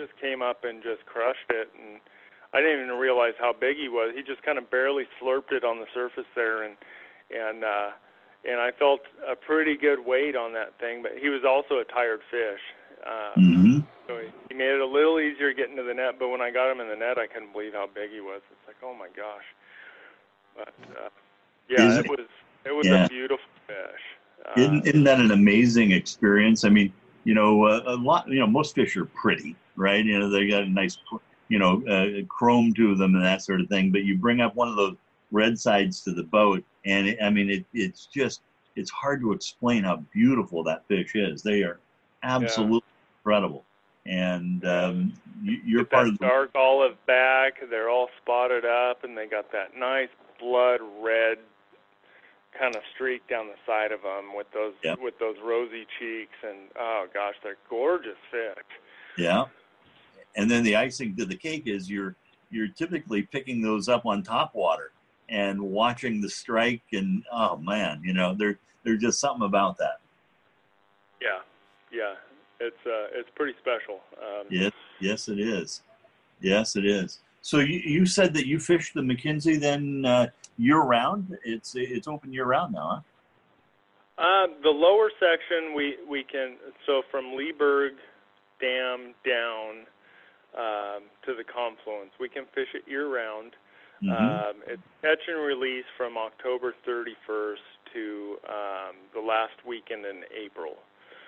just 0.00 0.12
came 0.20 0.40
up 0.42 0.64
and 0.64 0.82
just 0.82 1.04
crushed 1.06 1.50
it, 1.50 1.68
and 1.78 2.00
I 2.52 2.60
didn't 2.60 2.84
even 2.84 2.96
realize 2.98 3.34
how 3.38 3.52
big 3.52 3.76
he 3.76 3.88
was. 3.88 4.12
He 4.14 4.22
just 4.22 4.42
kind 4.42 4.58
of 4.58 4.70
barely 4.70 5.04
slurped 5.20 5.52
it 5.52 5.64
on 5.64 5.78
the 5.78 5.86
surface 5.92 6.26
there, 6.34 6.62
and 6.62 6.76
and 7.30 7.64
uh, 7.64 7.90
and 8.48 8.60
I 8.60 8.70
felt 8.72 9.00
a 9.26 9.34
pretty 9.34 9.76
good 9.76 10.04
weight 10.04 10.36
on 10.36 10.52
that 10.54 10.78
thing. 10.78 11.02
But 11.02 11.12
he 11.20 11.28
was 11.28 11.42
also 11.44 11.80
a 11.80 11.84
tired 11.84 12.20
fish, 12.30 12.60
uh, 13.06 13.34
hmm 13.34 13.80
so 14.06 14.18
he, 14.18 14.28
he 14.48 14.54
made 14.54 14.70
it 14.70 14.80
a 14.80 14.86
little 14.86 15.18
easier 15.18 15.52
getting 15.52 15.76
to 15.76 15.82
the 15.82 15.94
net. 15.94 16.14
But 16.18 16.28
when 16.28 16.40
I 16.40 16.50
got 16.50 16.70
him 16.70 16.80
in 16.80 16.88
the 16.88 16.96
net, 16.96 17.18
I 17.18 17.26
couldn't 17.26 17.52
believe 17.52 17.72
how 17.72 17.88
big 17.92 18.10
he 18.10 18.20
was. 18.20 18.40
It's 18.50 18.66
like, 18.66 18.76
oh 18.82 18.94
my 18.94 19.08
gosh! 19.16 19.44
But 20.56 20.74
uh, 20.96 21.08
yeah, 21.68 21.88
Is 21.88 21.98
it 21.98 22.08
was 22.08 22.26
it 22.64 22.72
was 22.72 22.86
yeah. 22.86 23.04
a 23.04 23.08
beautiful 23.08 23.44
fish. 23.66 24.02
Uh, 24.46 24.60
Isn't, 24.60 24.86
isn't 24.86 25.04
that 25.04 25.18
an 25.18 25.32
amazing 25.32 25.92
experience? 25.92 26.64
I 26.64 26.68
mean, 26.68 26.92
you 27.24 27.34
know, 27.34 27.64
uh, 27.64 27.82
a 27.86 27.96
lot. 27.96 28.28
You 28.28 28.40
know, 28.40 28.46
most 28.46 28.74
fish 28.74 28.96
are 28.96 29.06
pretty, 29.06 29.56
right? 29.74 30.04
You 30.04 30.18
know, 30.20 30.30
they 30.30 30.46
got 30.46 30.62
a 30.62 30.68
nice, 30.68 30.96
you 31.48 31.58
know, 31.58 31.82
uh, 31.86 32.24
chrome 32.28 32.74
to 32.74 32.94
them 32.94 33.14
and 33.14 33.24
that 33.24 33.42
sort 33.42 33.60
of 33.60 33.68
thing. 33.68 33.90
But 33.90 34.04
you 34.04 34.18
bring 34.18 34.40
up 34.40 34.54
one 34.54 34.68
of 34.68 34.76
those 34.76 34.96
red 35.30 35.58
sides 35.58 36.00
to 36.02 36.12
the 36.12 36.22
boat, 36.22 36.64
and 36.84 37.08
it, 37.08 37.18
I 37.22 37.30
mean, 37.30 37.50
it, 37.50 37.64
it's 37.72 38.06
just 38.06 38.40
it's 38.74 38.90
hard 38.90 39.20
to 39.20 39.32
explain 39.32 39.84
how 39.84 39.96
beautiful 40.12 40.62
that 40.64 40.86
fish 40.86 41.12
is. 41.14 41.42
They 41.42 41.62
are 41.62 41.78
absolutely 42.22 42.88
incredible, 43.18 43.64
and 44.06 44.64
um, 44.66 45.12
you, 45.42 45.60
you're 45.64 45.84
part 45.84 46.08
of 46.08 46.18
the 46.18 46.26
dark 46.26 46.50
olive 46.54 46.96
back. 47.06 47.54
They're 47.70 47.90
all 47.90 48.08
spotted 48.22 48.64
up, 48.64 49.04
and 49.04 49.16
they 49.16 49.26
got 49.26 49.52
that 49.52 49.76
nice 49.76 50.08
blood 50.38 50.80
red 51.00 51.38
kind 52.58 52.74
of 52.74 52.82
streak 52.94 53.26
down 53.28 53.46
the 53.48 53.56
side 53.66 53.92
of 53.92 54.02
them 54.02 54.34
with 54.34 54.50
those 54.52 54.74
Yep. 54.82 54.98
with 55.00 55.18
those 55.18 55.36
rosy 55.44 55.86
cheeks. 55.98 56.36
And 56.42 56.70
oh 56.78 57.06
gosh, 57.12 57.34
they're 57.42 57.56
gorgeous 57.68 58.18
fish. 58.30 58.64
Yeah. 59.18 59.44
And 60.36 60.50
then 60.50 60.62
the 60.62 60.76
icing 60.76 61.16
to 61.16 61.24
the 61.24 61.36
cake 61.36 61.66
is 61.66 61.90
you're 61.90 62.14
you're 62.50 62.68
typically 62.68 63.22
picking 63.22 63.60
those 63.60 63.88
up 63.88 64.06
on 64.06 64.22
top 64.22 64.54
water 64.54 64.92
and 65.28 65.60
watching 65.60 66.20
the 66.20 66.30
strike 66.30 66.82
and 66.92 67.24
oh 67.32 67.56
man, 67.56 68.00
you 68.04 68.12
know, 68.12 68.34
there 68.34 68.58
there's 68.84 69.00
just 69.00 69.18
something 69.18 69.46
about 69.46 69.76
that. 69.78 70.00
Yeah, 71.20 71.40
yeah, 71.90 72.14
it's 72.60 72.76
uh, 72.86 73.18
it's 73.18 73.28
pretty 73.34 73.54
special. 73.60 74.00
Um, 74.18 74.46
Yes, 74.50 74.72
yes 75.00 75.28
it 75.28 75.40
is. 75.40 75.82
Yes 76.40 76.76
it 76.76 76.84
is. 76.84 77.20
So 77.42 77.58
you, 77.58 77.78
you 77.78 78.06
said 78.06 78.34
that 78.34 78.46
you 78.46 78.58
fish 78.58 78.92
the 78.92 79.00
McKenzie 79.00 79.58
then 79.58 80.04
uh, 80.04 80.28
year 80.58 80.80
round? 80.80 81.36
It's 81.44 81.74
it's 81.74 82.06
open 82.06 82.32
year 82.32 82.44
round 82.44 82.74
now, 82.74 82.88
huh? 82.88 83.00
Uh, 84.18 84.46
the 84.62 84.70
lower 84.70 85.10
section 85.20 85.74
we 85.74 85.96
we 86.08 86.24
can 86.24 86.56
so 86.86 87.02
from 87.10 87.36
Leaburg 87.36 87.94
Dam 88.60 89.14
down 89.24 89.86
um, 90.56 91.04
to 91.24 91.34
the 91.34 91.44
confluence 91.44 92.10
we 92.18 92.28
can 92.28 92.44
fish 92.54 92.68
it 92.74 92.88
year 92.88 93.08
round. 93.08 93.52
Mhm. 94.02 94.12
Um, 94.12 94.56
it's 94.66 94.82
catch 95.00 95.26
and 95.28 95.40
release 95.40 95.86
from 95.96 96.18
October 96.18 96.74
31st 96.84 97.64
to 97.94 98.38
um, 98.48 98.96
the 99.14 99.20
last 99.20 99.56
weekend 99.64 100.04
in 100.04 100.24
April, 100.34 100.76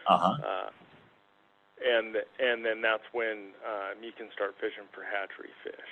uh-huh. 0.07 0.37
uh, 0.37 0.70
and 1.81 2.16
and 2.39 2.64
then 2.64 2.83
that's 2.83 3.05
when 3.12 3.55
um, 3.64 4.03
you 4.03 4.12
can 4.12 4.29
start 4.33 4.55
fishing 4.61 4.85
for 4.93 5.03
hatchery 5.03 5.53
fish. 5.64 5.91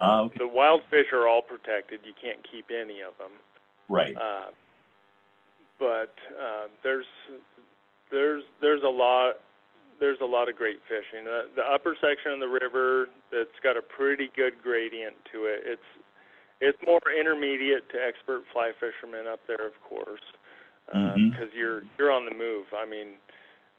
Ah, 0.00 0.22
okay. 0.22 0.38
The 0.38 0.48
wild 0.48 0.82
fish 0.90 1.12
are 1.12 1.28
all 1.28 1.42
protected; 1.42 2.00
you 2.04 2.14
can't 2.20 2.40
keep 2.50 2.70
any 2.70 3.02
of 3.02 3.16
them. 3.18 3.32
Right. 3.88 4.16
Uh, 4.16 4.50
but 5.78 6.14
uh, 6.34 6.66
there's 6.82 7.06
there's 8.10 8.42
there's 8.60 8.82
a 8.82 8.88
lot 8.88 9.34
there's 10.00 10.18
a 10.20 10.26
lot 10.26 10.48
of 10.48 10.56
great 10.56 10.80
fishing. 10.88 11.24
The, 11.24 11.52
the 11.54 11.62
upper 11.62 11.94
section 12.00 12.32
of 12.32 12.40
the 12.40 12.48
river 12.48 13.08
that's 13.30 13.54
got 13.62 13.76
a 13.76 13.82
pretty 13.82 14.30
good 14.34 14.54
gradient 14.62 15.14
to 15.32 15.44
it. 15.44 15.62
It's 15.64 15.90
it's 16.60 16.78
more 16.86 17.00
intermediate 17.08 17.88
to 17.88 17.96
expert 17.96 18.42
fly 18.52 18.72
fishermen 18.80 19.26
up 19.26 19.40
there, 19.46 19.64
of 19.66 19.72
course, 19.80 20.20
because 20.86 21.48
Mhm. 21.48 21.54
you're 21.54 21.82
you're 21.98 22.10
on 22.10 22.24
the 22.24 22.34
move. 22.34 22.66
I 22.76 22.84
mean, 22.84 23.16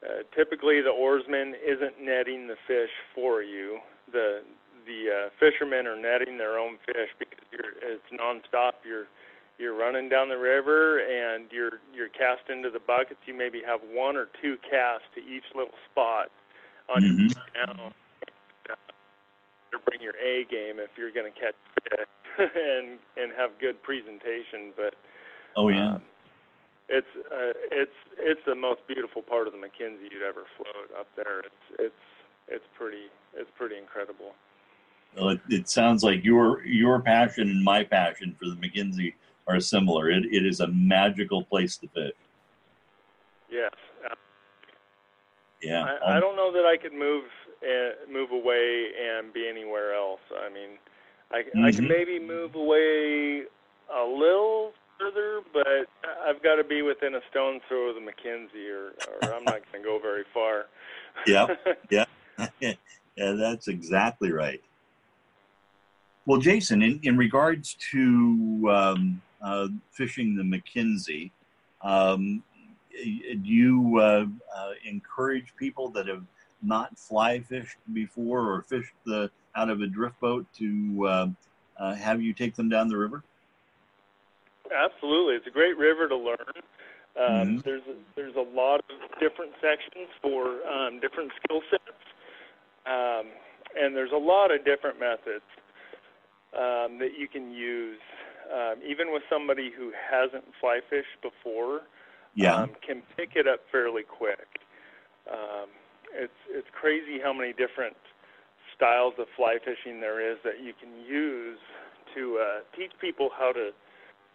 uh, 0.02 0.22
typically 0.34 0.80
the 0.80 0.90
oarsman 0.90 1.54
isn't 1.54 2.00
netting 2.00 2.46
the 2.48 2.56
fish 2.66 2.90
for 3.14 3.42
you. 3.42 3.80
The 4.10 4.42
the 4.86 5.10
uh, 5.10 5.30
fishermen 5.38 5.86
are 5.86 5.96
netting 5.96 6.38
their 6.38 6.58
own 6.58 6.78
fish 6.86 7.10
because 7.18 7.44
you're 7.52 7.74
it's 7.82 8.10
nonstop. 8.10 8.72
You're 8.84 9.06
you're 9.62 9.78
running 9.78 10.08
down 10.08 10.28
the 10.28 10.36
river 10.36 10.98
and 10.98 11.46
you're 11.52 11.78
you're 11.94 12.08
cast 12.10 12.50
into 12.50 12.68
the 12.68 12.80
buckets. 12.80 13.20
You 13.26 13.34
maybe 13.38 13.62
have 13.64 13.80
one 13.94 14.16
or 14.16 14.26
two 14.42 14.56
casts 14.68 15.06
to 15.14 15.20
each 15.22 15.44
little 15.54 15.74
spot 15.90 16.30
on 16.92 17.02
Mhm. 17.02 17.32
your. 17.32 17.92
To 19.70 19.78
bring 19.86 20.02
your 20.02 20.14
A 20.16 20.44
game 20.50 20.78
if 20.78 20.90
you're 20.98 21.10
going 21.10 21.32
to 21.32 21.40
catch 21.40 21.54
fish 21.88 22.06
and 22.38 22.98
and 23.16 23.32
have 23.38 23.52
good 23.58 23.80
presentation, 23.82 24.72
but 24.76 24.94
Oh 25.56 25.68
yeah. 25.68 25.94
um, 25.94 26.02
it's 26.90 27.06
uh, 27.16 27.52
it's 27.70 27.96
it's 28.18 28.40
the 28.44 28.54
most 28.54 28.86
beautiful 28.86 29.22
part 29.22 29.46
of 29.46 29.54
the 29.54 29.58
McKenzie 29.58 30.10
you'd 30.12 30.22
ever 30.22 30.44
float 30.58 30.90
up 30.98 31.06
there. 31.16 31.40
It's 31.40 31.64
it's 31.78 32.02
it's 32.48 32.64
pretty 32.76 33.06
it's 33.34 33.48
pretty 33.56 33.78
incredible. 33.78 34.34
Well, 35.16 35.30
it, 35.30 35.40
it 35.48 35.68
sounds 35.70 36.04
like 36.04 36.22
your 36.22 36.62
your 36.66 37.00
passion 37.00 37.48
and 37.48 37.64
my 37.64 37.82
passion 37.82 38.34
for 38.38 38.44
the 38.44 38.56
McKenzie 38.56 39.14
are 39.46 39.60
similar. 39.60 40.10
It, 40.10 40.24
it 40.26 40.46
is 40.46 40.60
a 40.60 40.68
magical 40.68 41.44
place 41.44 41.76
to 41.78 41.88
fish. 41.88 42.12
Yes, 43.50 43.72
Yeah. 45.62 45.96
I, 46.04 46.16
I 46.16 46.20
don't 46.20 46.36
know 46.36 46.50
that 46.52 46.64
I 46.66 46.76
could 46.80 46.92
move 46.94 47.24
uh, 47.62 48.10
move 48.12 48.30
away 48.32 48.88
and 49.00 49.32
be 49.32 49.46
anywhere 49.48 49.94
else. 49.94 50.20
I 50.34 50.48
mean, 50.48 50.78
I 51.30 51.44
I 51.66 51.70
can 51.70 51.84
Mhm. 51.84 51.88
maybe 51.88 52.18
move 52.18 52.54
away 52.54 53.44
a 53.94 54.04
little 54.04 54.72
further, 54.98 55.42
but 55.52 55.86
I've 56.26 56.42
got 56.42 56.56
to 56.56 56.64
be 56.64 56.82
within 56.82 57.14
a 57.14 57.20
stone's 57.30 57.60
throw 57.68 57.90
of 57.90 57.94
the 57.94 58.00
McKenzie, 58.00 58.70
or 58.70 58.94
or 59.22 59.32
I'm 59.32 59.44
not 59.44 59.60
going 59.70 59.82
to 59.84 59.88
go 59.88 59.98
very 60.00 60.24
far. 60.32 60.66
Yeah, 61.26 61.46
yeah. 61.90 62.04
yeah, 63.16 63.32
that's 63.32 63.68
exactly 63.68 64.32
right. 64.32 64.60
Well, 66.26 66.40
Jason, 66.40 66.82
in, 66.82 67.00
in 67.02 67.16
regards 67.16 67.74
to 67.92 68.68
um, 68.70 69.22
uh, 69.42 69.68
fishing 69.90 70.36
the 70.36 70.42
McKenzie, 70.42 71.30
um, 71.82 72.42
do 72.92 73.40
you 73.42 73.98
uh, 73.98 74.26
uh, 74.56 74.70
encourage 74.84 75.54
people 75.56 75.88
that 75.90 76.06
have 76.06 76.24
not 76.62 76.96
fly 76.98 77.40
fished 77.40 77.78
before 77.92 78.40
or 78.52 78.62
fished 78.62 78.94
the 79.04 79.30
out 79.56 79.68
of 79.68 79.80
a 79.80 79.86
drift 79.86 80.18
boat 80.20 80.46
to 80.56 81.06
uh, 81.06 81.26
uh, 81.78 81.94
have 81.94 82.22
you 82.22 82.32
take 82.32 82.54
them 82.54 82.68
down 82.68 82.88
the 82.88 82.96
river? 82.96 83.22
Absolutely, 84.72 85.34
it's 85.34 85.46
a 85.46 85.50
great 85.50 85.76
river 85.76 86.08
to 86.08 86.16
learn. 86.16 86.38
Um, 87.14 87.58
Mhm. 87.58 87.62
There's 87.64 87.82
a, 87.82 87.94
there's 88.16 88.36
a 88.36 88.56
lot 88.56 88.80
of 88.88 89.20
different 89.20 89.52
sections 89.60 90.08
for 90.22 90.66
um, 90.66 91.00
different 91.00 91.30
skill 91.42 91.60
sets, 91.70 92.04
um, 92.86 93.26
and 93.76 93.94
there's 93.94 94.12
a 94.12 94.16
lot 94.16 94.50
of 94.50 94.64
different 94.64 94.98
methods 94.98 95.44
um, 96.54 96.98
that 96.98 97.18
you 97.18 97.28
can 97.28 97.50
use. 97.50 98.00
Um, 98.52 98.76
even 98.86 99.12
with 99.12 99.22
somebody 99.30 99.70
who 99.76 99.92
hasn't 99.96 100.44
fly 100.60 100.80
fished 100.90 101.16
before, 101.22 101.82
Yeah. 102.34 102.56
um, 102.56 102.70
can 102.86 103.02
pick 103.16 103.30
it 103.34 103.48
up 103.48 103.60
fairly 103.70 104.02
quick. 104.02 104.60
Um, 105.30 105.68
it's 106.12 106.40
it's 106.50 106.68
crazy 106.72 107.18
how 107.22 107.32
many 107.32 107.52
different 107.52 107.96
styles 108.76 109.14
of 109.18 109.26
fly 109.36 109.58
fishing 109.64 110.00
there 110.00 110.20
is 110.20 110.38
that 110.44 110.60
you 110.60 110.72
can 110.74 110.90
use 111.00 111.58
to 112.14 112.38
uh, 112.38 112.60
teach 112.76 112.92
people 113.00 113.30
how 113.36 113.52
to 113.52 113.70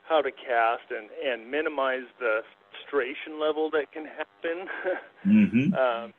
how 0.07 0.21
to 0.21 0.31
cast 0.31 0.89
and 0.89 1.09
and 1.23 1.49
minimize 1.49 2.07
the 2.19 2.41
frustration 2.71 3.39
level 3.39 3.69
that 3.71 3.91
can 3.91 4.05
happen. 4.05 4.67
hmm 5.23 5.73
um, 5.73 6.13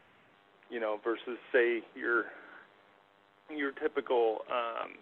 you 0.71 0.79
know, 0.79 1.01
versus 1.03 1.39
say 1.53 1.83
your 1.97 2.27
your 3.51 3.73
typical 3.73 4.45
um, 4.51 4.93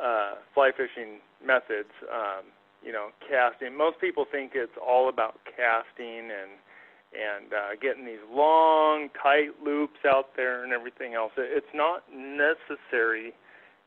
uh, 0.00 0.34
fly 0.54 0.70
fishing 0.76 1.20
methods. 1.44 1.92
Um, 2.12 2.46
you 2.84 2.92
know, 2.92 3.08
casting. 3.28 3.76
Most 3.76 4.00
people 4.00 4.26
think 4.30 4.52
it's 4.54 4.74
all 4.76 5.08
about 5.08 5.38
casting 5.56 6.30
and 6.30 6.58
and 7.12 7.52
uh, 7.52 7.76
getting 7.80 8.06
these 8.06 8.24
long, 8.32 9.10
tight 9.22 9.52
loops 9.62 10.00
out 10.06 10.34
there 10.34 10.64
and 10.64 10.72
everything 10.72 11.14
else. 11.14 11.32
It's 11.36 11.66
not 11.74 12.02
necessary 12.10 13.34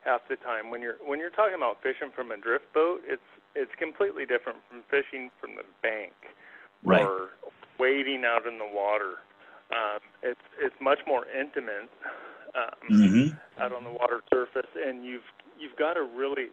half 0.06 0.22
the 0.30 0.38
time. 0.38 0.70
When 0.70 0.82
you're 0.82 0.98
when 1.04 1.20
you're 1.20 1.32
talking 1.34 1.56
about 1.56 1.82
fishing 1.82 2.12
from 2.16 2.32
a 2.32 2.38
drift 2.38 2.72
boat, 2.74 3.02
it's 3.06 3.30
it's 3.56 3.72
completely 3.80 4.26
different 4.26 4.60
from 4.70 4.84
fishing 4.90 5.32
from 5.42 5.56
the 5.56 5.66
bank 5.82 6.14
right. 6.84 7.02
or 7.02 7.30
wading 7.80 8.24
out 8.26 8.46
in 8.48 8.60
the 8.60 8.70
water. 8.72 9.26
Um, 9.72 10.00
it's 10.22 10.46
it's 10.62 10.76
much 10.80 11.00
more 11.08 11.26
intimate 11.28 11.90
um, 12.54 12.88
mm-hmm. 12.92 13.62
out 13.62 13.74
on 13.74 13.84
the 13.84 13.92
water 13.92 14.22
surface, 14.32 14.70
and 14.76 15.04
you've 15.04 15.28
you've 15.60 15.76
got 15.78 15.94
to 15.94 16.02
really 16.02 16.48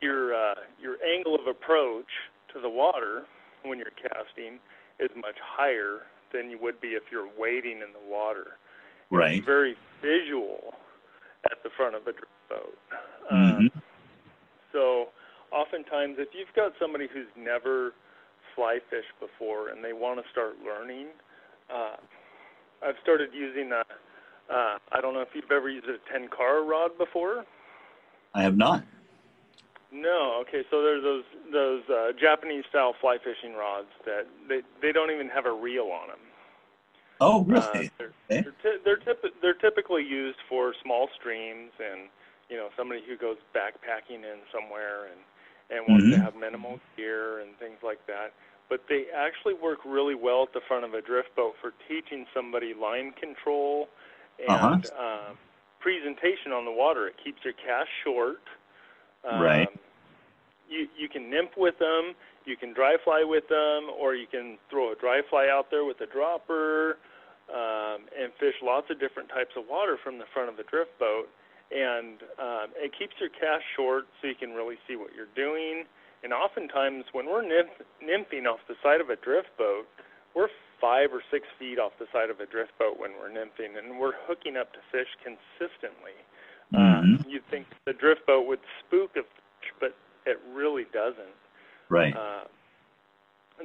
your 0.00 0.34
uh, 0.34 0.54
your 0.80 0.96
angle 1.02 1.34
of 1.34 1.46
approach 1.46 2.10
to 2.52 2.60
the 2.60 2.68
water 2.68 3.24
when 3.64 3.78
you're 3.78 3.94
casting 3.96 4.58
is 5.00 5.10
much 5.16 5.36
higher 5.42 6.02
than 6.32 6.50
you 6.50 6.58
would 6.60 6.80
be 6.80 6.88
if 6.88 7.04
you're 7.10 7.28
wading 7.38 7.78
in 7.78 7.92
the 7.92 8.10
water. 8.10 8.58
Right. 9.10 9.38
It's 9.38 9.46
very 9.46 9.76
visual 10.02 10.74
at 11.46 11.62
the 11.62 11.70
front 11.76 11.94
of 11.94 12.02
a 12.02 12.12
drift 12.12 12.40
boat. 12.48 12.78
Mm-hmm. 13.32 13.66
Um, 13.66 13.70
so, 14.72 15.08
oftentimes, 15.52 16.16
if 16.18 16.28
you've 16.36 16.52
got 16.56 16.72
somebody 16.80 17.06
who's 17.12 17.30
never 17.36 17.92
fly 18.54 18.78
fished 18.90 19.14
before 19.20 19.68
and 19.68 19.84
they 19.84 19.92
want 19.92 20.18
to 20.18 20.24
start 20.30 20.54
learning, 20.64 21.08
uh, 21.72 21.96
I've 22.84 22.98
started 23.02 23.30
using 23.32 23.70
a. 23.72 23.84
Uh, 24.44 24.76
I 24.92 25.00
don't 25.00 25.14
know 25.14 25.22
if 25.22 25.28
you've 25.32 25.50
ever 25.50 25.70
used 25.70 25.86
a 25.86 25.96
tenkara 26.12 26.68
rod 26.68 26.98
before. 26.98 27.44
I 28.34 28.42
have 28.42 28.56
not. 28.56 28.84
No, 29.92 30.40
okay. 30.42 30.62
So 30.70 30.82
there's 30.82 31.02
those 31.02 31.24
those 31.52 31.82
uh, 31.88 32.12
Japanese 32.20 32.64
style 32.70 32.94
fly 33.00 33.18
fishing 33.22 33.54
rods 33.54 33.88
that 34.06 34.26
they 34.48 34.60
they 34.82 34.92
don't 34.92 35.10
even 35.10 35.28
have 35.28 35.46
a 35.46 35.52
reel 35.52 35.90
on 35.92 36.08
them. 36.08 36.24
Oh, 37.20 37.44
Uh, 37.52 37.82
really? 37.82 37.90
they're 37.98 38.14
Okay. 38.30 38.46
they're, 38.62 38.78
they're, 38.84 38.98
typ- 38.98 39.34
they're 39.42 39.54
typically 39.58 40.02
used 40.02 40.38
for 40.48 40.74
small 40.82 41.08
streams 41.18 41.72
and 41.78 42.08
you 42.48 42.56
know 42.56 42.68
somebody 42.76 43.00
who 43.06 43.16
goes 43.16 43.36
backpacking 43.54 44.24
in 44.24 44.40
somewhere 44.52 45.06
and 45.06 45.20
and 45.70 45.88
wants 45.88 46.06
to 46.10 46.16
Mhm. 46.16 46.20
have 46.20 46.34
minimal 46.36 46.78
gear 46.96 47.40
and 47.40 47.56
things 47.58 47.78
like 47.82 48.04
that. 48.06 48.32
But 48.68 48.82
they 48.88 49.06
actually 49.14 49.54
work 49.54 49.78
really 49.84 50.14
well 50.14 50.42
at 50.44 50.52
the 50.52 50.60
front 50.66 50.84
of 50.84 50.94
a 50.94 51.00
drift 51.00 51.34
boat 51.36 51.54
for 51.60 51.72
teaching 51.88 52.26
somebody 52.34 52.74
line 52.74 53.12
control 53.18 53.88
and 54.38 54.84
Uh-huh. 54.84 54.98
um, 54.98 55.36
presentation 55.84 56.50
on 56.56 56.64
the 56.64 56.72
water. 56.72 57.06
It 57.06 57.16
keeps 57.22 57.44
your 57.44 57.52
cast 57.52 57.92
short. 58.02 58.40
Um, 59.20 59.42
Right. 59.42 59.68
You 60.64 60.88
you 60.96 61.08
can 61.12 61.28
nymph 61.28 61.52
with 61.60 61.78
them, 61.78 62.16
you 62.46 62.56
can 62.56 62.72
dry 62.72 62.96
fly 63.04 63.22
with 63.22 63.46
them, 63.48 63.92
or 64.00 64.14
you 64.16 64.26
can 64.26 64.56
throw 64.70 64.92
a 64.92 64.96
dry 64.96 65.20
fly 65.28 65.46
out 65.52 65.68
there 65.70 65.84
with 65.84 66.00
a 66.00 66.06
dropper, 66.06 66.96
um, 67.52 68.08
and 68.16 68.32
fish 68.40 68.56
lots 68.62 68.88
of 68.90 68.98
different 68.98 69.28
types 69.28 69.52
of 69.60 69.68
water 69.68 69.98
from 70.02 70.16
the 70.16 70.24
front 70.32 70.48
of 70.48 70.56
the 70.56 70.64
drift 70.64 70.98
boat. 70.98 71.28
And 71.70 72.24
um, 72.40 72.66
it 72.76 72.92
keeps 72.98 73.12
your 73.20 73.28
cast 73.28 73.64
short, 73.76 74.04
so 74.20 74.28
you 74.28 74.34
can 74.34 74.52
really 74.56 74.78
see 74.88 74.96
what 74.96 75.10
you're 75.14 75.32
doing. 75.36 75.84
And 76.22 76.32
oftentimes, 76.32 77.04
when 77.12 77.26
we're 77.26 77.44
nymph- 77.44 77.84
nymphing 78.00 78.46
off 78.48 78.60
the 78.68 78.76
side 78.82 79.00
of 79.04 79.10
a 79.10 79.16
drift 79.16 79.52
boat, 79.58 79.84
we're 80.34 80.48
five 80.80 81.12
or 81.12 81.22
six 81.30 81.46
feet 81.58 81.78
off 81.78 81.92
the 81.98 82.06
side 82.12 82.30
of 82.30 82.40
a 82.40 82.46
drift 82.46 82.72
boat 82.78 82.98
when 82.98 83.12
we're 83.18 83.30
nymphing, 83.30 83.78
and 83.78 83.98
we're 83.98 84.16
hooking 84.26 84.56
up 84.56 84.72
to 84.72 84.80
fish 84.92 85.08
consistently. 85.22 86.16
Uh, 86.74 87.02
you'd 87.28 87.46
think 87.50 87.66
the 87.86 87.92
drift 87.92 88.26
boat 88.26 88.46
would 88.46 88.60
spook 88.80 89.10
a 89.16 89.22
fish, 89.22 89.70
but 89.78 89.94
it 90.26 90.40
really 90.52 90.86
doesn't. 90.92 91.38
Right. 91.88 92.14
Uh, 92.16 92.44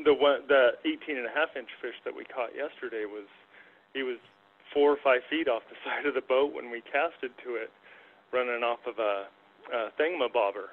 the 0.04 0.14
one, 0.14 0.42
the 0.48 0.78
18 0.86 1.18
and 1.18 1.26
a 1.26 1.34
half 1.34 1.56
inch 1.58 1.70
fish 1.82 1.96
that 2.06 2.16
we 2.16 2.24
caught 2.26 2.54
yesterday 2.56 3.06
was, 3.06 3.26
he 3.94 4.04
was 4.04 4.18
four 4.74 4.92
or 4.92 4.98
five 5.04 5.22
feet 5.30 5.48
off 5.48 5.64
the 5.70 5.78
side 5.86 6.06
of 6.06 6.14
the 6.14 6.22
boat 6.22 6.54
when 6.54 6.70
we 6.70 6.82
casted 6.82 7.32
to 7.44 7.56
it, 7.56 7.72
running 8.32 8.62
off 8.62 8.80
of 8.86 9.00
a, 9.00 9.26
a 9.74 9.90
thingamabobber. 10.00 10.70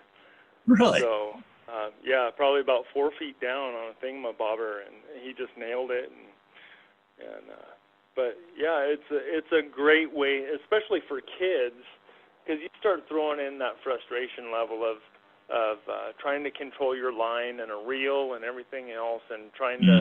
really? 0.67 1.01
So, 1.01 1.41
uh, 1.67 1.91
yeah, 2.05 2.31
probably 2.37 2.61
about 2.61 2.85
four 2.95 3.11
feet 3.19 3.41
down 3.41 3.75
on 3.75 3.91
a 3.91 4.05
thingamabobber, 4.05 4.87
and 4.87 4.95
he 5.23 5.33
just 5.33 5.51
nailed 5.59 5.91
it. 5.91 6.11
And 6.11 6.27
and 7.19 7.51
uh, 7.51 7.73
but 8.15 8.39
yeah, 8.57 8.87
it's 8.87 9.09
a, 9.11 9.19
it's 9.21 9.53
a 9.53 9.63
great 9.69 10.13
way, 10.13 10.47
especially 10.63 11.01
for 11.09 11.21
kids, 11.21 11.83
because 12.45 12.63
you 12.63 12.69
start 12.79 13.05
throwing 13.09 13.41
in 13.41 13.59
that 13.59 13.75
frustration 13.83 14.53
level 14.53 14.85
of 14.85 14.99
of 15.51 15.79
uh, 15.91 16.11
trying 16.21 16.43
to 16.43 16.51
control 16.51 16.97
your 16.97 17.13
line 17.13 17.61
and 17.61 17.71
a 17.71 17.81
reel 17.87 18.35
and 18.35 18.45
everything 18.45 18.91
else, 18.91 19.23
and 19.31 19.53
trying 19.55 19.81
to 19.81 20.01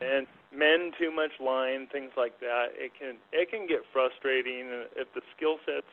and 0.00 0.26
mend 0.54 0.94
too 0.98 1.10
much 1.10 1.32
line, 1.40 1.88
things 1.90 2.10
like 2.16 2.38
that. 2.40 2.76
It 2.76 2.92
can 2.98 3.16
it 3.32 3.50
can 3.50 3.66
get 3.66 3.80
frustrating 3.92 4.84
if 4.96 5.08
the 5.14 5.22
skill 5.36 5.56
set's 5.64 5.86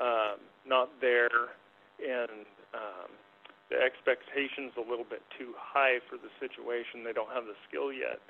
um, 0.00 0.40
not 0.66 0.90
there 1.00 1.54
and 2.02 2.46
um, 2.74 3.10
the 3.74 3.82
expectations 3.82 4.72
a 4.78 4.84
little 4.88 5.04
bit 5.04 5.22
too 5.38 5.52
high 5.58 5.98
for 6.08 6.16
the 6.16 6.30
situation. 6.38 7.02
They 7.02 7.12
don't 7.12 7.30
have 7.34 7.44
the 7.44 7.58
skill 7.68 7.92
yet. 7.92 8.22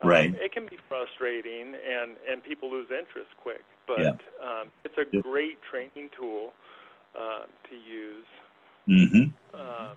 Um, 0.00 0.08
Right. 0.08 0.34
It 0.34 0.52
can 0.52 0.66
be 0.66 0.78
frustrating 0.88 1.74
and 1.76 2.16
and 2.28 2.42
people 2.42 2.70
lose 2.70 2.88
interest 2.90 3.30
quick. 3.40 3.64
But 3.86 4.00
Yeah. 4.00 4.16
um, 4.40 4.68
it's 4.84 4.96
a 4.98 5.04
great 5.04 5.58
training 5.62 6.10
tool 6.16 6.52
uh, 7.14 7.44
to 7.68 7.74
use. 7.76 8.26
Mm-hmm. 8.88 9.24
Um, 9.58 9.96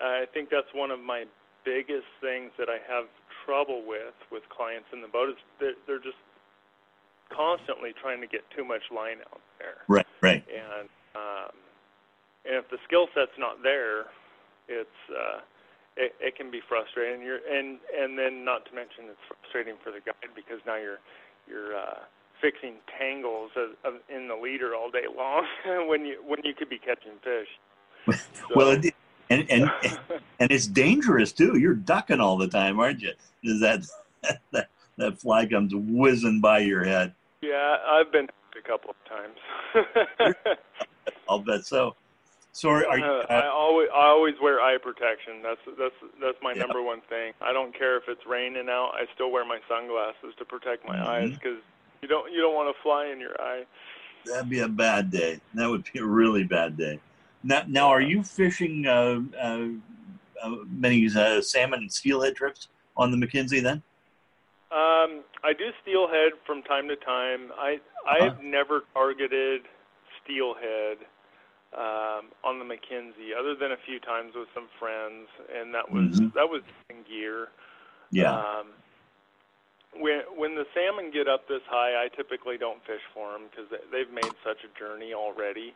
I 0.00 0.26
think 0.32 0.50
that's 0.50 0.72
one 0.74 0.90
of 0.90 1.00
my 1.00 1.24
biggest 1.64 2.06
things 2.20 2.52
that 2.58 2.68
I 2.68 2.78
have 2.88 3.06
trouble 3.44 3.82
with 3.86 4.14
with 4.30 4.42
clients 4.48 4.88
in 4.92 5.00
the 5.00 5.08
boat 5.08 5.30
is 5.30 5.36
they're, 5.58 5.78
they're 5.86 5.98
just 6.04 6.20
constantly 7.30 7.92
trying 8.00 8.20
to 8.20 8.26
get 8.26 8.42
too 8.50 8.64
much 8.64 8.82
line 8.94 9.18
out 9.32 9.40
there, 9.58 9.78
Right. 9.88 10.06
Right. 10.20 10.44
and 10.48 10.88
um, 11.16 11.52
and 12.44 12.56
if 12.56 12.68
the 12.70 12.78
skill 12.84 13.08
set's 13.14 13.36
not 13.38 13.62
there, 13.62 14.06
it's 14.68 15.00
uh, 15.10 15.40
it, 15.96 16.14
it 16.20 16.36
can 16.36 16.50
be 16.50 16.60
frustrating. 16.68 17.22
You're 17.22 17.40
and 17.50 17.78
and 17.96 18.18
then 18.18 18.44
not 18.44 18.64
to 18.66 18.74
mention 18.74 19.04
it's 19.10 19.20
frustrating 19.28 19.74
for 19.82 19.90
the 19.90 20.00
guide 20.04 20.32
because 20.34 20.60
now 20.66 20.76
you're 20.76 20.98
you're 21.48 21.76
uh, 21.76 22.00
fixing 22.40 22.74
tangles 22.98 23.50
of, 23.56 23.70
of, 23.84 24.00
in 24.14 24.28
the 24.28 24.34
leader 24.34 24.74
all 24.74 24.90
day 24.90 25.04
long 25.14 25.46
when 25.88 26.04
you 26.04 26.22
when 26.26 26.40
you 26.44 26.54
could 26.54 26.68
be 26.68 26.78
catching 26.78 27.12
fish. 27.22 27.48
Well, 28.54 28.72
So- 28.74 28.80
it, 28.80 28.94
and 29.30 29.50
and 29.50 29.70
and 30.40 30.52
it's 30.52 30.66
dangerous 30.66 31.32
too. 31.32 31.56
You're 31.58 31.74
ducking 31.74 32.20
all 32.20 32.36
the 32.36 32.48
time, 32.48 32.78
aren't 32.78 33.00
you? 33.00 33.12
Is 33.42 33.60
that 33.60 33.86
that 34.52 34.68
that 34.98 35.18
fly 35.18 35.46
comes 35.46 35.72
whizzing 35.74 36.40
by 36.40 36.58
your 36.58 36.84
head? 36.84 37.14
Yeah, 37.40 37.76
I've 37.86 38.12
been 38.12 38.28
a 38.58 38.68
couple 38.68 38.90
of 38.90 38.96
times. 39.08 40.36
I'll 41.28 41.38
bet 41.40 41.64
so. 41.66 41.94
So 42.54 42.70
are, 42.70 42.86
are 42.86 42.98
you? 42.98 43.04
Uh, 43.04 43.26
I 43.28 43.46
Uh, 43.46 43.50
always 43.50 43.88
I 43.92 44.06
always 44.06 44.34
wear 44.40 44.60
eye 44.60 44.78
protection. 44.80 45.42
That's 45.42 45.60
that's 45.76 45.94
that's 46.22 46.38
my 46.40 46.52
Yeah. 46.54 46.62
number 46.62 46.82
one 46.82 47.00
thing. 47.10 47.32
I 47.42 47.52
don't 47.52 47.76
care 47.76 47.96
if 47.96 48.04
it's 48.06 48.24
raining 48.26 48.68
out. 48.68 48.92
I 48.94 49.06
still 49.14 49.30
wear 49.32 49.44
my 49.44 49.58
sunglasses 49.68 50.34
to 50.38 50.44
protect 50.44 50.86
my 50.86 50.96
Mhm. 50.96 51.06
eyes 51.06 51.30
because 51.32 51.58
you 52.00 52.08
don't 52.08 52.32
you 52.32 52.40
don't 52.40 52.54
want 52.54 52.74
to 52.74 52.82
fly 52.82 53.06
in 53.06 53.18
your 53.18 53.34
eye. 53.40 53.64
that'd 54.24 54.48
be 54.48 54.60
a 54.60 54.68
bad 54.68 55.10
day. 55.10 55.40
That 55.54 55.68
would 55.68 55.84
be 55.92 55.98
a 55.98 56.04
really 56.04 56.44
bad 56.44 56.76
day. 56.76 57.00
Now, 57.42 57.64
now 57.66 57.88
are 57.88 58.00
you 58.00 58.22
fishing 58.22 58.86
uh, 58.86 59.20
uh, 59.38 59.68
uh, 60.42 60.56
many 60.68 61.06
uh, 61.14 61.40
salmon 61.42 61.80
and 61.80 61.92
steelhead 61.92 62.36
trips 62.36 62.68
on 62.96 63.10
the 63.10 63.16
McKenzie 63.16 63.62
then? 63.62 63.82
Um, 64.70 65.22
I 65.44 65.52
do 65.52 65.70
steelhead 65.82 66.32
from 66.46 66.62
time 66.62 66.88
to 66.88 66.96
time. 66.96 67.50
I 67.58 67.78
Uh-huh. 68.08 68.30
I've 68.30 68.42
never 68.42 68.82
targeted 68.94 69.62
steelhead 70.22 70.98
um, 71.76 72.30
on 72.44 72.58
the 72.58 72.64
McKenzie, 72.64 73.34
other 73.38 73.54
than 73.54 73.72
a 73.72 73.80
few 73.86 73.98
times 74.00 74.32
with 74.34 74.48
some 74.54 74.68
friends, 74.78 75.28
and 75.52 75.74
that 75.74 75.90
was 75.90 76.10
Mhm. 76.10 76.32
that 76.34 76.48
was 76.48 76.62
in 76.90 77.02
gear. 77.02 77.48
Yeah. 78.10 78.32
Um, 78.32 78.66
when 79.98 80.20
when 80.36 80.54
the 80.54 80.66
salmon 80.74 81.10
get 81.10 81.28
up 81.28 81.46
this 81.48 81.62
high, 81.68 82.02
I 82.04 82.08
typically 82.08 82.58
don't 82.58 82.82
fish 82.84 83.02
for 83.12 83.32
them 83.32 83.48
because 83.50 83.70
they've 83.92 84.10
made 84.10 84.34
such 84.44 84.58
a 84.64 84.78
journey 84.78 85.14
already. 85.14 85.74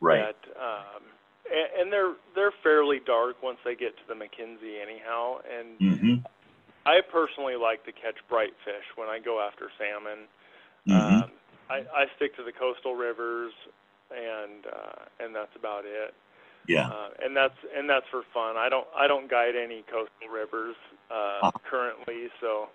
right. 0.00 0.34
That, 0.34 0.60
um, 0.60 1.02
and, 1.50 1.68
and 1.80 1.92
they're 1.92 2.14
they're 2.34 2.54
fairly 2.62 3.00
dark 3.00 3.42
once 3.42 3.58
they 3.64 3.74
get 3.74 3.96
to 3.96 4.04
the 4.08 4.14
McKenzie 4.14 4.80
anyhow. 4.82 5.38
And 5.46 5.78
hmm 5.78 6.14
I 6.86 7.00
personally 7.10 7.56
like 7.56 7.84
to 7.84 7.92
catch 7.92 8.14
bright 8.28 8.54
fish 8.64 8.86
when 8.94 9.08
I 9.08 9.18
go 9.18 9.40
after 9.40 9.70
salmon. 9.78 10.28
hmm 10.86 10.92
Um, 10.94 11.30
I, 11.68 11.82
I 11.90 12.06
stick 12.14 12.36
to 12.36 12.44
the 12.44 12.52
coastal 12.52 12.94
rivers, 12.94 13.52
and 14.10 14.66
uh, 14.66 15.24
and 15.24 15.34
that's 15.34 15.54
about 15.58 15.84
it. 15.84 16.14
yeah. 16.68 16.88
Uh, 16.88 17.10
and 17.24 17.36
that's 17.36 17.58
and 17.76 17.88
that's 17.88 18.06
for 18.10 18.22
fun. 18.34 18.56
I 18.56 18.68
don't 18.68 18.86
I 18.96 19.06
don't 19.06 19.30
guide 19.30 19.54
any 19.56 19.82
coastal 19.90 20.28
rivers 20.32 20.76
uh, 21.10 21.48
Ah. 21.48 21.52
currently, 21.68 22.28
so 22.40 22.68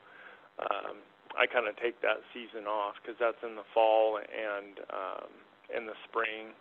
um, 0.59 0.97
I 1.37 1.47
kind 1.47 1.67
of 1.67 1.75
take 1.77 2.01
that 2.01 2.19
season 2.33 2.67
off 2.67 2.95
because 3.01 3.17
that's 3.19 3.39
in 3.43 3.55
the 3.55 3.67
fall 3.73 4.17
and 4.19 4.79
um, 4.91 5.29
in 5.75 5.85
the 5.85 5.95
spring. 6.07 6.55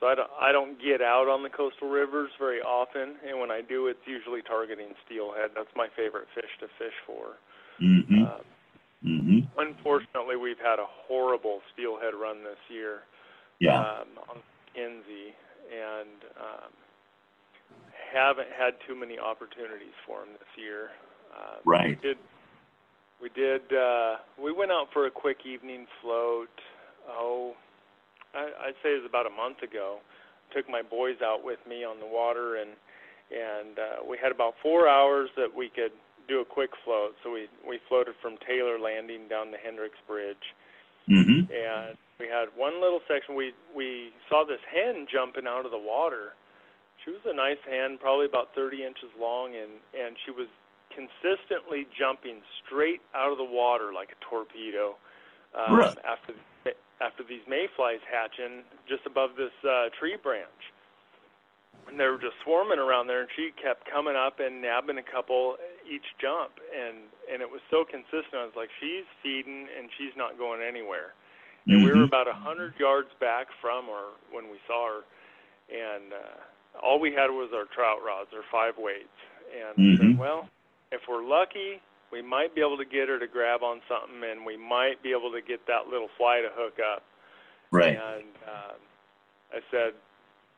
So 0.00 0.06
I 0.08 0.14
don't 0.14 0.30
I 0.40 0.52
don't 0.52 0.80
get 0.80 1.02
out 1.02 1.28
on 1.28 1.42
the 1.42 1.50
coastal 1.50 1.88
rivers 1.88 2.30
very 2.38 2.60
often, 2.60 3.16
and 3.26 3.38
when 3.38 3.50
I 3.50 3.60
do, 3.60 3.86
it's 3.88 4.00
usually 4.06 4.40
targeting 4.40 4.96
steelhead. 5.04 5.50
That's 5.54 5.72
my 5.76 5.88
favorite 5.96 6.28
fish 6.34 6.48
to 6.60 6.68
fish 6.80 6.96
for. 7.06 7.36
Mm-hmm. 7.80 8.24
Uh, 8.24 8.40
mm-hmm. 9.04 9.40
Unfortunately, 9.60 10.36
we've 10.36 10.60
had 10.60 10.78
a 10.80 10.88
horrible 10.88 11.60
steelhead 11.72 12.14
run 12.16 12.44
this 12.44 12.60
year. 12.72 13.04
Yeah. 13.60 13.78
Um, 13.78 14.08
on 14.28 14.36
Kenzie, 14.74 15.36
and 15.70 16.18
um, 16.40 16.72
haven't 18.12 18.48
had 18.56 18.74
too 18.86 18.98
many 18.98 19.18
opportunities 19.18 19.94
for 20.06 20.20
them 20.20 20.32
this 20.32 20.52
year. 20.56 20.90
Uh, 21.30 21.56
right. 21.64 21.98
We 22.02 22.08
did. 22.08 22.18
We 23.22 23.28
did. 23.28 23.62
Uh, 23.72 24.16
we 24.42 24.52
went 24.52 24.72
out 24.72 24.88
for 24.92 25.06
a 25.06 25.10
quick 25.10 25.44
evening 25.44 25.86
float. 26.02 26.50
Oh, 27.08 27.52
I, 28.34 28.68
I'd 28.68 28.78
say 28.82 28.96
it 28.96 29.02
was 29.02 29.08
about 29.08 29.26
a 29.26 29.30
month 29.30 29.62
ago. 29.62 29.98
Took 30.56 30.68
my 30.68 30.82
boys 30.82 31.20
out 31.22 31.44
with 31.44 31.60
me 31.68 31.84
on 31.84 32.00
the 32.00 32.06
water, 32.06 32.56
and 32.56 32.70
and 33.30 33.78
uh, 33.78 34.08
we 34.08 34.18
had 34.20 34.32
about 34.32 34.54
four 34.62 34.88
hours 34.88 35.28
that 35.36 35.54
we 35.54 35.68
could 35.68 35.92
do 36.28 36.40
a 36.40 36.44
quick 36.44 36.70
float. 36.84 37.14
So 37.22 37.30
we 37.30 37.46
we 37.68 37.78
floated 37.88 38.14
from 38.22 38.36
Taylor 38.46 38.78
Landing 38.80 39.28
down 39.28 39.50
the 39.50 39.58
Hendricks 39.58 40.00
Bridge, 40.08 40.56
mm-hmm. 41.08 41.52
and 41.52 41.96
we 42.20 42.28
had 42.28 42.52
one 42.54 42.80
little 42.80 43.00
section. 43.08 43.34
We 43.34 43.52
we 43.74 44.12
saw 44.28 44.44
this 44.44 44.60
hen 44.68 45.08
jumping 45.10 45.48
out 45.48 45.64
of 45.64 45.72
the 45.72 45.80
water. 45.80 46.36
She 47.04 47.10
was 47.10 47.24
a 47.24 47.32
nice 47.32 47.60
hen, 47.64 47.96
probably 47.96 48.26
about 48.26 48.52
30 48.54 48.84
inches 48.84 49.08
long, 49.18 49.56
and 49.56 49.80
and 49.96 50.16
she 50.24 50.30
was 50.30 50.46
consistently 50.92 51.88
jumping 51.96 52.44
straight 52.60 53.00
out 53.16 53.32
of 53.32 53.38
the 53.38 53.48
water 53.48 53.92
like 53.96 54.12
a 54.12 54.20
torpedo. 54.20 55.00
Um? 55.56 55.80
After 56.04 56.36
after 57.00 57.24
these 57.24 57.42
mayflies 57.48 58.04
hatching 58.04 58.62
just 58.84 59.08
above 59.08 59.30
this 59.36 59.56
uh, 59.64 59.88
tree 59.98 60.20
branch. 60.20 60.60
And 61.88 61.98
they 61.98 62.04
were 62.04 62.20
just 62.20 62.36
swarming 62.44 62.78
around 62.78 63.08
there, 63.08 63.24
and 63.24 63.30
she 63.34 63.50
kept 63.56 63.88
coming 63.88 64.14
up 64.14 64.38
and 64.38 64.60
nabbing 64.60 65.00
a 65.00 65.02
couple 65.02 65.56
each 65.88 66.04
jump, 66.20 66.60
and 66.70 67.08
and 67.32 67.40
it 67.40 67.48
was 67.48 67.64
so 67.72 67.88
consistent. 67.88 68.36
I 68.36 68.44
was 68.44 68.54
like, 68.54 68.68
she's 68.78 69.08
feeding, 69.24 69.66
and 69.72 69.88
she's 69.96 70.12
not 70.14 70.36
going 70.36 70.60
anywhere. 70.60 71.16
And 71.66 71.76
mm-hmm. 71.76 71.84
we 71.84 71.92
were 71.92 72.04
about 72.04 72.28
a 72.28 72.32
hundred 72.32 72.74
yards 72.78 73.08
back 73.20 73.46
from 73.60 73.86
her 73.86 74.16
when 74.32 74.50
we 74.50 74.58
saw 74.66 74.88
her, 74.88 75.00
and 75.68 76.12
uh, 76.12 76.80
all 76.82 76.98
we 76.98 77.12
had 77.12 77.28
was 77.28 77.50
our 77.54 77.66
trout 77.74 77.98
rods, 78.04 78.30
our 78.32 78.44
five 78.50 78.74
weights. 78.78 79.12
And 79.50 79.76
mm-hmm. 79.76 79.94
I 79.94 79.96
said, 79.96 80.06
mm-hmm. 80.14 80.20
well, 80.20 80.48
if 80.92 81.02
we're 81.08 81.26
lucky, 81.26 81.80
we 82.12 82.22
might 82.22 82.54
be 82.54 82.60
able 82.60 82.78
to 82.78 82.84
get 82.84 83.08
her 83.08 83.18
to 83.18 83.26
grab 83.26 83.62
on 83.62 83.80
something, 83.86 84.22
and 84.24 84.44
we 84.44 84.56
might 84.56 85.02
be 85.02 85.10
able 85.10 85.30
to 85.32 85.42
get 85.42 85.66
that 85.66 85.86
little 85.90 86.08
fly 86.16 86.42
to 86.42 86.50
hook 86.54 86.78
up. 86.80 87.02
Right. 87.70 87.94
And 87.94 88.30
um, 88.48 88.78
I 89.52 89.60
said, 89.70 89.94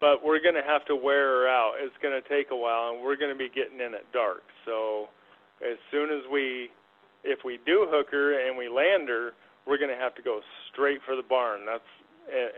but 0.01 0.25
we're 0.25 0.41
going 0.41 0.57
to 0.57 0.67
have 0.67 0.85
to 0.87 0.97
wear 0.97 1.45
her 1.45 1.49
out. 1.49 1.75
It's 1.79 1.95
going 2.03 2.17
to 2.17 2.27
take 2.29 2.51
a 2.51 2.57
while, 2.57 2.95
and 2.95 3.05
we're 3.05 3.17
going 3.17 3.31
to 3.31 3.39
be 3.39 3.49
getting 3.49 3.79
in 3.79 3.95
at 3.95 4.11
dark. 4.13 4.43
So 4.65 5.09
as 5.63 5.79
soon 5.91 6.11
as 6.11 6.25
we, 6.33 6.71
if 7.23 7.45
we 7.45 7.61
do 7.65 7.87
hook 7.89 8.09
her 8.11 8.49
and 8.49 8.57
we 8.57 8.69
land 8.69 9.09
her, 9.09 9.33
we're 9.67 9.79
going 9.79 9.95
to 9.95 10.01
have 10.01 10.15
to 10.17 10.23
go 10.23 10.41
straight 10.73 11.01
for 11.05 11.17
the 11.17 11.23
barn. 11.23 11.67
That's 11.67 11.83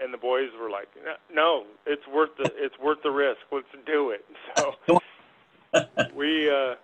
and 0.02 0.12
the 0.12 0.18
boys 0.18 0.50
were 0.60 0.70
like, 0.70 0.88
"No, 1.32 1.64
it's 1.86 2.06
worth 2.06 2.36
the 2.36 2.50
it's 2.56 2.78
worth 2.78 3.02
the 3.02 3.10
risk. 3.10 3.40
Let's 3.50 3.66
do 3.86 4.10
it." 4.10 4.24
So 4.56 5.00
we 6.14 6.48
uh, 6.48 6.76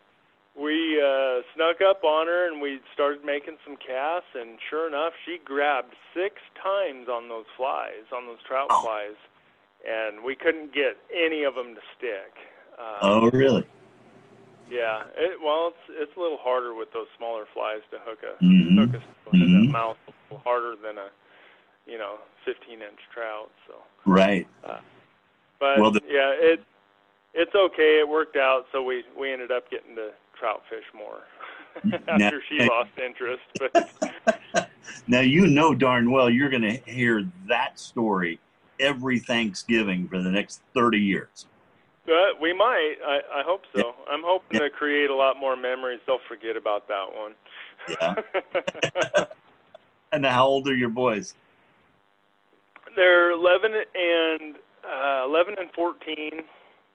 we 0.57 1.01
uh, 1.01 1.43
snuck 1.55 1.81
up 1.81 2.03
on 2.03 2.27
her 2.27 2.51
and 2.51 2.61
we 2.61 2.81
started 2.93 3.25
making 3.25 3.57
some 3.65 3.77
casts, 3.77 4.29
and 4.35 4.59
sure 4.69 4.89
enough, 4.89 5.13
she 5.25 5.39
grabbed 5.45 5.95
six 6.13 6.37
times 6.61 7.09
on 7.09 7.29
those 7.29 7.47
flies, 7.57 8.11
on 8.13 8.27
those 8.27 8.43
trout 8.47 8.67
oh. 8.71 8.83
flies, 8.83 9.17
and 9.87 10.25
we 10.25 10.35
couldn't 10.35 10.75
get 10.75 10.97
any 11.15 11.45
of 11.45 11.55
them 11.55 11.75
to 11.77 11.81
stick. 11.97 12.35
Um, 12.79 12.99
oh, 13.03 13.31
really? 13.31 13.65
Yeah. 14.71 15.05
It, 15.17 15.39
well, 15.43 15.69
it's 15.69 16.01
it's 16.03 16.17
a 16.17 16.21
little 16.21 16.39
harder 16.39 16.75
with 16.75 16.93
those 16.93 17.07
smaller 17.17 17.45
flies 17.55 17.81
to 17.91 17.99
hook 17.99 18.19
a 18.23 18.43
mm-hmm. 18.45 18.79
hook 18.79 19.03
a 19.03 19.37
mm-hmm. 19.37 19.71
mouth 19.71 19.97
a 20.09 20.13
little 20.31 20.43
harder 20.45 20.75
than 20.83 20.99
a 20.99 21.09
you 21.87 21.99
know 21.99 22.17
15 22.45 22.75
inch 22.75 22.99
trout. 23.13 23.51
So. 23.67 23.75
Right. 24.07 24.47
Uh, 24.65 24.79
but 25.59 25.79
well, 25.79 25.91
the- 25.91 26.03
yeah, 26.07 26.33
it 26.33 26.65
it's 27.35 27.55
okay. 27.55 28.01
It 28.01 28.09
worked 28.09 28.37
out, 28.37 28.67
so 28.73 28.83
we 28.83 29.05
we 29.19 29.33
ended 29.33 29.51
up 29.51 29.71
getting 29.71 29.95
to 29.97 30.11
trout 30.39 30.63
fish 30.71 30.85
more 30.95 31.21
after 32.09 32.19
now, 32.19 32.31
she 32.49 32.67
lost 32.67 32.91
interest. 33.05 33.43
But 33.59 34.71
now 35.07 35.21
you 35.21 35.47
know 35.47 35.75
darn 35.75 36.11
well 36.11 36.31
you're 36.31 36.49
going 36.51 36.63
to 36.63 36.79
hear 36.91 37.25
that 37.47 37.79
story 37.79 38.41
every 38.79 39.19
Thanksgiving 39.19 40.09
for 40.09 40.21
the 40.23 40.31
next 40.31 40.63
thirty 40.75 41.01
years. 41.01 41.47
Uh, 42.09 42.35
we 42.41 42.53
might. 42.53 42.97
I, 43.07 43.21
I 43.41 43.43
hope 43.45 43.63
so. 43.75 43.79
Yeah. 43.79 44.13
I'm 44.13 44.23
hoping 44.25 44.61
yeah. 44.61 44.67
to 44.67 44.71
create 44.71 45.11
a 45.11 45.15
lot 45.15 45.39
more 45.39 45.55
memories. 45.55 46.01
They'll 46.07 46.19
forget 46.29 46.57
about 46.57 46.89
that 46.89 47.07
one. 47.15 47.35
Yeah. 47.89 49.25
and 50.13 50.25
how 50.25 50.47
old 50.47 50.69
are 50.69 50.75
your 50.75 50.89
boys? 50.89 51.35
They're 52.97 53.31
11 53.31 53.73
and 53.95 54.57
uh, 54.85 55.25
11 55.27 55.55
and 55.59 55.71
14. 55.75 56.43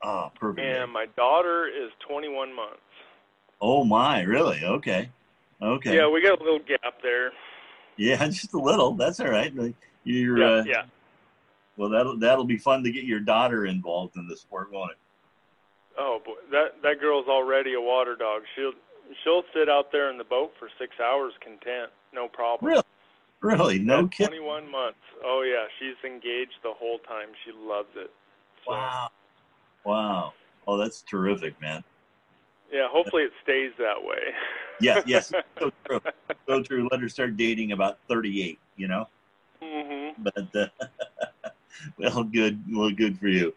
Oh, 0.03 0.31
perfect. 0.39 0.65
And 0.65 0.91
my 0.91 1.05
daughter 1.15 1.67
is 1.67 1.91
21 2.07 2.53
months. 2.53 2.79
Oh 3.61 3.83
my, 3.83 4.21
really? 4.21 4.61
Okay. 4.63 5.09
Okay. 5.61 5.95
Yeah, 5.95 6.09
we 6.09 6.21
got 6.21 6.41
a 6.41 6.43
little 6.43 6.59
gap 6.59 7.01
there. 7.01 7.31
Yeah, 7.97 8.27
just 8.27 8.53
a 8.53 8.59
little. 8.59 8.91
That's 8.93 9.19
all 9.19 9.29
right. 9.29 9.53
You're, 10.03 10.37
yeah, 10.37 10.45
uh, 10.45 10.63
yeah. 10.65 10.83
Well, 11.77 11.89
that'll 11.89 12.17
that'll 12.17 12.45
be 12.45 12.57
fun 12.57 12.83
to 12.83 12.91
get 12.91 13.03
your 13.03 13.19
daughter 13.19 13.65
involved 13.65 14.15
in 14.17 14.27
the 14.27 14.35
sport, 14.35 14.71
won't 14.71 14.91
it? 14.91 14.97
Oh 15.97 16.21
boy, 16.25 16.33
that 16.51 16.81
that 16.83 16.99
girl's 16.99 17.27
already 17.27 17.73
a 17.73 17.81
water 17.81 18.15
dog. 18.15 18.43
She'll 18.55 18.73
she'll 19.23 19.43
sit 19.53 19.69
out 19.69 19.91
there 19.91 20.09
in 20.09 20.17
the 20.17 20.23
boat 20.23 20.51
for 20.59 20.69
six 20.79 20.95
hours 21.03 21.33
content, 21.41 21.91
no 22.13 22.27
problem. 22.27 22.69
Really? 22.69 22.83
Really? 23.45 23.77
No 23.77 24.07
kidding. 24.07 24.39
21 24.39 24.71
months. 24.71 24.97
Oh 25.23 25.43
yeah, 25.47 25.65
she's 25.77 25.95
engaged 26.03 26.55
the 26.63 26.73
whole 26.73 26.97
time. 26.99 27.27
She 27.45 27.51
loves 27.51 27.89
it. 27.95 28.09
So, 28.65 28.71
wow. 28.71 29.09
Wow. 29.85 30.33
Oh, 30.67 30.77
that's 30.77 31.03
terrific, 31.03 31.59
man. 31.61 31.83
Yeah, 32.73 32.87
hopefully 32.89 33.21
it 33.21 33.31
stays 33.43 33.71
that 33.77 34.03
way. 34.03 34.33
yeah, 34.81 35.03
yes. 35.05 35.31
So 35.59 35.71
true. 35.85 36.01
So 36.47 36.63
true. 36.63 36.87
Let 36.89 36.99
her 37.01 37.07
start 37.07 37.37
dating 37.37 37.71
about 37.71 37.99
38, 38.09 38.57
you 38.77 38.87
know? 38.87 39.07
Mm-hmm. 39.61 40.23
But, 40.23 40.55
uh, 40.55 41.49
well, 41.99 42.23
good. 42.23 42.61
Well, 42.71 42.89
good 42.89 43.19
for 43.19 43.27
you. 43.27 43.53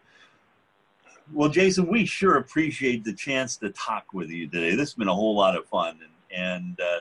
Well, 1.33 1.49
Jason, 1.49 1.87
we 1.87 2.05
sure 2.05 2.37
appreciate 2.37 3.03
the 3.03 3.13
chance 3.13 3.57
to 3.57 3.69
talk 3.71 4.13
with 4.13 4.29
you 4.29 4.47
today. 4.47 4.71
This 4.71 4.89
has 4.89 4.93
been 4.93 5.07
a 5.07 5.13
whole 5.13 5.35
lot 5.35 5.57
of 5.57 5.65
fun. 5.65 5.99
And, 6.31 6.39
and 6.39 6.79
uh, 6.79 6.99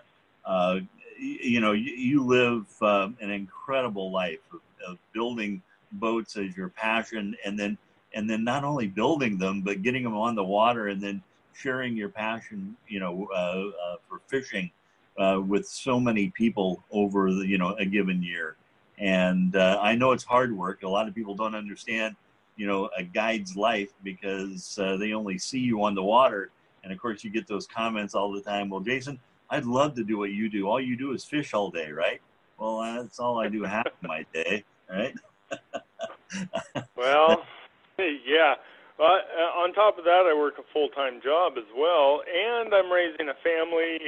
uh, 0.49 0.80
you 1.19 1.61
know, 1.61 1.73
you, 1.73 1.93
you 1.93 2.25
live 2.25 2.66
uh, 2.81 3.09
an 3.21 3.31
incredible 3.31 4.11
life 4.11 4.39
of, 4.53 4.61
of 4.87 4.99
building 5.12 5.62
boats 5.93 6.37
as 6.37 6.57
your 6.57 6.69
passion 6.69 7.37
and 7.45 7.59
then 7.59 7.77
and 8.14 8.29
then 8.29 8.45
not 8.45 8.64
only 8.64 8.87
building 8.87 9.39
them 9.39 9.62
but 9.62 9.83
getting 9.83 10.03
them 10.03 10.16
on 10.16 10.35
the 10.35 10.45
water 10.45 10.89
and 10.89 11.03
then 11.03 11.23
sharing 11.55 11.97
your 11.97 12.09
passion, 12.09 12.77
you 12.87 13.01
know, 13.01 13.29
uh, 13.35 13.37
uh, 13.37 13.97
for 14.09 14.21
fishing 14.29 14.71
uh, 15.19 15.41
with 15.45 15.66
so 15.66 15.99
many 15.99 16.31
people 16.31 16.83
over 16.93 17.33
the, 17.33 17.47
you 17.47 17.59
know, 17.59 17.75
a 17.75 17.85
given 17.85 18.23
year. 18.23 18.57
And 18.99 19.57
uh, 19.57 19.79
I 19.81 19.95
know 19.95 20.12
it's 20.12 20.25
hard 20.25 20.57
work. 20.57 20.83
A 20.83 20.89
lot 20.89 21.09
of 21.09 21.14
people 21.14 21.35
don't 21.35 21.55
understand, 21.55 22.14
you 22.57 22.66
know, 22.66 22.91
a 22.97 23.03
guide's 23.03 23.57
life 23.57 23.91
because 24.05 24.77
they 24.77 25.12
only 25.12 25.39
see 25.39 25.59
you 25.59 25.83
on 25.83 25.95
the 25.95 26.03
water. 26.03 26.51
And 26.85 26.93
of 26.93 26.99
course, 26.99 27.25
you 27.25 27.31
get 27.31 27.47
those 27.47 27.66
comments 27.66 28.14
all 28.14 28.33
the 28.33 28.41
time. 28.41 28.71
Well, 28.71 28.81
Jason, 28.81 29.19
I'd 29.51 29.64
love 29.64 29.94
to 29.94 30.05
do 30.05 30.18
what 30.18 30.30
you 30.30 30.49
do. 30.49 30.68
All 30.68 30.80
you 30.80 30.96
do 30.96 31.12
is 31.12 31.24
fish 31.24 31.55
all 31.55 31.70
day, 31.70 31.90
right? 31.90 32.20
Well, 32.59 32.80
that's 32.80 33.18
all 33.18 33.38
I 33.38 33.49
do 33.49 33.62
half 33.62 33.86
of 33.86 34.03
my 34.03 34.26
day, 34.32 34.64
right? 34.90 35.14
well, 36.96 37.44
yeah. 37.99 38.55
Well, 38.99 39.20
uh, 39.38 39.61
on 39.61 39.72
top 39.74 39.96
of 39.99 40.05
that, 40.05 40.24
I 40.28 40.36
work 40.36 40.55
a 40.59 40.72
full 40.72 40.88
time 40.88 41.20
job 41.22 41.53
as 41.57 41.64
well, 41.76 42.22
and 42.26 42.74
I'm 42.74 42.90
raising 42.90 43.28
a 43.28 43.34
family, 43.44 43.99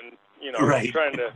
and 0.00 0.16
you 0.40 0.52
know, 0.52 0.60
right. 0.60 0.90
trying 0.90 1.16
to 1.16 1.32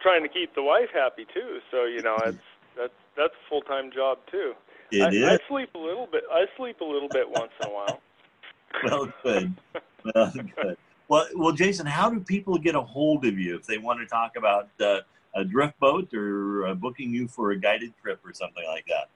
trying 0.00 0.22
to 0.22 0.28
keep 0.28 0.54
the 0.54 0.62
wife 0.62 0.88
happy 0.94 1.26
too. 1.34 1.58
So 1.70 1.84
you 1.84 2.02
know, 2.02 2.16
it's 2.24 2.38
that's 2.76 2.94
that's 3.16 3.34
a 3.34 3.48
full 3.48 3.62
time 3.62 3.90
job 3.90 4.18
too. 4.30 4.54
It 4.92 5.02
I, 5.02 5.08
is. 5.08 5.40
I 5.40 5.48
sleep 5.48 5.70
a 5.74 5.78
little 5.78 6.06
bit. 6.06 6.22
I 6.32 6.44
sleep 6.56 6.80
a 6.80 6.84
little 6.84 7.08
bit 7.08 7.28
once 7.28 7.52
in 7.60 7.68
a 7.68 7.72
while. 7.72 8.00
well, 8.84 9.12
good. 9.24 9.54
Well, 10.14 10.32
good. 10.32 10.76
Well, 11.08 11.26
well, 11.34 11.52
Jason, 11.52 11.86
how 11.86 12.10
do 12.10 12.20
people 12.20 12.58
get 12.58 12.74
a 12.74 12.80
hold 12.80 13.24
of 13.24 13.38
you 13.38 13.56
if 13.56 13.66
they 13.66 13.78
want 13.78 14.00
to 14.00 14.06
talk 14.06 14.36
about 14.36 14.68
uh, 14.80 15.00
a 15.34 15.44
drift 15.44 15.78
boat 15.78 16.12
or 16.12 16.66
uh, 16.66 16.74
booking 16.74 17.12
you 17.12 17.28
for 17.28 17.52
a 17.52 17.58
guided 17.58 17.92
trip 18.02 18.20
or 18.24 18.32
something 18.32 18.64
like 18.66 18.86
that? 18.86 19.08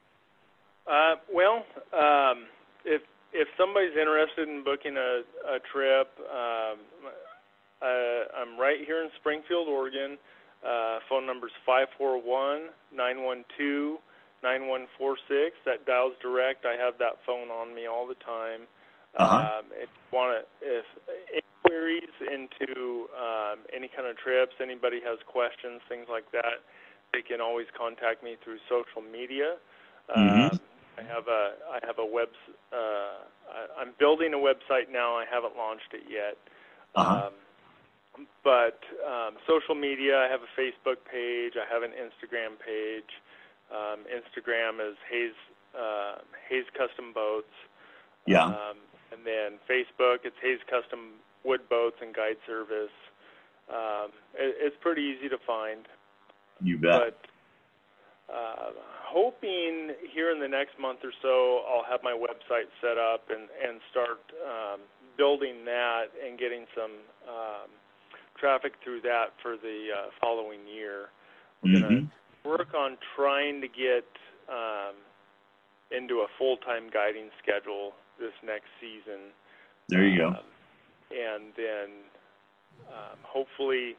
Uh, 0.90 1.16
well, 1.32 1.64
um, 1.92 2.46
if 2.84 3.02
if 3.32 3.48
somebody's 3.56 3.96
interested 3.96 4.48
in 4.48 4.64
booking 4.64 4.96
a, 4.96 5.22
a 5.48 5.58
trip, 5.72 6.10
um, 6.30 6.78
uh, 7.80 7.86
I'm 8.36 8.58
right 8.58 8.78
here 8.84 9.02
in 9.02 9.10
Springfield, 9.20 9.68
Oregon. 9.68 10.18
Uh, 10.66 10.98
phone 11.08 11.26
number 11.26 11.46
is 11.46 11.52
541 11.64 12.68
912 12.92 13.98
9146. 14.42 15.56
That 15.64 15.86
dials 15.86 16.12
direct. 16.20 16.66
I 16.66 16.76
have 16.76 16.98
that 16.98 17.18
phone 17.24 17.48
on 17.48 17.74
me 17.74 17.86
all 17.86 18.06
the 18.06 18.18
time. 18.20 18.68
Uh-huh. 19.16 19.58
Um, 19.58 19.64
if 19.74 19.88
want 20.12 20.38
to, 20.38 20.44
if 20.62 21.39
inquiries 21.70 22.14
into 22.20 23.06
um, 23.14 23.58
any 23.74 23.88
kind 23.88 24.08
of 24.08 24.16
trips, 24.18 24.54
anybody 24.60 25.00
has 25.04 25.18
questions, 25.26 25.80
things 25.88 26.06
like 26.10 26.30
that, 26.32 26.66
they 27.12 27.22
can 27.22 27.40
always 27.40 27.66
contact 27.76 28.22
me 28.22 28.36
through 28.42 28.58
social 28.68 29.02
media. 29.02 29.56
Mm-hmm. 30.16 30.54
Um, 30.54 30.60
I 30.98 31.02
have 31.02 31.28
a 31.28 31.54
I 31.70 31.78
have 31.86 31.98
a 31.98 32.04
web. 32.04 32.28
Uh, 32.72 33.24
I, 33.48 33.80
I'm 33.80 33.92
building 33.98 34.34
a 34.34 34.38
website 34.38 34.90
now. 34.90 35.14
I 35.16 35.24
haven't 35.24 35.56
launched 35.56 35.94
it 35.94 36.02
yet. 36.10 36.36
Uh-huh. 36.94 37.30
Um, 37.30 38.26
but 38.44 38.82
um, 39.06 39.38
social 39.46 39.74
media, 39.74 40.18
I 40.18 40.28
have 40.28 40.40
a 40.42 40.50
Facebook 40.60 41.00
page. 41.10 41.54
I 41.56 41.64
have 41.72 41.82
an 41.82 41.94
Instagram 41.94 42.58
page. 42.58 43.10
Um, 43.70 44.04
Instagram 44.10 44.82
is 44.82 44.98
Hayes 45.10 45.38
uh, 45.78 46.18
Hayes 46.50 46.66
Custom 46.76 47.14
Boats. 47.14 47.54
Yeah. 48.26 48.44
Um, 48.44 48.82
and 49.12 49.26
then 49.26 49.58
Facebook, 49.66 50.22
it's 50.22 50.36
Hayes 50.42 50.60
Custom 50.68 51.18
Wood 51.44 51.68
Boats 51.68 51.96
and 52.00 52.14
Guide 52.14 52.36
Service. 52.46 52.92
Um, 53.68 54.10
it, 54.34 54.56
it's 54.60 54.76
pretty 54.80 55.02
easy 55.02 55.28
to 55.28 55.38
find. 55.46 55.86
You 56.62 56.76
bet. 56.76 56.90
But 56.90 57.18
uh, 58.32 58.70
hoping 59.06 59.90
here 60.12 60.30
in 60.30 60.40
the 60.40 60.48
next 60.48 60.78
month 60.78 61.00
or 61.02 61.12
so, 61.22 61.62
I'll 61.66 61.84
have 61.90 62.00
my 62.02 62.12
website 62.12 62.68
set 62.80 62.98
up 62.98 63.24
and 63.30 63.48
and 63.62 63.80
start 63.90 64.20
um, 64.46 64.80
building 65.16 65.64
that 65.64 66.06
and 66.24 66.38
getting 66.38 66.66
some 66.74 66.92
um, 67.28 67.68
traffic 68.38 68.72
through 68.84 69.00
that 69.02 69.34
for 69.42 69.56
the 69.56 69.88
uh, 69.94 70.10
following 70.20 70.60
year. 70.66 71.08
We're 71.62 71.70
Mhm. 71.70 71.82
gonna 71.82 72.06
work 72.44 72.74
on 72.74 72.96
trying 73.16 73.60
to 73.60 73.68
get 73.68 74.06
um, 74.48 74.94
into 75.90 76.20
a 76.20 76.28
full-time 76.38 76.88
guiding 76.90 77.30
schedule 77.42 77.94
this 78.18 78.32
next 78.42 78.68
season. 78.80 79.32
There 79.88 80.04
you 80.06 80.18
go. 80.18 80.36
And 81.10 81.52
then 81.56 81.88
um, 82.88 83.18
hopefully, 83.22 83.96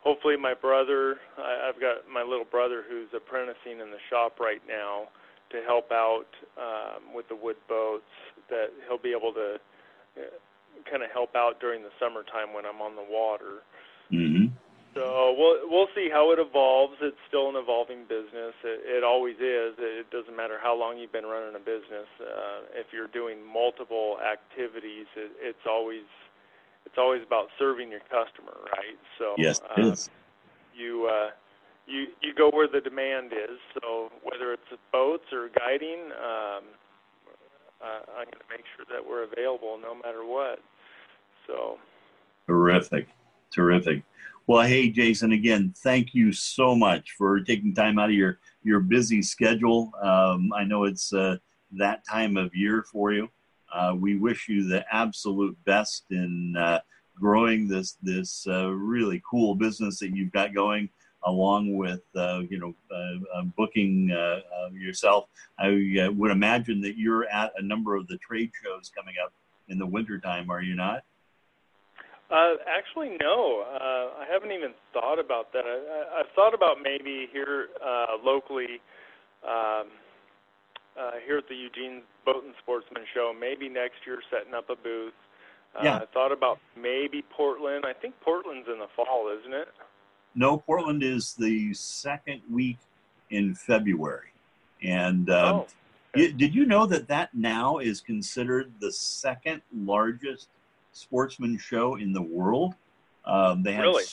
hopefully 0.00 0.36
my 0.36 0.54
brother, 0.54 1.16
I, 1.38 1.68
I've 1.68 1.80
got 1.80 2.08
my 2.12 2.22
little 2.22 2.46
brother 2.46 2.82
who's 2.88 3.08
apprenticing 3.14 3.80
in 3.82 3.90
the 3.90 4.02
shop 4.10 4.38
right 4.40 4.62
now 4.66 5.08
to 5.50 5.60
help 5.66 5.90
out 5.92 6.30
um, 6.56 7.14
with 7.14 7.28
the 7.28 7.36
wood 7.36 7.56
boats. 7.68 8.08
That 8.48 8.70
he'll 8.88 9.02
be 9.02 9.14
able 9.16 9.32
to 9.34 9.58
uh, 10.16 10.32
kind 10.90 11.02
of 11.02 11.10
help 11.12 11.34
out 11.36 11.60
during 11.60 11.82
the 11.82 11.92
summertime 12.00 12.52
when 12.54 12.64
I'm 12.66 12.80
on 12.80 12.96
the 12.96 13.06
water. 13.06 13.62
hmm 14.10 14.52
So 14.94 15.34
we'll 15.38 15.68
we'll 15.70 15.92
see 15.94 16.08
how 16.12 16.32
it 16.32 16.38
evolves. 16.38 16.96
It's 17.00 17.16
still 17.28 17.48
an 17.48 17.56
evolving 17.56 18.04
business. 18.08 18.52
It, 18.64 19.00
it 19.00 19.04
always 19.04 19.36
is. 19.36 19.72
It 19.78 20.10
doesn't 20.10 20.36
matter 20.36 20.58
how 20.60 20.76
long 20.76 20.98
you've 20.98 21.12
been 21.12 21.28
running 21.28 21.54
a 21.56 21.64
business. 21.64 22.08
Uh, 22.20 22.68
if 22.76 22.92
you're 22.92 23.08
doing 23.08 23.40
multiple 23.40 24.18
activities, 24.20 25.06
it, 25.16 25.32
it's 25.40 25.64
always 25.68 26.04
it's 26.86 26.96
always 26.98 27.22
about 27.26 27.48
serving 27.58 27.90
your 27.90 28.00
customer, 28.00 28.56
right? 28.72 28.98
So 29.18 29.34
Yes, 29.38 29.60
it 29.76 29.84
um, 29.84 29.92
is. 29.92 30.10
you 30.74 31.08
uh, 31.10 31.30
you 31.86 32.06
you 32.22 32.34
go 32.34 32.50
where 32.50 32.68
the 32.68 32.80
demand 32.80 33.32
is. 33.32 33.58
So 33.80 34.10
whether 34.22 34.52
it's 34.52 34.62
boats 34.92 35.24
or 35.32 35.48
guiding, 35.54 36.10
um, 36.12 36.64
uh, 37.80 38.02
I'm 38.18 38.26
going 38.26 38.38
to 38.38 38.50
make 38.50 38.64
sure 38.76 38.86
that 38.90 39.06
we're 39.06 39.24
available 39.24 39.78
no 39.80 39.94
matter 39.94 40.24
what. 40.24 40.58
So 41.46 41.78
Terrific. 42.46 43.08
Terrific. 43.52 44.02
Well, 44.46 44.62
hey, 44.62 44.90
Jason, 44.90 45.32
again, 45.32 45.72
thank 45.78 46.14
you 46.14 46.32
so 46.32 46.74
much 46.74 47.12
for 47.16 47.40
taking 47.40 47.74
time 47.74 47.98
out 47.98 48.08
of 48.08 48.14
your, 48.14 48.38
your 48.62 48.80
busy 48.80 49.22
schedule. 49.22 49.92
Um, 50.02 50.52
I 50.54 50.64
know 50.64 50.84
it's 50.84 51.12
uh, 51.12 51.36
that 51.72 52.04
time 52.06 52.36
of 52.36 52.54
year 52.54 52.84
for 52.90 53.12
you. 53.12 53.28
Uh, 53.72 53.94
we 53.98 54.16
wish 54.16 54.48
you 54.48 54.68
the 54.68 54.84
absolute 54.92 55.56
best 55.64 56.04
in 56.10 56.54
uh, 56.58 56.78
growing 57.18 57.68
this 57.68 57.96
this 58.02 58.46
uh, 58.46 58.68
really 58.68 59.22
cool 59.28 59.54
business 59.54 59.98
that 59.98 60.14
you've 60.14 60.32
got 60.32 60.54
going, 60.54 60.88
along 61.24 61.76
with 61.76 62.02
uh, 62.14 62.40
you 62.50 62.58
know 62.58 62.74
uh, 62.90 63.38
uh, 63.38 63.42
booking 63.56 64.08
yourself. 64.72 65.26
I 65.58 66.08
would 66.14 66.30
imagine 66.30 66.80
that 66.82 66.96
you're 66.96 67.26
at 67.28 67.52
a 67.56 67.62
number 67.62 67.96
of 67.96 68.06
the 68.08 68.18
trade 68.18 68.50
shows 68.62 68.90
coming 68.94 69.14
up 69.24 69.32
in 69.68 69.78
the 69.78 69.86
wintertime, 69.86 70.50
are 70.50 70.62
you 70.62 70.74
not? 70.74 71.04
Actually, 72.30 73.16
no. 73.20 73.64
I 74.18 74.24
haven't 74.30 74.52
even 74.52 74.72
thought 74.92 75.18
about 75.18 75.52
that. 75.52 75.64
I, 75.66 76.20
I've 76.20 76.34
thought 76.34 76.54
about 76.54 76.78
maybe 76.82 77.28
here 77.32 77.68
locally, 78.24 78.80
um, 79.46 79.88
uh, 80.98 81.12
here 81.26 81.38
at 81.38 81.48
the 81.48 81.54
Eugene 81.54 82.02
Boat 82.24 82.44
and 82.44 82.54
Sportsman 82.62 83.02
Show, 83.14 83.32
maybe 83.38 83.68
next 83.68 83.96
year 84.06 84.20
setting 84.30 84.54
up 84.54 84.68
a 84.70 84.76
booth. 84.76 85.12
Uh, 85.76 85.80
Yeah. 85.84 85.96
I 85.98 86.06
thought 86.06 86.32
about 86.32 86.58
maybe 86.76 87.22
Portland. 87.30 87.84
I 87.86 87.92
think 87.92 88.14
Portland's 88.20 88.68
in 88.68 88.78
the 88.78 88.88
fall, 88.94 89.34
isn't 89.40 89.54
it? 89.54 89.68
No, 90.34 90.58
Portland 90.58 91.02
is 91.02 91.34
the 91.34 91.72
second 91.74 92.42
week 92.50 92.78
in 93.30 93.54
February. 93.54 94.32
And 94.82 95.30
uh, 95.30 95.52
oh, 95.54 95.66
y- 96.14 96.32
did 96.36 96.54
you 96.54 96.66
know 96.66 96.86
that 96.86 97.08
that 97.08 97.34
now 97.34 97.78
is 97.78 98.00
considered 98.00 98.72
the 98.80 98.92
second 98.92 99.62
largest 99.74 100.48
sportsman 100.92 101.56
show 101.58 101.96
in 101.96 102.12
the 102.12 102.22
world? 102.22 102.74
Um, 103.24 103.62
they 103.62 103.72
have 103.72 103.84
Really? 103.84 104.04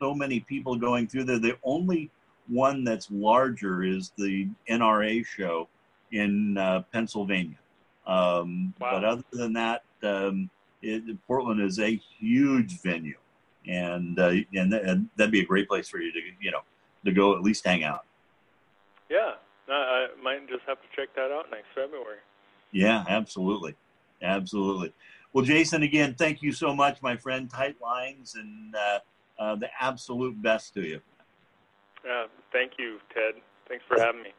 so 0.00 0.14
many 0.14 0.40
people 0.40 0.74
going 0.76 1.06
through 1.06 1.24
there. 1.24 1.38
The 1.38 1.58
only 1.62 2.10
one 2.48 2.82
that's 2.84 3.08
larger 3.10 3.84
is 3.84 4.12
the 4.16 4.48
NRA 4.68 5.24
show 5.24 5.68
in 6.12 6.56
uh, 6.56 6.82
Pennsylvania. 6.92 7.58
Um, 8.06 8.74
Wow. 8.80 8.90
But 8.92 9.04
other 9.04 9.24
than 9.32 9.52
that, 9.54 9.82
um, 10.02 10.50
it, 10.82 11.02
Portland 11.26 11.60
is 11.60 11.78
a 11.78 12.00
huge 12.18 12.80
venue, 12.80 13.18
and 13.66 14.18
uh, 14.18 14.32
and, 14.54 14.72
that, 14.72 14.84
and 14.84 15.08
that'd 15.16 15.30
be 15.30 15.40
a 15.40 15.46
great 15.46 15.68
place 15.68 15.88
for 15.88 15.98
you 15.98 16.12
to 16.12 16.20
you 16.40 16.50
know 16.50 16.62
to 17.04 17.12
go 17.12 17.36
at 17.36 17.42
least 17.42 17.64
hang 17.64 17.84
out. 17.84 18.04
yeah. 19.08 19.32
I 19.72 20.08
might 20.20 20.48
just 20.48 20.62
have 20.66 20.78
to 20.82 20.88
check 20.96 21.14
that 21.14 21.30
out 21.30 21.46
next 21.52 21.68
February. 21.76 22.18
Yeah, 22.72 23.04
absolutely, 23.08 23.76
absolutely. 24.20 24.92
Well, 25.32 25.44
Jason, 25.44 25.84
again, 25.84 26.16
thank 26.18 26.42
you 26.42 26.52
so 26.52 26.74
much, 26.74 27.00
my 27.02 27.16
friend. 27.16 27.48
Tight 27.48 27.76
lines 27.80 28.34
and 28.34 28.74
uh, 28.74 28.98
uh, 29.38 29.54
the 29.54 29.68
absolute 29.80 30.40
best 30.42 30.74
to 30.74 30.82
you. 30.82 31.00
Uh, 32.04 32.26
thank 32.52 32.72
you, 32.78 32.98
Ted. 33.14 33.40
Thanks 33.68 33.84
for 33.86 34.00
having 34.00 34.22
me. 34.22 34.30